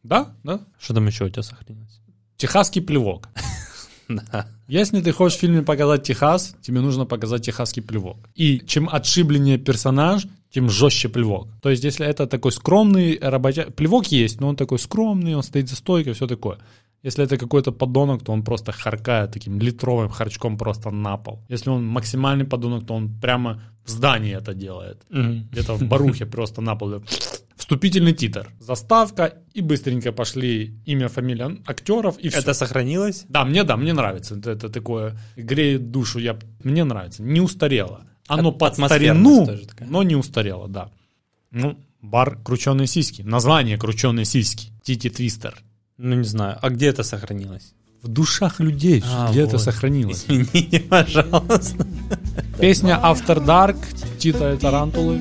Да, 0.03 0.33
да. 0.43 0.61
Что 0.79 0.93
там 0.93 1.07
еще 1.07 1.25
у 1.25 1.29
тебя 1.29 1.43
сохранилось? 1.43 2.01
Техасский 2.37 2.81
плевок. 2.81 3.29
Если 4.67 5.01
ты 5.01 5.11
хочешь 5.11 5.37
в 5.37 5.41
фильме 5.41 5.63
показать 5.63 6.03
Техас, 6.03 6.55
тебе 6.61 6.81
нужно 6.81 7.05
показать 7.05 7.45
техасский 7.45 7.81
плевок. 7.81 8.17
И 8.35 8.59
чем 8.65 8.89
отшибленнее 8.89 9.57
персонаж, 9.57 10.27
тем 10.49 10.69
жестче 10.69 11.09
плевок. 11.09 11.49
То 11.61 11.69
есть, 11.69 11.83
если 11.83 12.05
это 12.05 12.25
такой 12.25 12.51
скромный 12.51 13.19
работяг... 13.21 13.75
Плевок 13.75 14.07
есть, 14.07 14.39
но 14.39 14.47
он 14.47 14.55
такой 14.55 14.79
скромный, 14.79 15.35
он 15.35 15.43
стоит 15.43 15.69
за 15.69 15.75
стойкой, 15.75 16.13
все 16.13 16.27
такое. 16.27 16.57
Если 17.07 17.23
это 17.23 17.37
какой-то 17.37 17.71
подонок, 17.71 18.23
то 18.23 18.33
он 18.33 18.43
просто 18.43 18.71
харкает 18.71 19.31
таким 19.31 19.59
литровым 19.59 20.09
харчком 20.09 20.57
просто 20.57 20.91
на 20.91 21.17
пол. 21.17 21.39
Если 21.49 21.71
он 21.71 21.85
максимальный 21.85 22.45
подонок, 22.45 22.85
то 22.85 22.95
он 22.95 23.09
прямо 23.21 23.61
в 23.85 23.89
здании 23.89 24.35
это 24.35 24.53
делает. 24.53 25.05
Где-то 25.09 25.75
в 25.75 25.83
барухе 25.83 26.25
просто 26.31 26.61
на 26.61 26.75
пол. 26.75 27.01
Вступительный 27.55 28.13
титр. 28.13 28.49
Заставка 28.59 29.33
и 29.53 29.61
быстренько 29.61 30.11
пошли 30.11 30.73
имя, 30.85 31.07
фамилия 31.07 31.57
актеров 31.65 32.17
и 32.19 32.27
все. 32.27 32.39
Это 32.39 32.53
сохранилось? 32.53 33.25
Да, 33.29 33.45
мне 33.45 33.63
да, 33.63 33.77
мне 33.77 33.93
нравится. 33.93 34.35
Это, 34.35 34.51
это 34.51 34.69
такое 34.69 35.17
греет 35.37 35.91
душу. 35.91 36.19
Я, 36.19 36.37
мне 36.63 36.83
нравится. 36.83 37.23
Не 37.23 37.39
устарело. 37.39 38.01
Оно 38.27 38.49
От- 38.49 38.59
под 38.59 38.73
старину, 38.75 39.47
но 39.79 40.03
не 40.03 40.17
устарело, 40.17 40.67
да. 40.67 40.89
Ну, 41.51 41.77
бар 42.01 42.37
крученые 42.43 42.87
сиськи. 42.87 43.21
Название 43.21 43.77
крученые 43.77 44.25
сиськи. 44.25 44.73
Тити 44.83 45.09
Твистер. 45.09 45.63
Ну, 45.97 46.15
не 46.15 46.23
знаю. 46.23 46.57
А 46.61 46.69
где 46.69 46.87
это 46.87 47.03
сохранилось? 47.03 47.73
В 48.03 48.07
душах 48.07 48.59
людей 48.59 49.03
А, 49.11 49.29
где 49.31 49.41
это 49.41 49.53
вот. 49.53 49.61
сохранилось. 49.61 50.25
Извините, 50.27 50.79
пожалуйста. 50.89 51.87
Песня 52.59 52.99
After 53.03 53.43
Dark 53.43 53.77
Тита 54.19 54.53
и 54.53 54.57
Тарантулы. 54.57 55.19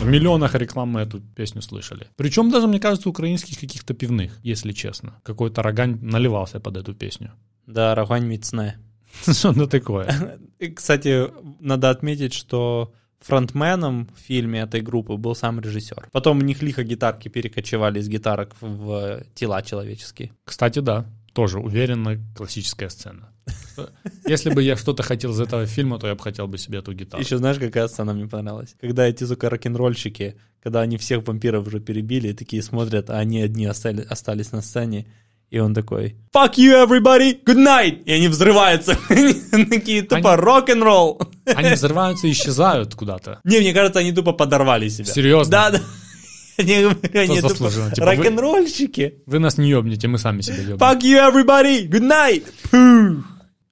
В 0.00 0.06
миллионах 0.06 0.54
реклам 0.54 0.90
мы 0.90 1.00
эту 1.00 1.20
песню 1.20 1.62
слышали. 1.62 2.08
Причем 2.16 2.50
даже, 2.50 2.66
мне 2.66 2.78
кажется, 2.78 3.08
украинских 3.08 3.58
каких-то 3.58 3.94
пивных, 3.94 4.38
если 4.42 4.72
честно. 4.72 5.14
Какой-то 5.22 5.62
рогань 5.62 5.98
наливался 6.02 6.60
под 6.60 6.76
эту 6.76 6.94
песню. 6.94 7.32
Да, 7.66 7.94
Рогань 7.94 8.26
Мицне. 8.26 8.76
Что-то 9.32 9.66
такое. 9.66 10.38
И, 10.58 10.68
кстати, 10.68 11.28
надо 11.60 11.90
отметить, 11.90 12.34
что 12.34 12.92
фронтменом 13.20 14.08
в 14.14 14.20
фильме 14.20 14.60
этой 14.60 14.82
группы 14.82 15.16
был 15.16 15.34
сам 15.34 15.60
режиссер. 15.60 16.08
Потом 16.12 16.38
у 16.38 16.42
них 16.42 16.62
лихо 16.62 16.84
гитарки 16.84 17.28
перекочевали 17.28 18.00
из 18.00 18.08
гитарок 18.08 18.54
в 18.60 19.22
тела 19.34 19.62
человеческие. 19.62 20.32
Кстати, 20.44 20.80
да, 20.80 21.06
тоже 21.32 21.58
уверенно 21.58 22.18
классическая 22.36 22.90
сцена. 22.90 23.30
Если 24.26 24.50
бы 24.50 24.62
я 24.62 24.76
что-то 24.76 25.02
хотел 25.02 25.32
из 25.32 25.40
этого 25.40 25.66
фильма, 25.66 25.98
то 25.98 26.06
я 26.06 26.14
бы 26.14 26.22
хотел 26.22 26.46
бы 26.46 26.58
себе 26.58 26.78
эту 26.78 26.92
гитару. 26.92 27.22
Еще 27.22 27.38
знаешь, 27.38 27.58
какая 27.58 27.88
сцена 27.88 28.14
мне 28.14 28.28
понравилась? 28.28 28.76
Когда 28.80 29.06
эти, 29.06 29.24
сука, 29.24 29.50
рок-н-ролльщики, 29.50 30.36
когда 30.62 30.80
они 30.82 30.96
всех 30.96 31.26
вампиров 31.26 31.66
уже 31.66 31.80
перебили, 31.80 32.28
и 32.28 32.32
такие 32.34 32.62
смотрят, 32.62 33.10
а 33.10 33.18
они 33.18 33.42
одни 33.42 33.66
остали- 33.66 34.06
остались 34.08 34.52
на 34.52 34.62
сцене, 34.62 35.06
и 35.54 35.60
он 35.60 35.72
такой, 35.72 36.16
fuck 36.34 36.54
you, 36.56 36.84
everybody, 36.84 37.38
good 37.44 37.64
night! 37.64 38.02
И 38.06 38.12
они 38.12 38.26
взрываются. 38.26 38.98
Такие 39.70 40.02
тупо 40.02 40.36
рок-н-ролл. 40.36 41.20
Они 41.46 41.74
взрываются 41.74 42.26
и 42.26 42.32
исчезают 42.32 42.96
куда-то. 42.96 43.38
Не, 43.44 43.60
мне 43.60 43.72
кажется, 43.72 44.00
они 44.00 44.10
тупо 44.10 44.32
подорвали 44.32 44.88
себя. 44.88 45.12
Серьезно? 45.12 45.52
Да, 45.52 45.70
да. 45.70 45.80
Они, 46.58 46.74
они 46.74 47.40
тупо? 47.40 47.70
Типа 47.70 48.06
вы- 48.06 48.16
рок-н-ролльщики. 48.16 49.22
Вы 49.26 49.38
нас 49.38 49.56
не 49.56 49.70
ебнете, 49.70 50.08
мы 50.08 50.18
сами 50.18 50.40
себя 50.40 50.56
ебнем. 50.56 50.76
Fuck 50.76 51.02
you, 51.02 51.32
everybody, 51.32 51.88
good 51.88 52.02
night! 52.02 53.22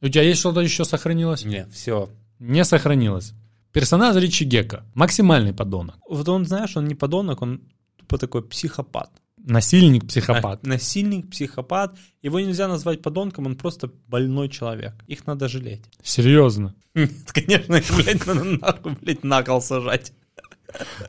У 0.01 0.09
тебя 0.09 0.23
есть 0.23 0.39
что-то 0.39 0.61
еще 0.61 0.85
сохранилось? 0.85 1.45
Не, 1.45 1.67
все. 1.73 2.11
Не 2.39 2.65
сохранилось. 2.65 3.33
Персонаж 3.73 4.15
Ричи 4.15 4.45
Гека. 4.45 4.85
Максимальный 4.95 5.53
подонок. 5.53 5.97
Вот 6.09 6.29
он, 6.29 6.47
знаешь, 6.47 6.77
он 6.77 6.87
не 6.87 6.95
подонок, 6.95 7.43
он 7.43 7.61
тупо 7.97 8.19
такой 8.19 8.43
психопат. 8.43 9.11
Насильник, 9.45 10.07
психопат. 10.07 10.61
А, 10.63 10.69
Насильник, 10.69 11.31
психопат. 11.31 11.97
Его 12.23 12.41
нельзя 12.41 12.69
назвать 12.69 13.03
подонком, 13.03 13.47
он 13.47 13.57
просто 13.57 13.91
больной 14.09 14.49
человек. 14.49 14.95
Их 15.07 15.27
надо 15.27 15.49
жалеть. 15.49 15.83
Серьезно. 16.03 16.75
Нет, 16.95 17.11
конечно, 17.27 17.77
их, 17.77 17.97
блядь, 17.97 18.27
надо 18.27 18.45
нахуй, 18.45 18.97
блядь, 19.01 19.25
на 19.25 19.43
кол 19.43 19.61
сажать. 19.61 20.13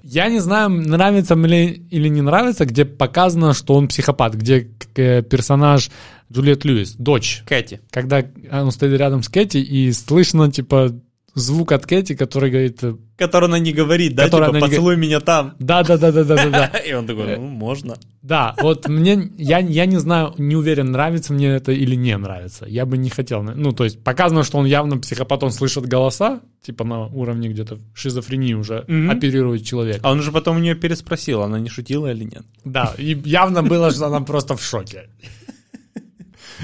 Я 0.03 0.29
не 0.29 0.39
знаю, 0.39 0.69
нравится 0.69 1.35
мне 1.35 1.73
или 1.73 2.09
не 2.09 2.21
нравится, 2.21 2.65
где 2.65 2.85
показано, 2.85 3.53
что 3.53 3.75
он 3.75 3.87
психопат, 3.87 4.33
где 4.35 4.69
э, 4.95 5.21
персонаж 5.21 5.89
Джульет 6.31 6.65
Льюис, 6.65 6.95
дочь, 6.95 7.43
Кэти. 7.45 7.79
когда 7.89 8.25
он 8.51 8.71
стоит 8.71 8.97
рядом 8.99 9.23
с 9.23 9.29
Кэти, 9.29 9.57
и 9.57 9.91
слышно, 9.93 10.51
типа, 10.51 10.91
звук 11.35 11.71
от 11.71 11.85
Кэти, 11.85 12.15
который 12.15 12.49
говорит, 12.51 12.83
э, 12.83 12.95
Который 13.17 13.47
она 13.47 13.59
не 13.59 13.73
говорит, 13.73 14.15
да, 14.15 14.25
типа, 14.25 14.47
она 14.47 14.59
не 14.59 14.67
поцелуй 14.67 14.97
меня 14.97 15.19
там. 15.19 15.55
да-да-да-да-да-да. 15.59 16.67
И 16.87 16.93
он 16.93 17.07
такой, 17.07 17.37
ну, 17.37 17.47
можно. 17.47 17.95
Да, 18.21 18.55
вот 18.61 18.87
мне, 18.87 19.31
я, 19.37 19.59
я 19.59 19.85
не 19.85 19.97
знаю, 19.97 20.33
не 20.37 20.55
уверен, 20.55 20.91
нравится 20.91 21.33
мне 21.33 21.47
это 21.49 21.71
или 21.71 21.95
не 21.95 22.15
нравится. 22.17 22.65
Я 22.67 22.85
бы 22.85 22.97
не 22.97 23.09
хотел, 23.09 23.43
ну, 23.43 23.71
то 23.71 23.83
есть 23.83 24.03
показано, 24.03 24.43
что 24.43 24.57
он 24.57 24.65
явно 24.65 24.97
психопат, 24.97 25.43
он 25.43 25.51
слышит 25.51 25.85
голоса, 25.87 26.41
типа 26.61 26.83
на 26.83 27.07
уровне 27.07 27.49
где-то 27.49 27.79
шизофрении 27.93 28.53
уже 28.53 28.85
Мгм. 28.87 29.09
оперирует 29.11 29.65
человек. 29.65 29.99
А 30.03 30.11
он 30.11 30.21
же 30.21 30.31
потом 30.31 30.57
у 30.57 30.59
нее 30.59 30.75
переспросил, 30.75 31.41
она 31.41 31.59
не 31.59 31.69
шутила 31.69 32.11
или 32.11 32.23
нет. 32.23 32.43
Да, 32.63 32.93
и 32.97 33.19
явно 33.25 33.63
было, 33.63 33.91
что 33.91 34.05
она 34.07 34.21
просто 34.21 34.55
в 34.55 34.63
шоке. 34.63 35.09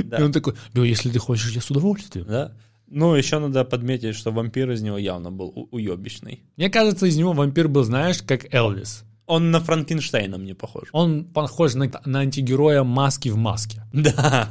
Да. 0.03 0.17
И 0.17 0.24
он 0.24 0.32
такой, 0.32 0.53
ну, 0.74 0.84
если 0.84 1.09
ты 1.09 1.20
хочешь, 1.20 1.51
я 1.51 1.59
с 1.61 1.70
удовольствием. 1.72 2.26
Да. 2.30 2.53
Ну, 2.92 3.14
еще 3.16 3.40
надо 3.40 3.64
подметить, 3.66 4.16
что 4.16 4.32
вампир 4.32 4.72
из 4.72 4.82
него 4.82 4.98
явно 4.98 5.32
был 5.32 5.48
у- 5.56 5.68
уебищный. 5.76 6.44
Мне 6.58 6.70
кажется, 6.70 7.06
из 7.06 7.18
него 7.18 7.34
вампир 7.34 7.68
был, 7.68 7.84
знаешь, 7.84 8.22
как 8.24 8.54
Элвис. 8.54 9.04
Он 9.28 9.52
на 9.52 9.60
Франкенштейна 9.60 10.38
мне 10.40 10.56
похож. 10.56 10.90
Он 10.92 11.24
похож 11.24 11.76
на, 11.76 11.92
на 12.06 12.20
антигероя 12.22 12.84
маски 12.84 13.30
в 13.30 13.38
маске. 13.38 13.84
Да. 13.94 14.50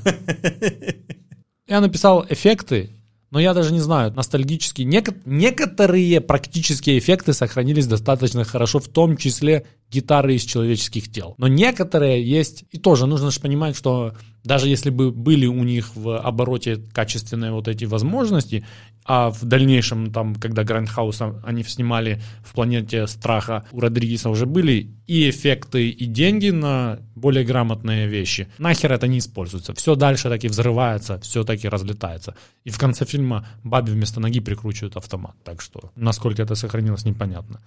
Я 1.67 1.81
написал 1.81 2.25
эффекты. 2.29 2.91
Но 3.31 3.39
я 3.39 3.53
даже 3.53 3.73
не 3.73 3.81
знаю, 3.81 4.13
ностальгические. 4.13 4.87
Неко- 4.87 5.21
некоторые 5.27 6.21
практические 6.21 6.99
эффекты 6.99 7.35
сохранились 7.35 7.87
достаточно 7.87 8.45
хорошо, 8.45 8.79
в 8.79 8.89
том 8.89 9.17
числе 9.17 9.67
гитары 9.91 10.35
из 10.35 10.43
человеческих 10.43 11.11
тел. 11.11 11.35
Но 11.37 11.47
некоторые 11.47 12.23
есть, 12.23 12.65
и 12.71 12.79
тоже 12.79 13.07
нужно 13.07 13.31
же 13.31 13.41
понимать, 13.41 13.77
что 13.77 14.15
даже 14.45 14.69
если 14.69 14.89
бы 14.89 15.11
были 15.11 15.47
у 15.47 15.63
них 15.63 15.95
в 15.95 16.19
обороте 16.19 16.77
качественные 16.93 17.53
вот 17.53 17.69
эти 17.69 17.85
возможности, 17.85 18.65
а 19.11 19.31
в 19.31 19.43
дальнейшем, 19.45 20.13
там, 20.13 20.35
когда 20.35 20.65
Грандхаус 20.65 21.23
они 21.43 21.65
снимали 21.65 22.21
в 22.45 22.53
«Планете 22.53 23.07
страха», 23.07 23.65
у 23.73 23.81
Родригеса 23.81 24.29
уже 24.29 24.45
были 24.45 24.91
и 25.07 25.31
эффекты, 25.31 25.89
и 25.89 26.05
деньги 26.05 26.51
на 26.51 27.01
более 27.15 27.43
грамотные 27.43 28.07
вещи. 28.07 28.49
Нахер 28.59 28.93
это 28.93 29.09
не 29.09 29.19
используется. 29.19 29.73
Все 29.73 29.95
дальше 29.95 30.29
таки 30.29 30.47
взрывается, 30.49 31.19
все 31.21 31.43
таки 31.43 31.67
разлетается. 31.69 32.35
И 32.65 32.71
в 32.71 32.79
конце 32.79 33.07
фильма 33.07 33.49
бабе 33.65 33.93
вместо 33.95 34.21
ноги 34.21 34.41
прикручивают 34.41 34.99
автомат. 34.99 35.35
Так 35.43 35.63
что, 35.63 35.91
насколько 35.97 36.43
это 36.43 36.55
сохранилось, 36.55 37.07
непонятно. 37.07 37.63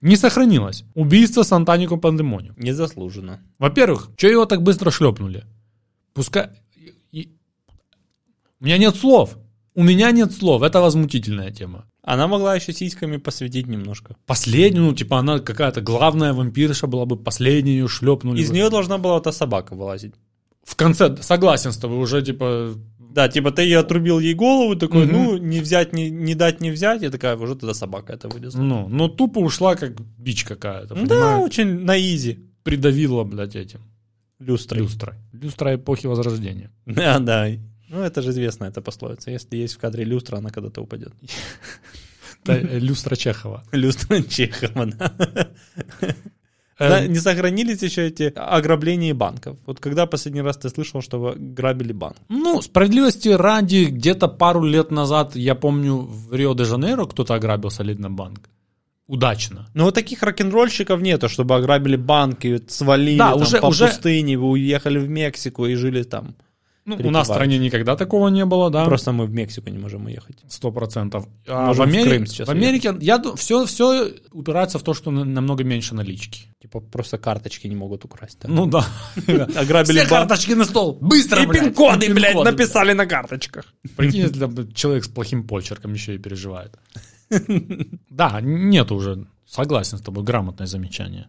Не 0.00 0.16
сохранилось. 0.16 0.84
Убийство 0.94 1.42
Сантанику 1.42 1.96
Пандемонию. 1.96 2.54
Незаслуженно. 2.58 3.40
Во-первых, 3.58 4.10
что 4.16 4.28
его 4.28 4.46
так 4.46 4.62
быстро 4.62 4.92
шлепнули? 4.92 5.44
Пускай... 6.14 6.50
и- 7.10 7.30
У 8.60 8.64
меня 8.64 8.78
нет 8.78 8.94
слов. 8.94 9.36
У 9.76 9.82
меня 9.82 10.10
нет 10.10 10.32
слов. 10.32 10.62
Это 10.62 10.80
возмутительная 10.80 11.50
тема. 11.52 11.84
Она 12.02 12.26
могла 12.26 12.54
еще 12.56 12.72
сиськами 12.72 13.18
посветить 13.18 13.66
немножко. 13.66 14.16
Последнюю, 14.26 14.86
ну, 14.86 14.94
типа, 14.94 15.18
она 15.18 15.38
какая-то 15.38 15.80
главная 15.82 16.32
вампирша 16.32 16.86
была 16.86 17.04
бы, 17.04 17.16
последнюю 17.16 17.76
ее 17.80 17.88
шлепнули. 17.88 18.40
Из 18.40 18.48
бы. 18.48 18.54
нее 18.54 18.70
должна 18.70 18.96
была 18.98 19.18
эта 19.18 19.32
собака 19.32 19.74
вылазить. 19.74 20.14
В 20.64 20.74
конце, 20.76 21.16
согласен 21.20 21.70
с 21.72 21.76
тобой, 21.78 21.98
уже, 21.98 22.22
типа, 22.22 22.74
Да, 22.98 23.28
типа 23.28 23.50
ты 23.50 23.62
ей 23.62 23.78
отрубил 23.78 24.18
ей 24.20 24.34
голову, 24.34 24.76
такой, 24.76 25.04
Мгм. 25.06 25.12
ну, 25.12 25.36
не 25.38 25.60
взять, 25.60 25.92
не, 25.92 26.10
не 26.10 26.34
дать, 26.34 26.60
не 26.60 26.70
взять, 26.70 27.02
и 27.02 27.08
такая, 27.08 27.36
уже 27.36 27.54
тогда 27.54 27.74
собака 27.74 28.12
это 28.12 28.28
вылезла. 28.28 28.62
ну, 28.62 28.88
но 28.88 29.08
тупо 29.08 29.38
ушла, 29.38 29.74
как 29.74 29.92
бич 30.18 30.44
какая-то, 30.44 30.94
да, 31.06 31.38
очень 31.38 31.80
на 31.80 31.98
изи. 31.98 32.38
Придавила, 32.62 33.24
блядь, 33.24 33.56
этим. 33.56 33.80
Люстрой. 34.38 34.82
Люстрой. 34.82 35.14
Люстра 35.32 35.74
эпохи 35.74 36.06
Возрождения. 36.06 36.70
Да, 36.86 37.18
да. 37.18 37.48
Ну, 37.88 38.00
это 38.02 38.22
же 38.22 38.30
известная 38.30 38.68
эта 38.70 38.80
пословица. 38.80 39.30
Если 39.30 39.56
есть 39.56 39.74
в 39.74 39.78
кадре 39.78 40.04
люстра, 40.04 40.38
она 40.38 40.50
когда-то 40.50 40.80
упадет. 40.82 41.12
Люстра 42.46 43.16
Чехова. 43.16 43.62
Люстра 43.72 44.22
Чехова, 44.22 44.86
да. 44.86 45.12
Эм, 46.78 46.90
Да, 46.90 47.06
Не 47.06 47.18
сохранились 47.18 47.82
еще 47.82 48.06
эти 48.06 48.32
ограбления 48.36 49.14
банков. 49.14 49.56
Вот 49.66 49.80
когда 49.80 50.06
последний 50.06 50.42
раз 50.42 50.56
ты 50.58 50.68
слышал, 50.68 51.00
что 51.02 51.18
вы 51.18 51.34
грабили 51.36 51.92
банк? 51.92 52.16
Ну, 52.28 52.60
справедливости 52.62 53.30
ради, 53.30 53.86
где-то 53.86 54.28
пару 54.28 54.62
лет 54.62 54.90
назад, 54.90 55.36
я 55.36 55.54
помню, 55.54 55.96
в 55.96 56.34
Рио-де-Жанейро 56.34 57.06
кто-то 57.06 57.34
ограбил 57.34 57.70
солидно 57.70 58.10
банк. 58.10 58.40
Удачно. 59.08 59.68
Ну, 59.74 59.84
вот 59.84 59.94
таких 59.94 60.22
рок-н-ролльщиков 60.22 61.00
нету, 61.00 61.28
чтобы 61.28 61.54
ограбили 61.56 61.96
банки, 61.96 62.60
свалили 62.68 63.18
Да, 63.18 63.32
там 63.32 63.42
уже- 63.42 63.60
по 63.60 63.66
уже- 63.68 63.86
пустыне, 63.86 64.36
вы 64.36 64.50
уехали 64.50 64.98
в 64.98 65.08
Мексику 65.08 65.66
и 65.66 65.74
жили 65.76 66.02
там. 66.02 66.34
Ну, 66.86 66.96
у 67.04 67.10
нас 67.10 67.28
в 67.28 67.32
стране 67.32 67.58
никогда 67.58 67.96
такого 67.96 68.28
не 68.28 68.44
было, 68.44 68.70
да? 68.70 68.84
Просто 68.84 69.10
мы 69.12 69.26
в 69.26 69.30
Мексику 69.32 69.70
не 69.70 69.78
можем 69.78 70.06
уехать. 70.06 70.36
Сто 70.48 70.70
процентов. 70.70 71.26
А 71.48 71.64
в, 71.64 71.66
Можем 71.66 71.90
в 71.90 71.94
Амери- 71.94 72.04
Крым 72.04 72.26
сейчас 72.26 72.48
в 72.48 72.50
Америке, 72.50 72.94
я 73.00 73.20
все, 73.34 73.64
все 73.64 74.12
упирается 74.32 74.78
в 74.78 74.82
то, 74.82 74.94
что 74.94 75.10
на- 75.10 75.24
намного 75.24 75.64
меньше 75.64 75.94
налички. 75.94 76.42
Типа 76.62 76.80
просто 76.80 77.18
карточки 77.18 77.66
не 77.68 77.74
могут 77.76 78.04
украсть. 78.04 78.38
да? 78.42 78.48
Ну 78.48 78.66
да. 78.66 78.86
Ограбили 79.56 79.98
Все 79.98 80.08
карточки 80.08 80.52
на 80.54 80.64
стол. 80.64 80.98
Быстро, 81.00 81.42
И 81.42 81.46
пин-коды, 81.46 82.14
блядь, 82.14 82.44
написали 82.44 82.92
на 82.94 83.06
карточках. 83.06 83.64
Прикинь, 83.96 84.20
если 84.22 84.72
человек 84.72 85.04
с 85.04 85.08
плохим 85.08 85.44
почерком 85.46 85.92
еще 85.92 86.14
и 86.14 86.18
переживает. 86.18 86.78
Да, 88.10 88.40
нет 88.40 88.92
уже. 88.92 89.26
Согласен 89.46 89.98
с 89.98 90.00
тобой, 90.00 90.24
грамотное 90.24 90.66
замечание. 90.66 91.26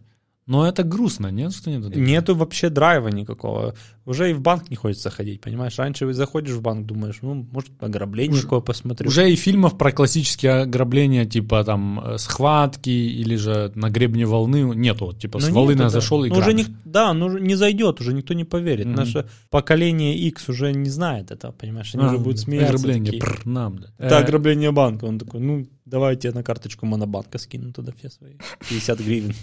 Но 0.48 0.66
это 0.66 0.82
грустно, 0.82 1.26
нет? 1.30 1.52
Что 1.52 1.70
нет? 1.70 1.94
Нету 1.94 2.34
вообще 2.34 2.70
драйва 2.70 3.08
никакого. 3.08 3.74
Уже 4.06 4.30
и 4.30 4.32
в 4.32 4.40
банк 4.40 4.70
не 4.70 4.76
хочется 4.76 5.10
ходить, 5.10 5.42
понимаешь? 5.42 5.78
Раньше 5.78 6.10
заходишь 6.14 6.54
в 6.54 6.62
банк, 6.62 6.86
думаешь, 6.86 7.18
ну, 7.20 7.46
может, 7.52 7.70
ограбление 7.80 8.34
Уж- 8.34 8.42
какое 8.44 8.60
посмотрю. 8.60 9.08
Уже 9.08 9.30
и 9.30 9.36
фильмов 9.36 9.76
про 9.76 9.92
классические 9.92 10.62
ограбления, 10.62 11.26
типа 11.26 11.62
там 11.64 12.00
э, 12.00 12.16
схватки 12.18 12.88
или 12.88 13.36
же 13.36 13.70
на 13.74 13.90
гребне 13.90 14.24
волны 14.24 14.74
нету. 14.74 15.04
Вот, 15.06 15.18
Типа 15.20 15.38
Ну, 15.38 15.46
с 15.46 15.50
волны 15.50 15.72
нету, 15.72 15.82
да. 15.82 15.88
зашел 15.90 16.24
и 16.24 16.30
Ну, 16.30 16.38
уже 16.38 16.54
не. 16.54 16.64
Да, 16.86 17.12
ну 17.12 17.26
уже 17.26 17.40
не 17.40 17.54
зайдет, 17.54 18.00
уже 18.00 18.14
никто 18.14 18.32
не 18.32 18.44
поверит. 18.44 18.86
Мгм. 18.86 18.96
Наше 18.96 19.26
поколение 19.50 20.16
X 20.16 20.48
уже 20.48 20.72
не 20.72 20.88
знает 20.88 21.30
этого, 21.30 21.52
понимаешь? 21.52 21.94
Они 21.94 22.04
А, 22.04 22.08
уже 22.08 22.18
будут 22.18 22.38
смеяться. 22.38 22.74
ограбление, 22.74 23.12
такие, 23.12 23.20
прр, 23.20 23.42
нам, 23.44 23.78
да. 23.80 23.88
Это 23.98 24.14
Э, 24.14 24.22
ограбление 24.24 24.70
банка. 24.72 25.04
Он 25.04 25.18
такой, 25.18 25.40
ну, 25.40 25.66
давайте 25.84 26.28
я 26.28 26.34
на 26.34 26.42
карточку 26.42 26.86
монобанка 26.86 27.36
скину 27.36 27.70
туда 27.74 27.92
все 27.98 28.08
свои 28.08 28.32
50 28.60 29.00
гривен. 29.00 29.34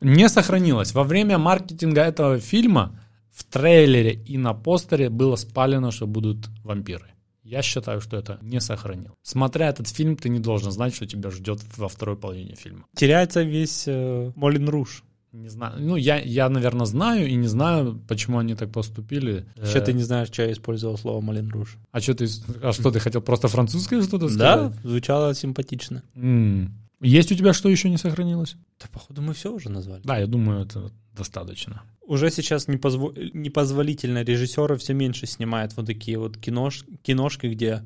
Не 0.00 0.28
сохранилось. 0.28 0.94
Во 0.94 1.04
время 1.04 1.38
маркетинга 1.38 2.02
этого 2.02 2.38
фильма 2.38 2.98
в 3.32 3.44
трейлере 3.44 4.12
и 4.12 4.38
на 4.38 4.54
постере 4.54 5.10
было 5.10 5.36
спалено, 5.36 5.90
что 5.90 6.06
будут 6.06 6.48
вампиры. 6.64 7.06
Я 7.42 7.62
считаю, 7.62 8.00
что 8.00 8.16
это 8.16 8.38
не 8.42 8.60
сохранил. 8.60 9.12
Смотря 9.22 9.68
этот 9.68 9.86
фильм, 9.88 10.16
ты 10.16 10.28
не 10.28 10.40
должен 10.40 10.72
знать, 10.72 10.94
что 10.96 11.06
тебя 11.06 11.30
ждет 11.30 11.60
во 11.76 11.88
второй 11.88 12.16
половине 12.16 12.56
фильма. 12.56 12.84
Теряется 12.96 13.42
весь 13.42 13.84
э, 13.86 14.32
Молин 14.34 14.68
Руж. 14.68 15.04
Не 15.32 15.48
знаю. 15.48 15.74
Ну, 15.78 15.96
я, 15.96 16.18
я, 16.18 16.48
наверное, 16.48 16.86
знаю 16.86 17.28
и 17.28 17.34
не 17.34 17.46
знаю, 17.46 18.00
почему 18.08 18.38
они 18.38 18.54
так 18.54 18.72
поступили. 18.72 19.44
Еще 19.62 19.78
Э, 19.78 19.82
ты 19.82 19.92
не 19.92 20.02
знаешь, 20.02 20.28
что 20.28 20.42
я 20.42 20.50
использовал 20.50 20.96
слово 20.98 21.20
Молин 21.20 21.48
Руж. 21.50 21.76
А 21.92 22.00
что 22.00 22.14
ты, 22.14 22.26
а 22.62 22.72
что 22.72 22.90
ты 22.90 22.98
хотел 23.00 23.20
просто 23.20 23.46
французское 23.48 24.02
что-то 24.02 24.26
Да, 24.36 24.70
сказать? 24.70 24.72
звучало 24.82 25.34
симпатично. 25.34 26.02
Есть 27.00 27.32
у 27.32 27.34
тебя 27.34 27.52
что 27.52 27.68
еще 27.68 27.90
не 27.90 27.98
сохранилось? 27.98 28.56
Да, 28.80 28.86
походу, 28.90 29.22
мы 29.22 29.34
все 29.34 29.52
уже 29.52 29.68
назвали. 29.68 30.02
Да, 30.04 30.18
я 30.18 30.26
думаю, 30.26 30.64
это 30.64 30.90
достаточно. 31.12 31.82
Уже 32.00 32.30
сейчас 32.30 32.68
непозво- 32.68 33.14
непозволительно 33.34 34.22
режиссеры 34.22 34.76
все 34.76 34.94
меньше 34.94 35.26
снимают 35.26 35.76
вот 35.76 35.86
такие 35.86 36.18
вот 36.18 36.38
кинош... 36.38 36.84
киношки, 37.02 37.48
где 37.48 37.82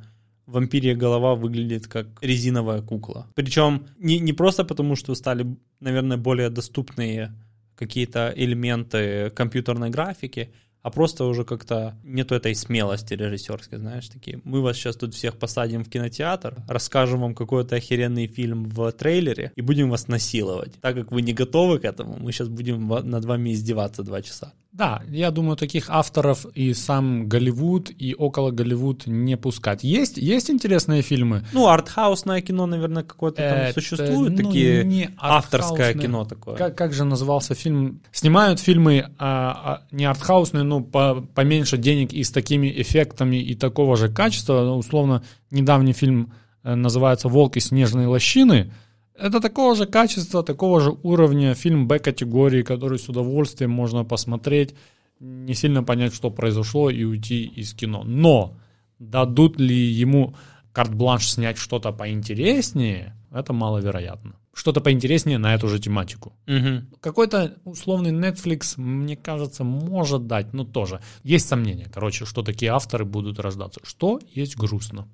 вампирья 0.47 0.95
голова 0.95 1.35
выглядит 1.35 1.87
как 1.87 2.07
резиновая 2.21 2.83
кукла. 2.83 3.27
Причем 3.35 3.87
не, 3.99 4.19
не 4.19 4.33
просто 4.33 4.65
потому, 4.65 4.97
что 4.97 5.15
стали, 5.15 5.47
наверное, 5.81 6.17
более 6.17 6.51
доступные 6.51 7.35
какие-то 7.77 8.33
элементы 8.37 9.31
компьютерной 9.31 9.91
графики, 9.91 10.53
а 10.83 10.91
просто 10.91 11.25
уже 11.25 11.45
как-то 11.45 11.95
нету 12.05 12.35
этой 12.35 12.55
смелости 12.55 13.15
режиссерской, 13.15 13.79
знаешь, 13.79 14.09
такие. 14.09 14.41
Мы 14.45 14.63
вас 14.63 14.77
сейчас 14.77 14.97
тут 14.97 15.15
всех 15.15 15.37
посадим 15.39 15.85
в 15.85 15.89
кинотеатр, 15.89 16.57
расскажем 16.69 17.21
вам 17.21 17.35
какой-то 17.35 17.77
охеренный 17.77 18.27
фильм 18.27 18.65
в 18.65 18.93
трейлере 18.93 19.53
и 19.57 19.61
будем 19.61 19.91
вас 19.91 20.09
насиловать. 20.09 20.81
Так 20.81 20.95
как 20.95 21.13
вы 21.13 21.23
не 21.23 21.33
готовы 21.33 21.79
к 21.79 21.85
этому, 21.85 22.17
мы 22.19 22.33
сейчас 22.33 22.49
будем 22.49 22.89
над 22.89 23.25
вами 23.25 23.53
издеваться 23.53 24.03
два 24.03 24.23
часа. 24.23 24.53
Да, 24.81 25.03
я 25.11 25.31
думаю, 25.31 25.59
таких 25.59 25.91
авторов 25.91 26.47
и 26.55 26.73
сам 26.73 27.29
Голливуд, 27.29 27.91
и 27.91 28.15
около 28.15 28.51
Голливуд 28.51 29.07
не 29.07 29.37
пускать. 29.37 29.85
Есть, 29.85 30.17
есть 30.17 30.49
интересные 30.49 31.03
фильмы. 31.03 31.45
Ну, 31.53 31.69
артхаусное 31.69 32.41
кино, 32.41 32.65
наверное, 32.65 33.03
какое-то 33.03 33.43
там 33.43 33.59
Это, 33.59 33.75
существует, 33.75 34.33
ну, 34.33 34.37
такие 34.39 34.83
не 34.85 35.11
авторское 35.19 35.93
кино 35.93 36.25
такое. 36.25 36.57
Как, 36.57 36.79
как 36.79 36.95
же 36.95 37.05
назывался 37.05 37.55
фильм? 37.55 38.01
Снимают 38.11 38.59
фильмы 38.59 39.11
а, 39.19 39.83
а, 39.83 39.83
не 39.91 40.07
артхаусные, 40.07 40.65
но 40.65 40.81
по, 40.81 41.27
поменьше 41.35 41.77
денег 41.77 42.15
и 42.15 42.25
с 42.25 42.31
такими 42.31 42.73
эффектами 42.81 43.37
и 43.37 43.55
такого 43.55 43.99
же 43.99 44.09
качества. 44.09 44.65
Ну, 44.65 44.79
условно, 44.79 45.23
недавний 45.51 45.93
фильм 45.93 46.33
э, 46.63 46.75
называется 46.75 47.29
«Волк 47.29 47.59
из 47.59 47.67
снежной 47.67 48.07
лощины». 48.07 48.73
Это 49.21 49.41
такого 49.41 49.77
же 49.77 49.87
качества, 49.87 50.43
такого 50.43 50.81
же 50.81 50.97
уровня 51.03 51.55
фильм 51.55 51.87
Б-категории, 51.87 52.63
который 52.63 52.99
с 52.99 53.09
удовольствием 53.09 53.71
можно 53.71 54.03
посмотреть, 54.03 54.75
не 55.21 55.55
сильно 55.55 55.83
понять, 55.83 56.15
что 56.15 56.31
произошло 56.31 56.89
и 56.89 57.05
уйти 57.05 57.45
из 57.45 57.75
кино. 57.75 58.03
Но 58.03 58.57
дадут 58.99 59.61
ли 59.61 59.77
ему 59.77 60.35
карт-бланш 60.73 61.29
снять 61.29 61.59
что-то 61.59 61.93
поинтереснее, 61.93 63.15
это 63.31 63.53
маловероятно. 63.53 64.37
Что-то 64.55 64.81
поинтереснее 64.81 65.37
на 65.37 65.55
эту 65.55 65.69
же 65.69 65.79
тематику. 65.79 66.33
Мгм. 66.47 66.89
Какой-то 67.01 67.59
условный 67.65 68.13
Netflix, 68.13 68.81
мне 68.81 69.17
кажется, 69.17 69.65
может 69.65 70.27
дать, 70.27 70.55
но 70.55 70.65
тоже. 70.65 71.01
Есть 71.23 71.47
сомнения, 71.47 71.89
короче, 71.93 72.25
что 72.25 72.43
такие 72.43 72.73
авторы 72.73 73.05
будут 73.05 73.39
рождаться. 73.39 73.81
Что 73.85 74.19
есть 74.33 74.57
грустно. 74.57 75.09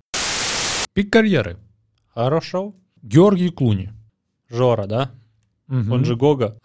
Пик 0.95 1.13
карьеры. 1.13 1.59
Хорошо. 2.15 2.75
Георгий 3.03 3.51
Клуни. 3.51 3.91
Жора, 4.49 4.87
да? 4.87 5.11
Мгм. 5.69 5.93
Он 5.93 6.05
же 6.05 6.17
Гога. 6.17 6.59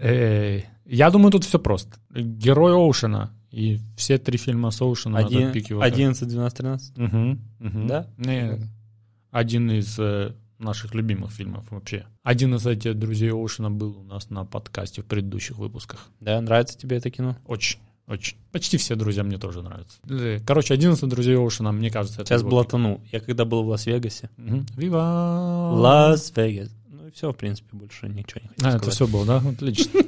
Э, 0.00 0.60
Я 0.86 1.10
думаю, 1.10 1.30
тут 1.30 1.44
все 1.44 1.58
просто. 1.58 1.98
Герой 2.10 2.72
Оушена. 2.74 3.30
И 3.52 3.78
все 3.96 4.18
три 4.18 4.38
фильма 4.38 4.70
с 4.70 4.80
Оушена 4.80 5.18
Один- 5.18 5.52
пик 5.52 5.70
его 5.70 5.80
11, 5.82 6.28
12, 6.28 6.56
13. 6.58 6.96
Мгм, 6.98 7.40
мгм. 7.58 7.86
Да? 7.88 8.06
Не, 8.16 8.58
один 9.30 9.70
из 9.72 9.98
э, 9.98 10.34
наших 10.58 10.94
любимых 10.94 11.30
фильмов 11.32 11.64
вообще. 11.70 12.06
Один 12.22 12.54
из 12.54 12.66
этих 12.66 12.96
друзей 12.98 13.30
Оушена 13.32 13.70
был 13.70 13.98
у 13.98 14.02
нас 14.04 14.30
на 14.30 14.44
подкасте 14.44 15.02
в 15.02 15.06
предыдущих 15.06 15.58
выпусках. 15.58 16.08
Да, 16.20 16.40
нравится 16.40 16.78
тебе 16.78 16.96
это 16.98 17.10
кино? 17.10 17.36
Очень. 17.44 17.80
Очень. 18.10 18.36
Почти 18.50 18.76
все 18.76 18.96
друзья 18.96 19.22
мне 19.22 19.38
тоже 19.38 19.62
нравятся. 19.62 19.98
Э, 20.08 20.40
Короче, 20.44 20.74
11 20.74 21.08
друзей 21.08 21.36
Оушена, 21.36 21.70
мне 21.72 21.90
кажется, 21.90 22.20
это 22.22 22.28
Сейчас 22.28 22.40
его- 22.40 22.50
блатану. 22.50 23.00
Я 23.12 23.20
когда 23.20 23.44
был 23.44 23.62
в 23.62 23.68
Лас-Вегасе. 23.68 24.28
Вива! 24.76 25.70
Лас-Вегас. 25.76 26.70
Ну 26.90 27.06
и 27.06 27.10
все, 27.12 27.30
в 27.32 27.36
принципе, 27.36 27.68
больше 27.76 28.08
ничего 28.08 28.40
не 28.42 28.48
хочу 28.48 28.64
А, 28.64 28.68
это 28.70 28.78
сказать. 28.78 28.94
все 28.94 29.06
было, 29.06 29.24
да? 29.26 29.36
Отлично. 29.48 30.00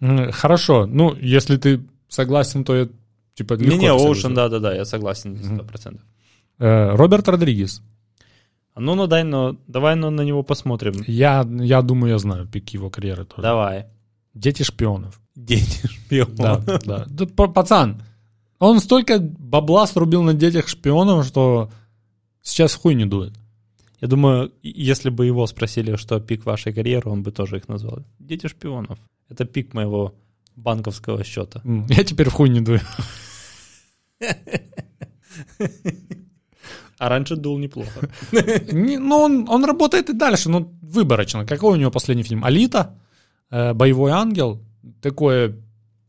М, 0.00 0.30
Хорошо. 0.32 0.86
Ну, 0.86 1.14
если 1.16 1.56
ты 1.56 1.80
согласен, 2.08 2.64
то 2.64 2.76
я 2.76 2.88
типа 3.34 3.54
легко 3.54 3.74
Не-не. 3.76 3.90
Оушен, 3.90 4.34
да-да-да, 4.34 4.74
я 4.74 4.84
согласен, 4.84 5.34
100%. 5.36 6.00
Э, 6.58 6.94
Роберт 6.96 7.28
Родригес. 7.28 7.82
Ну, 8.78 8.94
ну 8.94 9.06
дай, 9.06 9.24
но 9.24 9.56
давай 9.66 9.96
ну, 9.96 10.10
на 10.10 10.22
него 10.22 10.42
посмотрим. 10.42 10.94
Я, 11.06 11.46
я 11.60 11.82
думаю, 11.82 12.12
я 12.12 12.18
знаю 12.18 12.46
пик 12.46 12.70
его 12.70 12.90
карьеры 12.90 13.24
тоже. 13.24 13.42
Давай. 13.42 13.86
Дети 14.34 14.62
шпионов. 14.62 15.20
Дети 15.34 15.86
шпиона. 15.86 16.62
Да, 16.66 16.78
да. 16.84 17.04
Да, 17.06 17.26
Пацан, 17.48 18.02
он 18.58 18.80
столько 18.80 19.18
бабла 19.20 19.86
срубил 19.86 20.22
на 20.22 20.34
детях 20.34 20.68
шпионов, 20.68 21.26
что 21.26 21.70
сейчас 22.42 22.74
хуй 22.74 22.94
не 22.94 23.06
дует. 23.06 23.34
Я 24.00 24.08
думаю, 24.08 24.52
если 24.62 25.10
бы 25.10 25.26
его 25.26 25.46
спросили, 25.46 25.96
что 25.96 26.20
пик 26.20 26.44
вашей 26.46 26.72
карьеры, 26.72 27.10
он 27.10 27.22
бы 27.22 27.32
тоже 27.32 27.56
их 27.56 27.68
назвал. 27.68 28.04
Дети 28.18 28.46
шпионов. 28.46 28.98
Это 29.28 29.44
пик 29.44 29.74
моего 29.74 30.14
банковского 30.56 31.24
счета. 31.24 31.62
Я 31.64 32.04
теперь 32.04 32.30
в 32.30 32.32
хуй 32.32 32.48
не 32.48 32.60
дую. 32.60 32.80
А 36.98 37.08
раньше 37.08 37.36
дул 37.36 37.58
неплохо. 37.58 38.08
Не, 38.72 38.98
ну, 38.98 39.44
он, 39.48 39.64
работает 39.64 40.10
и 40.10 40.12
дальше, 40.12 40.50
но 40.50 40.68
выборочно. 40.82 41.46
Какой 41.46 41.72
у 41.72 41.76
него 41.76 41.90
последний 41.90 42.24
фильм? 42.24 42.44
«Алита», 42.44 42.98
э, 43.50 43.72
«Боевой 43.72 44.10
ангел», 44.10 44.60
такое 45.00 45.54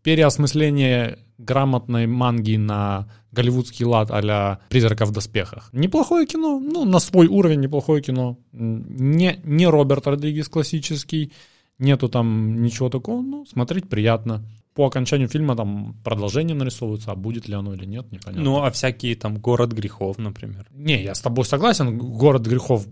переосмысление 0.03 1.19
грамотной 1.37 2.07
манги 2.07 2.57
на 2.57 3.07
голливудский 3.31 3.85
лад 3.85 4.09
а 4.11 4.59
«Призрака 4.69 5.05
в 5.05 5.11
доспехах». 5.11 5.69
Неплохое 5.73 6.25
кино, 6.25 6.59
ну, 6.59 6.85
на 6.85 6.99
свой 6.99 7.27
уровень 7.27 7.61
неплохое 7.61 8.01
кино. 8.01 8.37
Не, 8.51 9.39
не 9.43 9.67
Роберт 9.67 10.07
Родригес 10.07 10.49
классический, 10.49 11.31
нету 11.77 12.09
там 12.09 12.61
ничего 12.61 12.89
такого, 12.89 13.21
ну, 13.21 13.45
смотреть 13.45 13.87
приятно. 13.89 14.43
По 14.75 14.85
окончанию 14.85 15.27
фильма 15.27 15.55
там 15.55 15.95
продолжение 16.03 16.55
нарисовывается, 16.55 17.11
а 17.11 17.15
будет 17.15 17.47
ли 17.47 17.55
оно 17.55 17.73
или 17.73 17.85
нет, 17.85 18.11
непонятно. 18.11 18.43
Ну, 18.43 18.63
а 18.63 18.69
всякие 18.71 19.15
там 19.15 19.37
«Город 19.37 19.73
грехов», 19.73 20.17
например. 20.17 20.67
Не, 20.71 21.03
я 21.03 21.13
с 21.15 21.21
тобой 21.21 21.43
согласен. 21.45 21.97
Город 21.97 22.47
грехов 22.47 22.87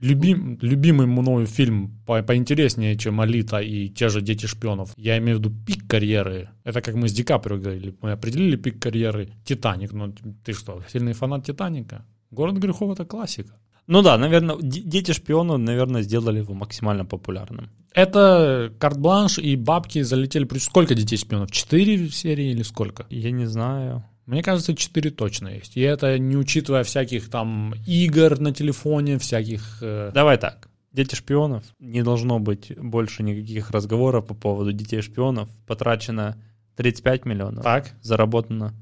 любим, 0.00 0.58
любимый 0.60 1.06
мною 1.06 1.46
фильм 1.46 1.98
по- 2.06 2.22
поинтереснее, 2.22 2.96
чем 2.96 3.20
Алита 3.20 3.58
и 3.58 3.88
те 3.88 4.08
же 4.08 4.20
Дети 4.20 4.46
шпионов. 4.46 4.92
Я 4.96 5.16
имею 5.18 5.38
в 5.38 5.40
виду 5.40 5.50
пик 5.66 5.88
карьеры. 5.88 6.48
Это 6.64 6.80
как 6.82 6.94
мы 6.94 7.08
с 7.08 7.12
Ди 7.12 7.22
Каприо 7.22 7.56
говорили. 7.56 7.94
Мы 8.02 8.12
определили 8.12 8.56
пик 8.56 8.78
карьеры 8.82 9.28
Титаник. 9.44 9.92
Ну, 9.92 10.12
ты 10.44 10.52
что, 10.52 10.82
сильный 10.92 11.12
фанат 11.12 11.46
Титаника? 11.46 12.04
Город 12.30 12.56
грехов 12.58 12.92
это 12.92 13.04
классика. 13.04 13.54
Ну 13.86 14.02
да, 14.02 14.18
наверное, 14.18 14.56
«Д- 14.56 14.80
«Дети 14.80 15.12
шпиона», 15.12 15.56
наверное, 15.58 16.02
сделали 16.02 16.38
его 16.38 16.54
максимально 16.54 17.04
популярным. 17.04 17.70
Это 17.94 18.72
карт-бланш 18.78 19.38
и 19.38 19.56
бабки 19.56 20.02
залетели. 20.02 20.44
Плюс 20.44 20.64
сколько 20.64 20.94
детей 20.94 21.16
шпионов? 21.16 21.50
Четыре 21.50 22.08
серии 22.08 22.50
или 22.50 22.62
сколько? 22.62 23.06
Я 23.10 23.30
не 23.30 23.46
знаю. 23.46 24.04
Мне 24.26 24.42
кажется, 24.42 24.74
4 24.74 25.10
точно 25.12 25.48
есть. 25.48 25.76
И 25.76 25.80
это 25.80 26.18
не 26.18 26.36
учитывая 26.36 26.82
всяких 26.82 27.30
там 27.30 27.74
игр 27.86 28.40
на 28.40 28.52
телефоне, 28.52 29.18
всяких... 29.18 29.78
э, 29.80 30.10
Давай 30.12 30.36
так. 30.36 30.68
Дети 30.92 31.14
шпионов. 31.14 31.62
Не 31.78 32.02
должно 32.02 32.38
быть 32.40 32.72
больше 32.76 33.22
никаких 33.22 33.70
разговоров 33.70 34.26
по 34.26 34.34
поводу 34.34 34.72
детей 34.72 35.00
шпионов. 35.00 35.48
Потрачено 35.66 36.36
35 36.74 37.24
миллионов. 37.24 37.62
Так, 37.62 37.92
Заработано 38.02 38.74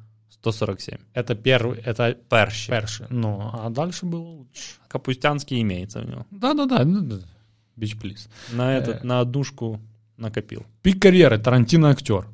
147. 0.52 0.98
это 1.14 1.34
первый, 1.34 1.80
это 1.86 2.14
Перші. 2.28 2.70
перший. 2.72 3.06
Ну, 3.10 3.50
а 3.52 3.70
дальше 3.70 4.06
было 4.06 4.20
лучше. 4.28 4.74
Капустянский 4.88 5.60
имеется 5.62 6.00
у 6.00 6.04
него. 6.04 6.24
Да-да-да, 6.30 6.84
да. 6.84 7.16
Бич 7.76 7.96
плиз. 7.96 8.28
На, 8.52 8.62
Э. 8.74 8.78
этот, 8.82 9.04
на 9.04 9.20
однушку 9.20 9.78
накопил. 10.18 10.62
Пик 10.82 11.02
карьеры, 11.02 11.38
Тарантино 11.38 11.88
актер. 11.90 12.26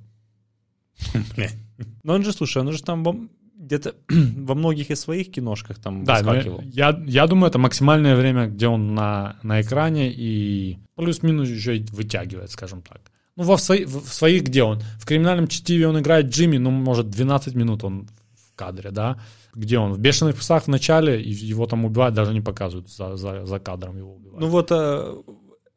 Но 2.05 2.15
он 2.15 2.23
же, 2.25 2.33
слушай, 2.33 2.59
он 2.63 2.73
же 2.73 2.83
там 2.83 3.29
где-то 3.59 3.95
во 4.47 4.55
многих 4.55 4.91
из 4.91 5.01
своих 5.01 5.31
киношках 5.31 5.79
там 5.79 6.05
Да, 6.05 6.15
выскакивал. 6.23 6.61
я, 6.63 7.03
я 7.07 7.27
думаю, 7.27 7.49
это 7.51 7.59
максимальное 7.59 8.17
время, 8.17 8.47
где 8.47 8.67
он 8.69 8.95
на, 8.95 9.37
на 9.43 9.61
экране 9.61 10.13
и 10.13 10.79
плюс-минус 10.97 11.49
еще 11.49 11.77
и 11.77 11.87
вытягивает, 11.93 12.51
скажем 12.51 12.83
так. 12.83 13.01
Ну, 13.37 13.45
во 13.45 13.59
свои- 13.59 13.85
в, 13.85 14.13
своих, 14.13 14.43
где 14.43 14.63
он? 14.63 14.81
В 14.99 15.07
«Криминальном 15.07 15.47
чтиве» 15.49 15.89
он 15.89 15.99
играет 15.99 16.27
Джимми, 16.27 16.59
ну, 16.59 16.71
может, 16.71 17.09
12 17.11 17.55
минут 17.55 17.85
он 17.85 18.09
в 18.35 18.55
кадре, 18.57 18.91
да? 18.91 19.19
Где 19.55 19.79
он? 19.79 19.93
В 19.93 19.99
«Бешеных 19.99 20.37
псах» 20.37 20.65
в 20.65 20.69
начале, 20.69 21.21
его 21.21 21.67
там 21.67 21.85
убивают, 21.85 22.15
даже 22.15 22.33
не 22.33 22.41
показывают 22.41 22.89
за, 22.89 23.17
за, 23.17 23.45
за 23.45 23.59
кадром 23.59 23.97
его 23.97 24.15
убивают. 24.15 24.41
Ну 24.41 24.49
вот 24.49 24.69
э, 24.71 25.15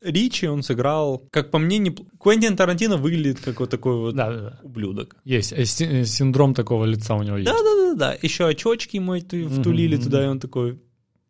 Ричи 0.03 0.47
он 0.47 0.63
сыграл, 0.63 1.27
как 1.31 1.49
по 1.49 1.57
мне, 1.59 1.77
не... 1.77 1.95
Квентин 2.19 2.57
Тарантино 2.57 2.97
выглядит 2.97 3.39
как 3.39 3.59
вот 3.59 3.69
такой 3.69 3.95
вот 3.95 4.15
да, 4.15 4.29
да, 4.31 4.39
да. 4.41 4.59
ублюдок. 4.63 5.15
Есть 5.23 5.53
э, 5.53 5.63
э, 5.63 6.05
синдром 6.05 6.53
такого 6.53 6.85
лица 6.85 7.15
у 7.15 7.23
него 7.23 7.37
есть. 7.37 7.49
Да-да-да, 7.49 8.17
еще 8.21 8.47
очочки 8.47 8.97
ему 8.97 9.17
втулили 9.19 9.95
Мгм. 9.95 10.03
туда, 10.03 10.25
и 10.25 10.27
он 10.27 10.39
такой... 10.39 10.79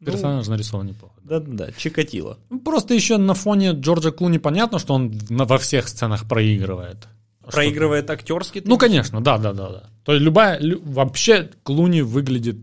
ну, 0.05 0.11
Персонаж 0.11 0.47
нарисован 0.47 0.87
неплохо. 0.87 1.13
да. 1.23 1.39
Да-да-да, 1.39 1.71
Чикатило. 1.77 2.37
Ну, 2.49 2.59
Просто 2.59 2.93
еще 2.93 3.17
на 3.17 3.33
фоне 3.33 3.71
Джорджа 3.71 4.11
Клуни 4.11 4.37
понятно, 4.37 4.79
что 4.79 4.93
он 4.93 5.11
во 5.29 5.57
всех 5.57 5.87
сценах 5.87 6.27
проигрывает. 6.27 7.07
Проигрывает 7.45 8.09
актерский. 8.09 8.61
Ну, 8.65 8.77
конечно, 8.77 9.21
да, 9.21 9.37
да, 9.37 9.53
да, 9.53 9.69
да. 9.69 9.83
То 10.05 10.13
есть 10.13 10.23
любая, 10.23 10.59
лю- 10.59 10.81
вообще 10.83 11.49
Клуни 11.63 12.01
выглядит 12.01 12.57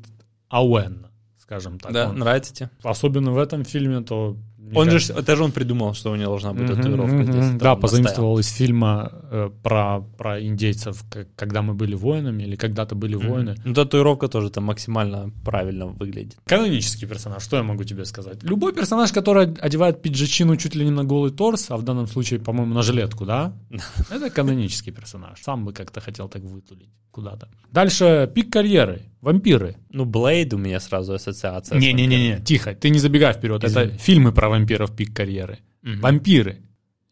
ауенно, 0.48 1.10
скажем 1.38 1.78
так. 1.78 1.92
Да, 1.92 2.08
Он- 2.08 2.18
нравится 2.18 2.54
тебе? 2.54 2.70
особенно 2.82 3.32
в 3.32 3.38
этом 3.38 3.64
фильме, 3.64 4.00
то... 4.02 4.36
Он 4.74 4.90
же, 4.90 5.12
это 5.12 5.36
же 5.36 5.44
он 5.44 5.52
придумал, 5.52 5.94
что 5.94 6.12
у 6.12 6.16
него 6.16 6.28
должна 6.30 6.52
быть 6.52 6.66
татуировка 6.68 7.14
мгм, 7.16 7.32
здесь. 7.32 7.50
Да, 7.52 7.58
Там 7.58 7.80
позаимствовал 7.80 8.38
из 8.38 8.48
фильма 8.48 9.10
э, 9.30 9.50
про, 9.62 10.00
про 10.18 10.40
индейцев, 10.40 11.04
к- 11.10 11.26
когда 11.36 11.62
мы 11.62 11.74
были 11.74 11.94
воинами, 11.94 12.42
или 12.44 12.56
когда-то 12.56 12.94
были 12.94 13.14
настоял. 13.14 13.34
воины. 13.34 13.56
Ну, 13.64 13.74
татуировка 13.74 14.28
тоже 14.28 14.50
там 14.50 14.64
максимально 14.64 15.30
правильно 15.44 15.86
выглядит. 15.86 16.36
Канонический 16.44 17.08
персонаж, 17.08 17.42
что 17.42 17.56
я 17.56 17.62
могу 17.62 17.84
тебе 17.84 18.04
сказать? 18.04 18.42
Любой 18.42 18.72
персонаж, 18.72 19.12
который 19.12 19.54
одевает 19.60 20.02
пиджачину 20.02 20.56
чуть 20.56 20.74
ли 20.74 20.84
не 20.84 20.90
на 20.90 21.04
голый 21.04 21.30
торс, 21.32 21.70
а 21.70 21.76
в 21.76 21.82
данном 21.82 22.06
случае, 22.06 22.40
по-моему, 22.40 22.74
на 22.74 22.82
жилетку, 22.82 23.24
да? 23.24 23.52
Это 24.10 24.30
канонический 24.30 24.92
персонаж. 24.92 25.40
Сам 25.42 25.64
бы 25.64 25.72
как-то 25.72 26.00
хотел 26.00 26.28
так 26.28 26.42
вытулить 26.42 26.88
куда-то. 27.10 27.48
Дальше 27.72 28.30
пик 28.34 28.52
карьеры. 28.52 29.00
Вампиры. 29.20 29.76
Ну, 29.90 30.04
Блейд 30.06 30.54
у 30.54 30.58
меня 30.58 30.80
сразу 30.80 31.12
ассоциация. 31.14 31.78
с 31.78 31.80
Не-не-не, 31.80 32.40
тихо, 32.40 32.74
ты 32.74 32.88
не 32.90 32.98
забегай 32.98 33.32
вперед. 33.34 33.62
Это 33.64 33.84
Извини. 33.84 33.98
фильмы 33.98 34.32
про 34.32 34.48
вампиров 34.48 34.96
пик 34.96 35.14
карьеры. 35.14 35.58
Мгм. 35.82 36.00
Вампиры. 36.00 36.62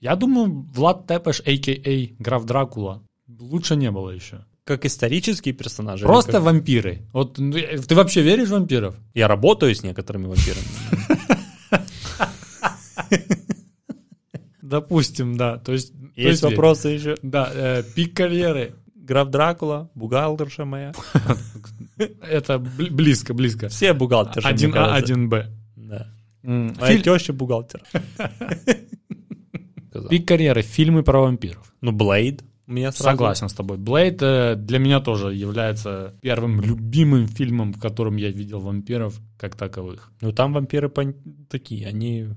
Я 0.01 0.17
думаю, 0.17 0.67
Влад 0.75 1.07
Тепеш, 1.07 1.41
а.к.а. 1.41 2.15
граф 2.23 2.45
Дракула, 2.45 3.03
лучше 3.29 3.77
не 3.77 3.91
было 3.91 4.11
еще. 4.11 4.45
Как 4.65 4.85
исторический 4.87 5.53
персонаж. 5.53 6.01
или 6.01 6.07
Просто 6.07 6.33
как- 6.33 6.43
вампиры. 6.43 7.03
Вот 7.13 7.39
ну, 7.39 7.53
ты 7.53 7.95
вообще 7.95 8.23
веришь 8.23 8.49
в 8.49 8.53
вампиров? 8.53 8.95
Я 9.15 9.27
работаю 9.29 9.75
с 9.75 9.83
некоторыми 9.83 10.27
вампирами. 10.27 10.65
Допустим, 14.63 15.37
да. 15.37 15.57
То 15.59 15.73
есть, 15.73 15.93
Есть 16.17 16.43
вопросы 16.43 16.89
еще? 16.89 17.17
Да, 17.23 17.51
э, 17.53 17.83
пик 17.95 18.15
карьеры. 18.17 18.75
Граф 18.95 19.31
Дракула, 19.31 19.91
бухгалтерша 19.95 20.65
моя. 20.67 20.93
Это 21.99 22.55
бл- 22.55 22.90
близко, 22.90 23.34
близко. 23.34 23.68
Все 23.68 23.92
бухгалтерши, 23.92 24.49
мне 24.49 24.66
1А, 24.66 24.72
кажется. 24.72 25.14
1Б. 25.14 25.46
Да. 25.76 26.07
Моя 26.42 26.72
фильм- 26.86 27.03
теща 27.03 27.32
бухгалтер. 27.32 27.82
Пик 30.11 30.28
карьеры. 30.28 30.62
Фильмы 30.62 31.03
про 31.03 31.20
вампиров. 31.20 31.72
Ну, 31.80 31.92
Блейд. 31.92 32.44
Меня 32.66 32.92
сразу... 32.92 33.11
Согласен 33.16 33.49
с 33.49 33.55
тобой. 33.55 33.78
Блейд 33.78 34.18
э, 34.22 34.55
для 34.55 34.78
меня 34.78 35.01
тоже 35.01 35.34
является 35.34 36.14
первым 36.20 36.61
любимым 36.61 37.26
фильмом, 37.26 37.72
в 37.72 37.80
котором 37.80 38.16
я 38.16 38.30
видел 38.30 38.61
вампиров 38.61 39.18
как 39.38 39.57
таковых. 39.57 40.12
Ну, 40.20 40.32
там 40.32 40.53
вампиры 40.53 40.88
пон- 40.88 41.16
такие, 41.49 41.86
они 41.86 42.28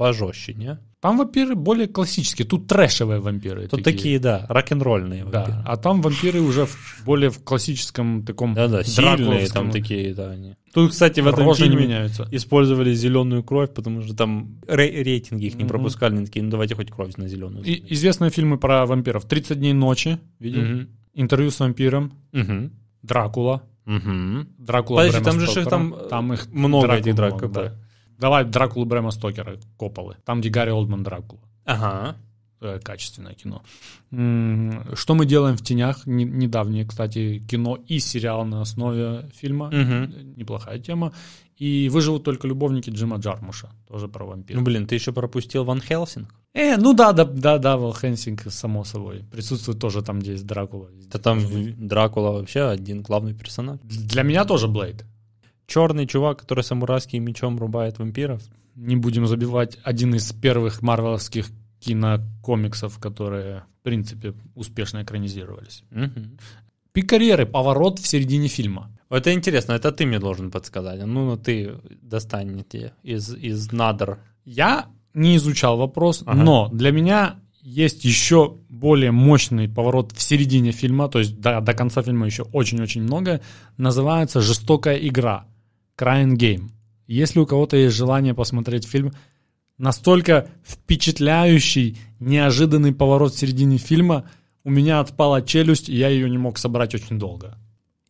пожестче, 0.00 0.54
не? 0.54 0.78
Там 1.00 1.16
вампиры 1.18 1.54
более 1.54 1.88
классические, 1.88 2.46
тут 2.46 2.66
трэшевые 2.66 3.20
вампиры. 3.20 3.68
Тут 3.68 3.82
такие, 3.84 4.18
да, 4.18 4.46
рок-н-ролльные 4.48 5.24
Да, 5.24 5.40
вампиры. 5.40 5.58
а 5.66 5.76
там 5.76 6.00
вампиры 6.02 6.40
уже 6.40 6.64
в- 6.66 7.02
более 7.04 7.28
в 7.30 7.42
классическом 7.44 8.22
таком 8.24 8.54
Да-да, 8.54 8.82
сильные 8.82 9.46
там 9.48 9.70
такие, 9.70 10.14
да, 10.14 10.30
они. 10.30 10.56
Тут, 10.74 10.90
кстати, 10.92 11.20
в 11.20 11.26
этом 11.26 11.44
Рожи 11.46 11.64
не 11.64 11.70
фильме 11.70 11.84
меняются. 11.86 12.26
использовали 12.30 12.92
зеленую 12.94 13.42
кровь, 13.42 13.72
потому 13.74 14.02
что 14.02 14.14
там 14.16 14.60
ре- 14.68 15.02
рейтинги 15.02 15.46
их 15.46 15.54
не 15.56 15.64
пропускали, 15.64 16.16
они 16.16 16.26
такие, 16.26 16.42
ну 16.44 16.50
давайте 16.50 16.74
хоть 16.74 16.90
кровь 16.90 17.14
на 17.16 17.28
зеленую. 17.28 17.64
И, 17.64 17.82
известные 17.94 18.30
фильмы 18.30 18.56
про 18.58 18.86
вампиров. 18.86 19.26
«30 19.26 19.56
дней 19.58 19.72
ночи» 19.74 20.18
видел? 20.38 20.62
Мгм. 20.62 20.88
Интервью 21.14 21.50
с 21.50 21.60
вампиром. 21.60 22.12
Мгм. 22.32 22.72
Дракула. 23.02 23.62
Мгм. 23.86 24.48
Дракула 24.58 24.98
Подожди, 25.06 25.24
там 25.24 25.40
же 25.40 25.64
там, 25.64 25.94
там 26.10 26.32
их 26.34 26.46
много 26.52 26.86
Дракул 26.86 27.00
этих 27.02 27.14
драк. 27.16 27.30
много, 27.32 27.48
да. 27.48 27.74
Давай 28.20 28.44
Дракулу 28.44 28.84
Брэма 28.86 29.10
Стокера, 29.10 29.58
Копполы. 29.76 30.16
Там, 30.24 30.40
где 30.40 30.50
Гарри 30.50 30.70
Олдман 30.70 31.02
Дракула. 31.02 31.40
Ага. 31.64 32.16
э, 32.62 32.78
качественное 32.82 33.32
кино. 33.34 33.62
Что 34.94 35.14
мы 35.14 35.24
делаем 35.26 35.56
в 35.56 35.62
тенях? 35.62 36.06
Не- 36.06 36.24
Недавнее, 36.24 36.84
кстати, 36.84 37.38
кино 37.50 37.78
и 37.88 37.98
сериал 38.00 38.44
на 38.44 38.60
основе 38.60 39.30
фильма. 39.34 39.70
Мгм. 39.70 40.34
Неплохая 40.36 40.78
тема. 40.78 41.12
И 41.56 41.88
выживут 41.90 42.24
только 42.24 42.48
любовники 42.48 42.90
Джима 42.90 43.16
Джармуша, 43.18 43.68
тоже 43.88 44.08
про 44.08 44.24
вампиров. 44.26 44.60
Ну, 44.60 44.64
блин, 44.64 44.86
ты 44.86 44.94
еще 44.94 45.12
пропустил 45.12 45.64
Ван 45.64 45.80
Хелсинг. 45.80 46.34
Э, 46.54 46.76
ну 46.78 46.94
да, 46.94 47.12
да, 47.12 47.24
да, 47.24 47.58
да, 47.58 47.76
Вал 47.76 47.92
Хенсинг, 47.94 48.50
само 48.50 48.84
собой. 48.84 49.24
Присутствует 49.30 49.78
тоже 49.78 50.02
там, 50.02 50.18
где 50.20 50.32
есть 50.32 50.46
Дракула. 50.46 50.88
Да 51.12 51.18
там 51.18 51.40
Дракула 51.88 52.30
вообще 52.32 52.62
один 52.62 53.02
главный 53.02 53.34
персонаж. 53.34 53.78
Для 53.82 54.22
меня 54.22 54.44
тоже 54.44 54.68
Блейд. 54.68 55.04
Черный 55.70 56.06
чувак, 56.06 56.40
который 56.40 56.64
самурайским 56.64 57.22
мечом 57.22 57.56
рубает 57.56 58.00
вампиров. 58.00 58.42
Не 58.74 58.96
будем 58.96 59.28
забивать 59.28 59.78
один 59.84 60.16
из 60.16 60.32
первых 60.32 60.82
марвеловских 60.82 61.46
кинокомиксов, 61.78 62.98
которые, 62.98 63.62
в 63.80 63.84
принципе, 63.84 64.34
успешно 64.56 65.04
экранизировались. 65.04 65.84
Мгм. 65.90 66.38
Пик 66.92 67.08
карьеры, 67.08 67.46
поворот 67.46 68.00
в 68.00 68.06
середине 68.08 68.48
фильма. 68.48 68.90
Это 69.10 69.32
интересно, 69.32 69.74
это 69.74 69.92
ты 69.92 70.06
мне 70.06 70.18
должен 70.18 70.50
подсказать. 70.50 71.06
Ну, 71.06 71.26
ну 71.26 71.36
ты 71.36 71.76
достань 72.02 72.64
из, 73.04 73.32
из 73.32 73.70
надр. 73.70 74.18
Я 74.44 74.86
не 75.14 75.36
изучал 75.36 75.76
вопрос, 75.76 76.24
Ага. 76.26 76.42
но 76.42 76.68
для 76.72 76.90
меня 76.90 77.36
есть 77.62 78.04
еще 78.04 78.56
более 78.68 79.12
мощный 79.12 79.68
поворот 79.68 80.10
в 80.16 80.20
середине 80.20 80.72
фильма, 80.72 81.08
то 81.08 81.20
есть 81.20 81.40
до, 81.40 81.60
до 81.60 81.74
конца 81.74 82.02
фильма 82.02 82.26
еще 82.26 82.42
очень-очень 82.42 83.02
много. 83.02 83.40
Называется 83.76 84.40
«Жестокая 84.40 84.96
игра» 84.96 85.46
Crying 86.00 86.36
Game. 86.36 86.70
Если 87.06 87.40
у 87.40 87.46
кого-то 87.46 87.76
есть 87.76 87.94
желание 87.94 88.34
посмотреть 88.34 88.86
фильм, 88.86 89.12
настолько 89.78 90.48
впечатляющий, 90.64 91.98
неожиданный 92.20 92.94
поворот 92.94 93.34
в 93.34 93.38
середине 93.38 93.78
фильма, 93.78 94.30
у 94.64 94.70
меня 94.70 95.00
отпала 95.00 95.42
челюсть, 95.42 95.88
и 95.88 95.96
я 95.96 96.08
ее 96.08 96.30
не 96.30 96.38
мог 96.38 96.58
собрать 96.58 96.94
очень 96.94 97.18
долго. 97.18 97.58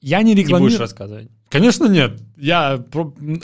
Я 0.00 0.22
не 0.22 0.34
Не 0.34 0.42
рекламирую. 0.42 0.70
будешь 0.70 0.80
рассказывать. 0.80 1.28
Конечно, 1.48 1.86
нет. 1.86 2.20
Я... 2.36 2.84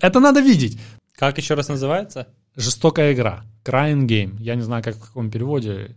Это 0.01 0.20
надо 0.20 0.40
видеть. 0.40 0.78
Как 1.14 1.38
еще 1.38 1.55
раз 1.55 1.68
называется? 1.68 2.28
Жестокая 2.55 3.12
игра. 3.12 3.44
Crying 3.64 4.07
Game. 4.07 4.36
Я 4.40 4.55
не 4.55 4.62
знаю, 4.62 4.82
как 4.82 4.97
в 4.97 5.01
каком 5.01 5.30
переводе 5.30 5.97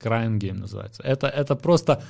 Crying 0.00 0.38
Game 0.38 0.58
называется. 0.58 1.02
Это, 1.02 1.28
это 1.28 1.54
просто 1.54 2.02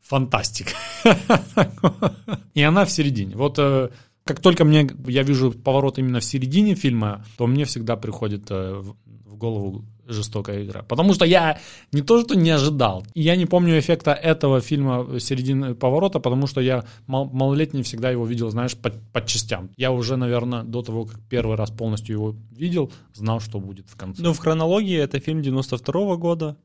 фантастика. 0.00 0.72
И 2.54 2.62
она 2.62 2.84
в 2.84 2.90
середине. 2.90 3.36
Вот 3.36 3.58
э, 3.58 3.90
как 4.24 4.40
только 4.40 4.64
мне 4.64 4.88
я 5.06 5.22
вижу 5.22 5.52
поворот 5.52 5.98
именно 5.98 6.20
в 6.20 6.24
середине 6.24 6.74
фильма, 6.74 7.24
то 7.36 7.46
мне 7.46 7.64
всегда 7.64 7.96
приходит 7.96 8.50
э, 8.50 8.80
в 8.80 9.36
голову 9.36 9.84
жестокая 10.06 10.64
игра. 10.64 10.82
Потому 10.82 11.14
что 11.14 11.24
я 11.24 11.58
не 11.92 12.02
то, 12.02 12.20
что 12.22 12.34
не 12.34 12.50
ожидал. 12.50 13.04
Я 13.14 13.36
не 13.36 13.46
помню 13.46 13.78
эффекта 13.78 14.12
этого 14.12 14.60
фильма 14.60 15.18
середины 15.20 15.74
поворота, 15.74 16.20
потому 16.20 16.46
что 16.46 16.60
я 16.60 16.84
мал- 17.06 17.30
малолетний 17.32 17.82
всегда 17.82 18.10
его 18.10 18.26
видел, 18.26 18.50
знаешь, 18.50 18.76
по, 18.76 18.90
по 18.90 19.24
частям. 19.24 19.70
Я 19.76 19.90
уже, 19.90 20.16
наверное, 20.16 20.62
до 20.62 20.82
того, 20.82 21.04
как 21.04 21.20
первый 21.28 21.56
раз 21.56 21.70
полностью 21.70 22.16
его 22.16 22.36
видел, 22.50 22.92
знал, 23.14 23.40
что 23.40 23.60
будет 23.60 23.88
в 23.88 23.96
конце. 23.96 24.22
Ну, 24.22 24.32
в 24.32 24.38
хронологии 24.38 24.98
это 24.98 25.20
фильм 25.20 25.42
92 25.42 26.16
года, 26.16 26.56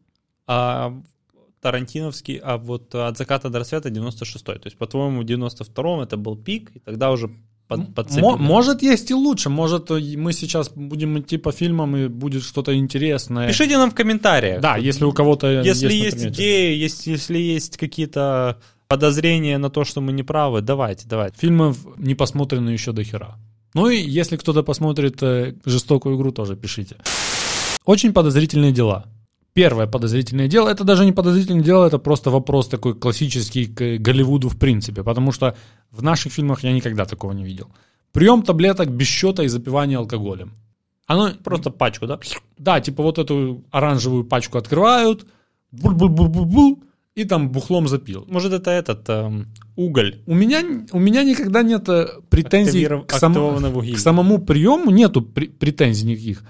а 0.48 0.94
Тарантиновский, 1.68 2.40
а 2.42 2.58
вот 2.58 2.96
«От 2.96 3.18
заката 3.18 3.50
до 3.50 3.60
рассвета» 3.60 3.90
96-й. 3.90 4.60
То 4.60 4.68
есть, 4.68 4.78
по-твоему, 4.78 5.22
в 5.22 5.26
92-м 5.26 6.00
это 6.00 6.16
был 6.16 6.38
пик, 6.38 6.72
и 6.76 6.80
тогда 6.80 7.12
уже 7.12 7.30
под, 7.68 7.94
подцепили. 7.94 8.38
может, 8.40 8.82
есть 8.82 9.12
и 9.12 9.14
лучше. 9.14 9.50
Может, 9.50 9.90
мы 9.90 10.32
сейчас 10.32 10.70
будем 10.70 11.20
идти 11.20 11.38
по 11.38 11.52
фильмам, 11.52 11.98
и 11.98 12.08
будет 12.08 12.44
что-то 12.44 12.74
интересное. 12.74 13.50
Пишите 13.50 13.78
нам 13.78 13.92
в 13.92 13.96
комментариях. 13.96 14.62
Да, 14.62 14.78
если 14.78 15.04
у 15.04 15.12
кого-то 15.12 15.62
Если 15.62 15.94
есть, 15.94 16.16
есть, 16.16 16.26
идеи, 16.28 16.74
есть, 16.78 17.08
если 17.08 17.38
есть 17.38 17.76
какие-то 17.76 18.58
подозрения 18.88 19.58
на 19.58 19.70
то, 19.70 19.84
что 19.84 20.00
мы 20.00 20.14
не 20.14 20.24
правы, 20.24 20.62
давайте, 20.62 21.06
давайте. 21.06 21.36
Фильмов 21.40 21.78
не 21.98 22.16
посмотрено 22.16 22.70
еще 22.70 22.94
до 22.94 23.04
хера. 23.04 23.36
Ну 23.74 23.90
и 23.90 23.98
если 23.98 24.38
кто-то 24.38 24.64
посмотрит 24.64 25.22
э, 25.22 25.56
жестокую 25.66 26.16
игру, 26.16 26.32
тоже 26.32 26.56
пишите. 26.56 26.96
Очень 27.84 28.14
подозрительные 28.14 28.72
дела. 28.72 29.06
Первое 29.58 29.88
подозрительное 29.88 30.48
дело, 30.48 30.70
это 30.70 30.84
даже 30.84 31.04
не 31.04 31.12
подозрительное 31.14 31.64
дело, 31.64 31.88
это 31.88 31.98
просто 31.98 32.30
вопрос 32.30 32.68
такой 32.68 32.94
классический 32.94 33.66
к 33.66 33.98
Голливуду 33.98 34.50
в 34.50 34.56
принципе, 34.56 35.02
потому 35.02 35.32
что 35.32 35.56
в 35.90 36.04
наших 36.04 36.32
фильмах 36.32 36.64
я 36.64 36.72
никогда 36.72 37.06
такого 37.06 37.34
не 37.34 37.44
видел. 37.44 37.68
Прием 38.12 38.44
таблеток 38.44 38.90
без 38.90 39.08
счета 39.08 39.44
и 39.44 39.48
запивание 39.48 39.98
алкоголем. 39.98 40.52
Оно 41.08 41.32
Просто 41.44 41.72
пачку, 41.72 42.06
да? 42.06 42.20
да, 42.60 42.80
типа 42.82 43.02
вот 43.02 43.18
эту 43.18 43.64
оранжевую 43.72 44.26
пачку 44.26 44.60
открывают, 44.60 45.26
буль-буль-буль-буль-буль, 45.72 46.76
и 47.16 47.24
там 47.26 47.50
бухлом 47.50 47.88
запил. 47.88 48.26
Может, 48.30 48.54
это 48.54 48.70
этот 48.70 49.10
эм, 49.10 49.48
уголь. 49.76 50.22
У 50.28 50.36
меня, 50.36 50.64
у 50.92 51.00
меня 51.00 51.24
никогда 51.24 51.64
нет 51.64 51.90
э, 51.90 52.08
претензий 52.30 52.86
Активиров- 52.86 53.08
к, 53.08 53.14
сам- 53.14 53.34
к 53.96 53.98
самому 53.98 54.38
приему, 54.38 54.92
нету 54.92 55.22
пре- 55.22 55.50
претензий 55.50 56.06
никаких. 56.06 56.44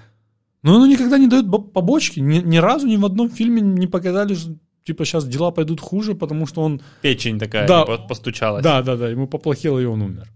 Но 0.62 0.76
оно 0.76 0.86
никогда 0.86 1.18
не 1.18 1.26
дает 1.28 1.46
бо- 1.46 1.60
побочки. 1.62 2.20
Ни, 2.20 2.38
ни 2.38 2.56
разу 2.58 2.86
ни 2.86 2.96
в 2.96 3.04
одном 3.06 3.30
фильме 3.30 3.60
не 3.60 3.86
показали, 3.86 4.34
что 4.34 4.56
типа 4.84 5.04
сейчас 5.04 5.26
дела 5.26 5.50
пойдут 5.50 5.80
хуже, 5.80 6.14
потому 6.14 6.46
что 6.46 6.62
он... 6.62 6.80
Печень 7.02 7.38
такая 7.38 7.66
Да. 7.68 7.84
по- 7.84 7.98
постучалась. 7.98 8.62
Да, 8.64 8.82
да, 8.82 8.96
да, 8.96 9.08
ему 9.08 9.26
поплохело, 9.28 9.78
и 9.78 9.84
он 9.84 10.02
умер. 10.02 10.28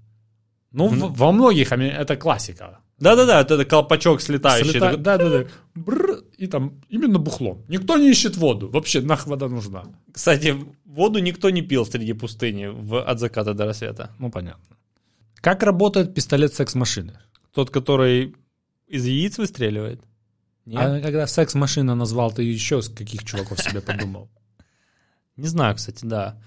Ну, 0.72 0.88
в- 0.88 1.16
во 1.18 1.32
многих 1.32 1.72
ами- 1.72 1.88
это 2.02 2.16
классика. 2.16 2.78
Да-да-да, 2.98 3.40
это, 3.40 3.54
это 3.54 3.64
колпачок 3.64 4.20
слетающий. 4.20 4.70
Слета-. 4.70 4.96
Да, 4.96 5.18
да, 5.18 5.28
да. 5.28 5.44
Бррр, 5.74 6.22
и 6.38 6.46
там 6.46 6.80
именно 6.88 7.18
бухлом. 7.18 7.64
Никто 7.68 7.98
не 7.98 8.08
ищет 8.10 8.36
воду. 8.36 8.68
Вообще, 8.68 9.00
нах 9.00 9.26
вода 9.26 9.48
нужна. 9.48 9.82
Кстати, 10.12 10.54
воду 10.84 11.18
никто 11.18 11.50
не 11.50 11.62
пил 11.62 11.84
среди 11.84 12.12
пустыни 12.12 12.66
в, 12.66 13.02
от 13.02 13.18
заката 13.18 13.54
до 13.54 13.64
рассвета. 13.66 14.10
Ну, 14.20 14.30
понятно. 14.30 14.76
Как 15.40 15.62
работает 15.64 16.14
пистолет 16.14 16.54
секс-машины? 16.54 17.18
Тот, 17.52 17.70
который 17.70 18.34
из 18.86 19.04
яиц 19.04 19.38
выстреливает? 19.38 20.00
Нет? 20.66 20.80
А 20.80 21.00
когда 21.00 21.26
секс-машина 21.26 21.94
назвал, 21.94 22.30
ты 22.32 22.42
еще 22.42 22.80
с 22.82 22.88
каких 22.88 23.24
чуваков 23.24 23.58
себе 23.60 23.80
подумал? 23.80 24.30
Не 25.36 25.46
знаю, 25.48 25.74
кстати, 25.74 26.04
да. 26.04 26.38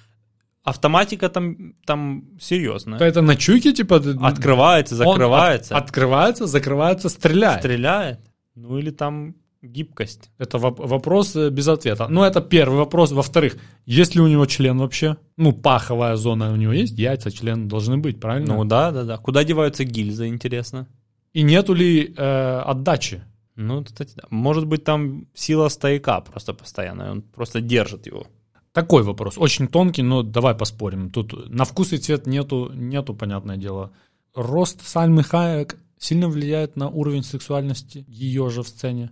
Автоматика 0.63 1.29
там, 1.29 1.73
там 1.85 2.23
серьезная. 2.39 2.99
Это 2.99 3.21
на 3.21 3.35
чуйке, 3.35 3.71
типа... 3.73 3.97
Открывается, 4.21 4.95
закрывается, 4.95 5.77
от- 5.77 5.83
открывается, 5.83 6.47
закрывается, 6.47 7.09
стреляет. 7.09 7.59
стреляет. 7.59 8.19
Ну 8.55 8.79
или 8.79 8.89
там 8.89 9.35
гибкость. 9.61 10.31
Это 10.39 10.57
воп- 10.57 10.87
вопрос 10.87 11.35
э, 11.35 11.49
без 11.49 11.67
ответа. 11.67 12.07
Ну, 12.07 12.23
это 12.23 12.39
первый 12.41 12.77
вопрос. 12.77 13.11
Во-вторых, 13.11 13.57
есть 13.85 14.15
ли 14.15 14.21
у 14.21 14.27
него 14.27 14.45
член 14.45 14.77
вообще? 14.77 15.17
Ну, 15.37 15.53
паховая 15.53 16.15
зона 16.15 16.51
у 16.51 16.55
него 16.55 16.71
есть, 16.73 16.97
яйца, 16.97 17.31
член 17.31 17.67
должны 17.67 17.97
быть, 17.97 18.19
правильно? 18.19 18.55
Ну 18.55 18.63
да, 18.63 18.91
да, 18.91 19.03
да. 19.03 19.17
Куда 19.17 19.43
деваются 19.43 19.83
гильзы, 19.83 20.27
интересно? 20.27 20.87
И 21.33 21.41
нету 21.43 21.73
ли 21.73 22.13
э, 22.15 22.61
отдачи? 22.65 23.23
Ну, 23.55 23.83
кстати, 23.83 24.13
да. 24.15 24.23
Может 24.29 24.67
быть, 24.67 24.83
там 24.83 25.27
сила 25.33 25.69
стояка 25.69 26.21
просто 26.21 26.53
постоянная. 26.53 27.11
Он 27.11 27.21
просто 27.21 27.61
держит 27.61 28.05
его. 28.05 28.27
Такой 28.73 29.03
вопрос. 29.03 29.37
Очень 29.37 29.67
тонкий, 29.69 30.01
но 30.01 30.21
давай 30.21 30.53
поспорим. 30.53 31.09
Тут 31.09 31.49
на 31.49 31.63
вкус 31.63 31.93
и 31.93 31.97
цвет 31.97 32.27
нету, 32.27 32.71
нету, 32.73 33.13
понятное 33.13 33.55
дело. 33.55 33.93
Рост 34.33 34.85
Сальмы 34.85 35.23
Хаек 35.23 35.77
сильно 35.97 36.27
влияет 36.27 36.75
на 36.75 36.89
уровень 36.89 37.23
сексуальности 37.23 38.03
ее 38.09 38.49
же 38.49 38.63
в 38.63 38.67
сцене. 38.67 39.11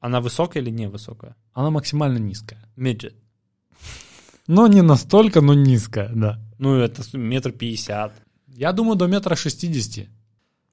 Она 0.00 0.20
высокая 0.20 0.62
или 0.62 0.70
невысокая? 0.70 1.36
Она 1.52 1.70
максимально 1.70 2.18
низкая. 2.18 2.68
Миджет. 2.74 3.14
Но 4.48 4.66
не 4.66 4.82
настолько, 4.82 5.40
но 5.40 5.54
низкая, 5.54 6.10
да. 6.12 6.40
Ну, 6.58 6.74
это 6.74 7.02
метр 7.16 7.52
пятьдесят. 7.52 8.12
Я 8.48 8.72
думаю, 8.72 8.96
до 8.96 9.06
метра 9.06 9.36
шестидесяти. 9.36 10.08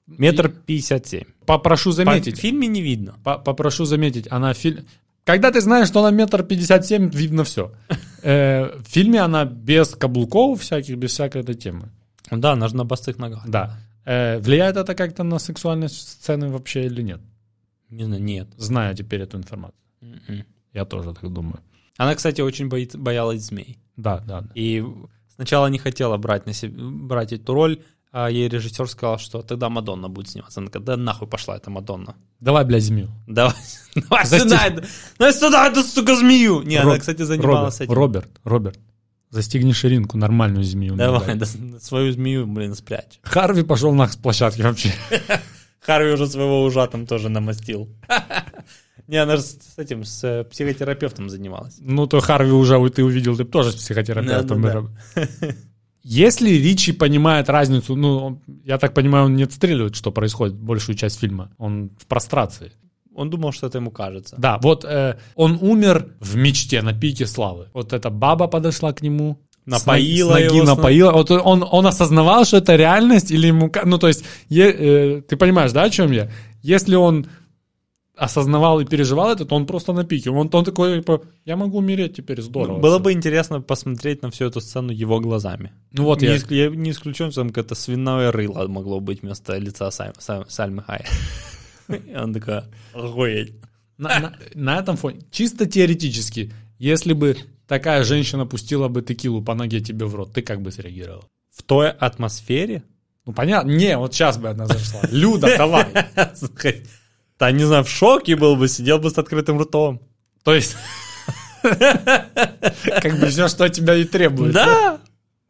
Метр 0.08 0.50
пятьдесят 0.50 1.08
семь. 1.08 1.24
Попрошу 1.46 1.92
В 1.92 1.94
заметить. 1.94 2.40
фильме 2.40 2.68
не 2.68 2.82
видно. 2.82 3.16
По- 3.24 3.38
Попрошу 3.38 3.86
заметить, 3.86 4.28
она 4.30 4.54
фильм... 4.54 4.86
Когда 5.24 5.52
ты 5.52 5.62
знаешь, 5.62 5.88
что 5.88 6.00
она 6.04 6.12
метр 6.12 6.44
пятьдесят 6.44 6.86
семь, 6.86 7.10
видно 7.10 7.44
все. 7.44 7.72
в 8.24 8.84
фильме 8.86 9.22
она 9.22 9.46
без 9.46 9.90
каблуков 9.90 10.62
всяких, 10.62 10.98
без 10.98 11.12
всякой 11.12 11.42
этой 11.42 11.56
темы. 11.56 11.90
Да, 12.32 12.54
она 12.54 12.68
же 12.68 12.76
на 12.76 12.84
босых 12.84 13.18
ногах. 13.18 13.44
Да. 13.48 13.78
Э, 14.06 14.40
влияет 14.40 14.76
это 14.78 14.96
как-то 14.96 15.24
на 15.24 15.40
сексуальность 15.40 16.08
сцены 16.10 16.50
вообще 16.50 16.86
или 16.86 17.02
нет? 17.02 17.22
Не 17.90 18.04
знаю, 18.06 18.22
нет. 18.24 18.48
Зная 18.58 18.94
теперь 18.96 19.22
эту 19.22 19.38
информацию. 19.38 19.80
М-м. 20.02 20.44
Я 20.74 20.86
тоже 20.86 21.14
так 21.14 21.32
думаю. 21.32 21.60
Она, 21.98 22.16
кстати, 22.16 22.42
очень 22.42 22.68
боит- 22.68 22.98
боялась 22.98 23.42
змей. 23.44 23.78
Да, 23.96 24.20
да. 24.20 24.42
да. 24.42 24.50
И 24.56 24.84
сначала 25.36 25.68
не 25.68 25.78
хотела 25.78 26.18
брать, 26.18 26.46
на 26.46 26.54
себе, 26.54 26.76
брать 26.84 27.32
эту 27.34 27.54
роль, 27.54 27.80
а 28.14 28.30
ей 28.30 28.48
режиссер 28.48 28.88
сказал, 28.88 29.18
что 29.18 29.42
тогда 29.42 29.70
Мадонна 29.70 30.08
будет 30.08 30.30
сниматься. 30.30 30.60
Она 30.60 30.70
говорит, 30.70 30.86
да 30.86 30.98
нахуй 30.98 31.28
пошла 31.28 31.58
эта 31.58 31.72
Мадонна. 31.72 32.16
Давай, 32.40 32.64
блядь, 32.64 32.84
змею. 32.84 33.10
Давай, 33.26 33.56
давай 33.96 34.26
сюда, 34.28 34.70
давай 35.18 35.34
сюда 35.34 35.68
эту, 35.68 35.82
сука, 35.82 36.16
змею. 36.16 36.62
Не, 36.62 36.76
она, 36.76 37.00
кстати, 37.00 37.24
занималась 37.24 37.80
Роберт, 37.80 37.82
этим. 37.82 37.94
Роберт, 37.94 38.30
Роберт, 38.44 38.80
застегни 39.32 39.74
ширинку, 39.74 40.16
нормальную 40.18 40.64
змею. 40.64 40.96
Давай, 40.96 41.36
да, 41.36 41.48
свою 41.82 42.12
змею, 42.12 42.46
блин, 42.46 42.76
спрячь. 42.76 43.20
Харви 43.24 43.64
пошел 43.64 43.92
нах 43.94 44.14
с 44.14 44.16
площадки 44.16 44.62
вообще. 44.62 44.94
Харви 45.80 46.12
уже 46.12 46.28
своего 46.28 46.64
ужа 46.64 46.86
там 46.86 47.08
тоже 47.08 47.30
намастил. 47.30 47.90
Не, 49.08 49.18
она 49.18 49.38
же 49.38 49.42
с 49.42 49.74
этим, 49.78 50.06
с 50.06 50.24
э, 50.24 50.44
психотерапевтом 50.44 51.30
занималась. 51.30 51.76
Ну, 51.80 52.06
то 52.06 52.20
Харви 52.22 52.52
уже 52.52 52.78
ты 52.92 53.04
увидел, 53.04 53.36
ты 53.36 53.44
тоже 53.44 53.72
с 53.72 53.76
психотерапевтом. 53.76 54.62
Да, 54.62 54.68
да, 54.70 54.74
раб- 54.76 55.56
Если 56.04 56.50
Ричи 56.50 56.92
понимает 56.92 57.50
разницу, 57.50 57.96
ну, 57.96 58.18
он- 58.18 58.40
я 58.66 58.78
так 58.78 58.94
понимаю, 58.94 59.26
он 59.26 59.36
не 59.36 59.44
отстреливает, 59.44 59.96
что 59.96 60.12
происходит 60.12 60.56
большую 60.56 60.96
часть 60.98 61.20
фильма. 61.20 61.50
Он 61.58 61.92
в 61.98 62.06
прострации. 62.08 62.72
Он 63.16 63.30
думал, 63.30 63.52
что 63.54 63.68
это 63.68 63.78
ему 63.78 63.92
кажется. 63.92 64.36
Да, 64.38 64.58
вот 64.62 64.84
э, 64.86 65.18
он 65.36 65.58
умер 65.62 66.08
в 66.20 66.36
мечте, 66.36 66.82
на 66.82 66.94
пике 66.94 67.26
славы. 67.26 67.68
Вот 67.74 67.94
эта 67.94 68.10
баба 68.10 68.48
подошла 68.48 68.92
к 68.92 69.02
нему. 69.02 69.38
Напоила 69.66 70.32
с 70.32 70.34
ноги 70.34 70.44
его, 70.56 70.66
напоила. 70.66 71.12
Вот 71.14 71.32
он, 71.32 71.64
он 71.72 71.86
осознавал, 71.88 72.44
что 72.44 72.58
это 72.58 72.76
реальность, 72.76 73.32
или 73.32 73.48
ему... 73.48 73.72
Ну, 73.86 73.98
то 73.98 74.08
есть, 74.10 74.26
е- 74.50 74.76
э, 75.18 75.22
ты 75.22 75.38
понимаешь, 75.38 75.72
да, 75.72 75.84
о 75.84 75.90
чем 75.90 76.12
я? 76.12 76.30
Если 76.64 76.96
он 76.96 77.28
осознавал 78.16 78.80
и 78.80 78.86
переживал 78.86 79.32
это, 79.32 79.46
то 79.46 79.56
он 79.56 79.66
просто 79.66 79.94
на 79.94 80.04
пике. 80.04 80.30
Он, 80.30 80.50
он 80.54 80.64
такой, 80.66 80.98
типа, 81.00 81.22
я 81.46 81.56
могу 81.56 81.80
умереть 81.80 82.16
теперь, 82.16 82.42
здорово. 82.42 82.76
Ну, 82.76 82.82
Было 82.82 82.96
всё. 82.98 83.04
бы 83.04 83.12
интересно 83.14 83.62
посмотреть 83.62 84.22
на 84.22 84.30
всю 84.30 84.46
эту 84.46 84.62
сцену 84.62 84.92
его 84.92 85.20
глазами. 85.20 85.72
Ну 85.92 86.04
вот 86.04 86.22
не, 86.22 86.28
я... 86.28 86.36
иск- 86.36 86.52
я 86.52 86.70
не 86.70 86.92
исключен, 86.92 87.32
что 87.32 87.42
там 87.42 87.50
какое-то 87.50 87.76
свиное 87.76 88.32
рыло 88.32 88.68
могло 88.68 89.00
быть 89.00 89.22
вместо 89.24 89.58
лица 89.58 89.90
Сальмы, 89.92 90.46
Сальмы 90.48 90.84
Хай. 90.86 91.06
И 91.90 92.16
он 92.16 92.34
такой, 92.34 92.62
охуеть. 92.94 93.54
На, 93.98 94.20
на- 94.20 94.34
на 94.54 94.80
этом 94.80 94.96
фоне, 94.96 95.22
чисто 95.32 95.66
теоретически, 95.66 96.52
если 96.80 97.14
бы 97.14 97.36
такая 97.68 98.04
женщина 98.04 98.46
пустила 98.46 98.88
бы 98.90 99.02
текилу 99.02 99.42
по 99.42 99.56
ноге 99.56 99.80
тебе 99.82 100.06
в 100.06 100.14
рот, 100.16 100.34
ты 100.34 100.42
как 100.42 100.62
бы 100.62 100.72
среагировал? 100.72 101.26
В 101.56 101.64
той 101.64 101.90
атмосфере? 101.90 102.84
Ну, 103.26 103.34
понятно. 103.34 103.72
Не, 103.72 103.98
вот 103.98 104.14
сейчас 104.14 104.38
бы 104.38 104.50
она 104.50 104.66
зашла. 104.68 105.02
Люда, 105.12 105.56
давай. 105.58 105.86
Да, 107.44 107.52
не 107.52 107.66
знаю, 107.66 107.84
в 107.84 107.90
шоке 107.90 108.38
был 108.38 108.56
бы, 108.56 108.70
сидел 108.70 109.00
бы 109.00 109.10
с 109.10 109.18
открытым 109.18 109.60
ртом. 109.60 110.00
То 110.46 110.54
есть, 110.56 110.78
как 111.62 113.20
бы 113.20 113.28
все, 113.28 113.50
что 113.50 113.66
от 113.66 113.74
тебя 113.74 113.96
и 113.96 114.06
требуется. 114.06 114.66
Да! 114.66 115.02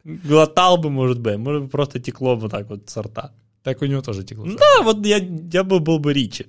Глотал 0.04 0.78
бы, 0.78 0.89
может 0.89 1.20
быть, 1.20 1.38
может 1.38 1.62
быть, 1.62 1.72
просто 1.72 2.00
текло 2.00 2.36
бы 2.36 2.50
так 2.50 2.68
вот 2.68 2.89
с 2.89 2.98
рта. 2.98 3.32
Так 3.62 3.84
у 3.84 3.86
него 3.86 4.02
тоже 4.02 4.24
текло. 4.24 4.46
Да, 4.46 4.82
вот 4.82 5.06
я, 5.06 5.18
я 5.18 5.64
бы 5.64 5.80
был 5.80 6.00
бы 6.00 6.14
Ричи. 6.14 6.48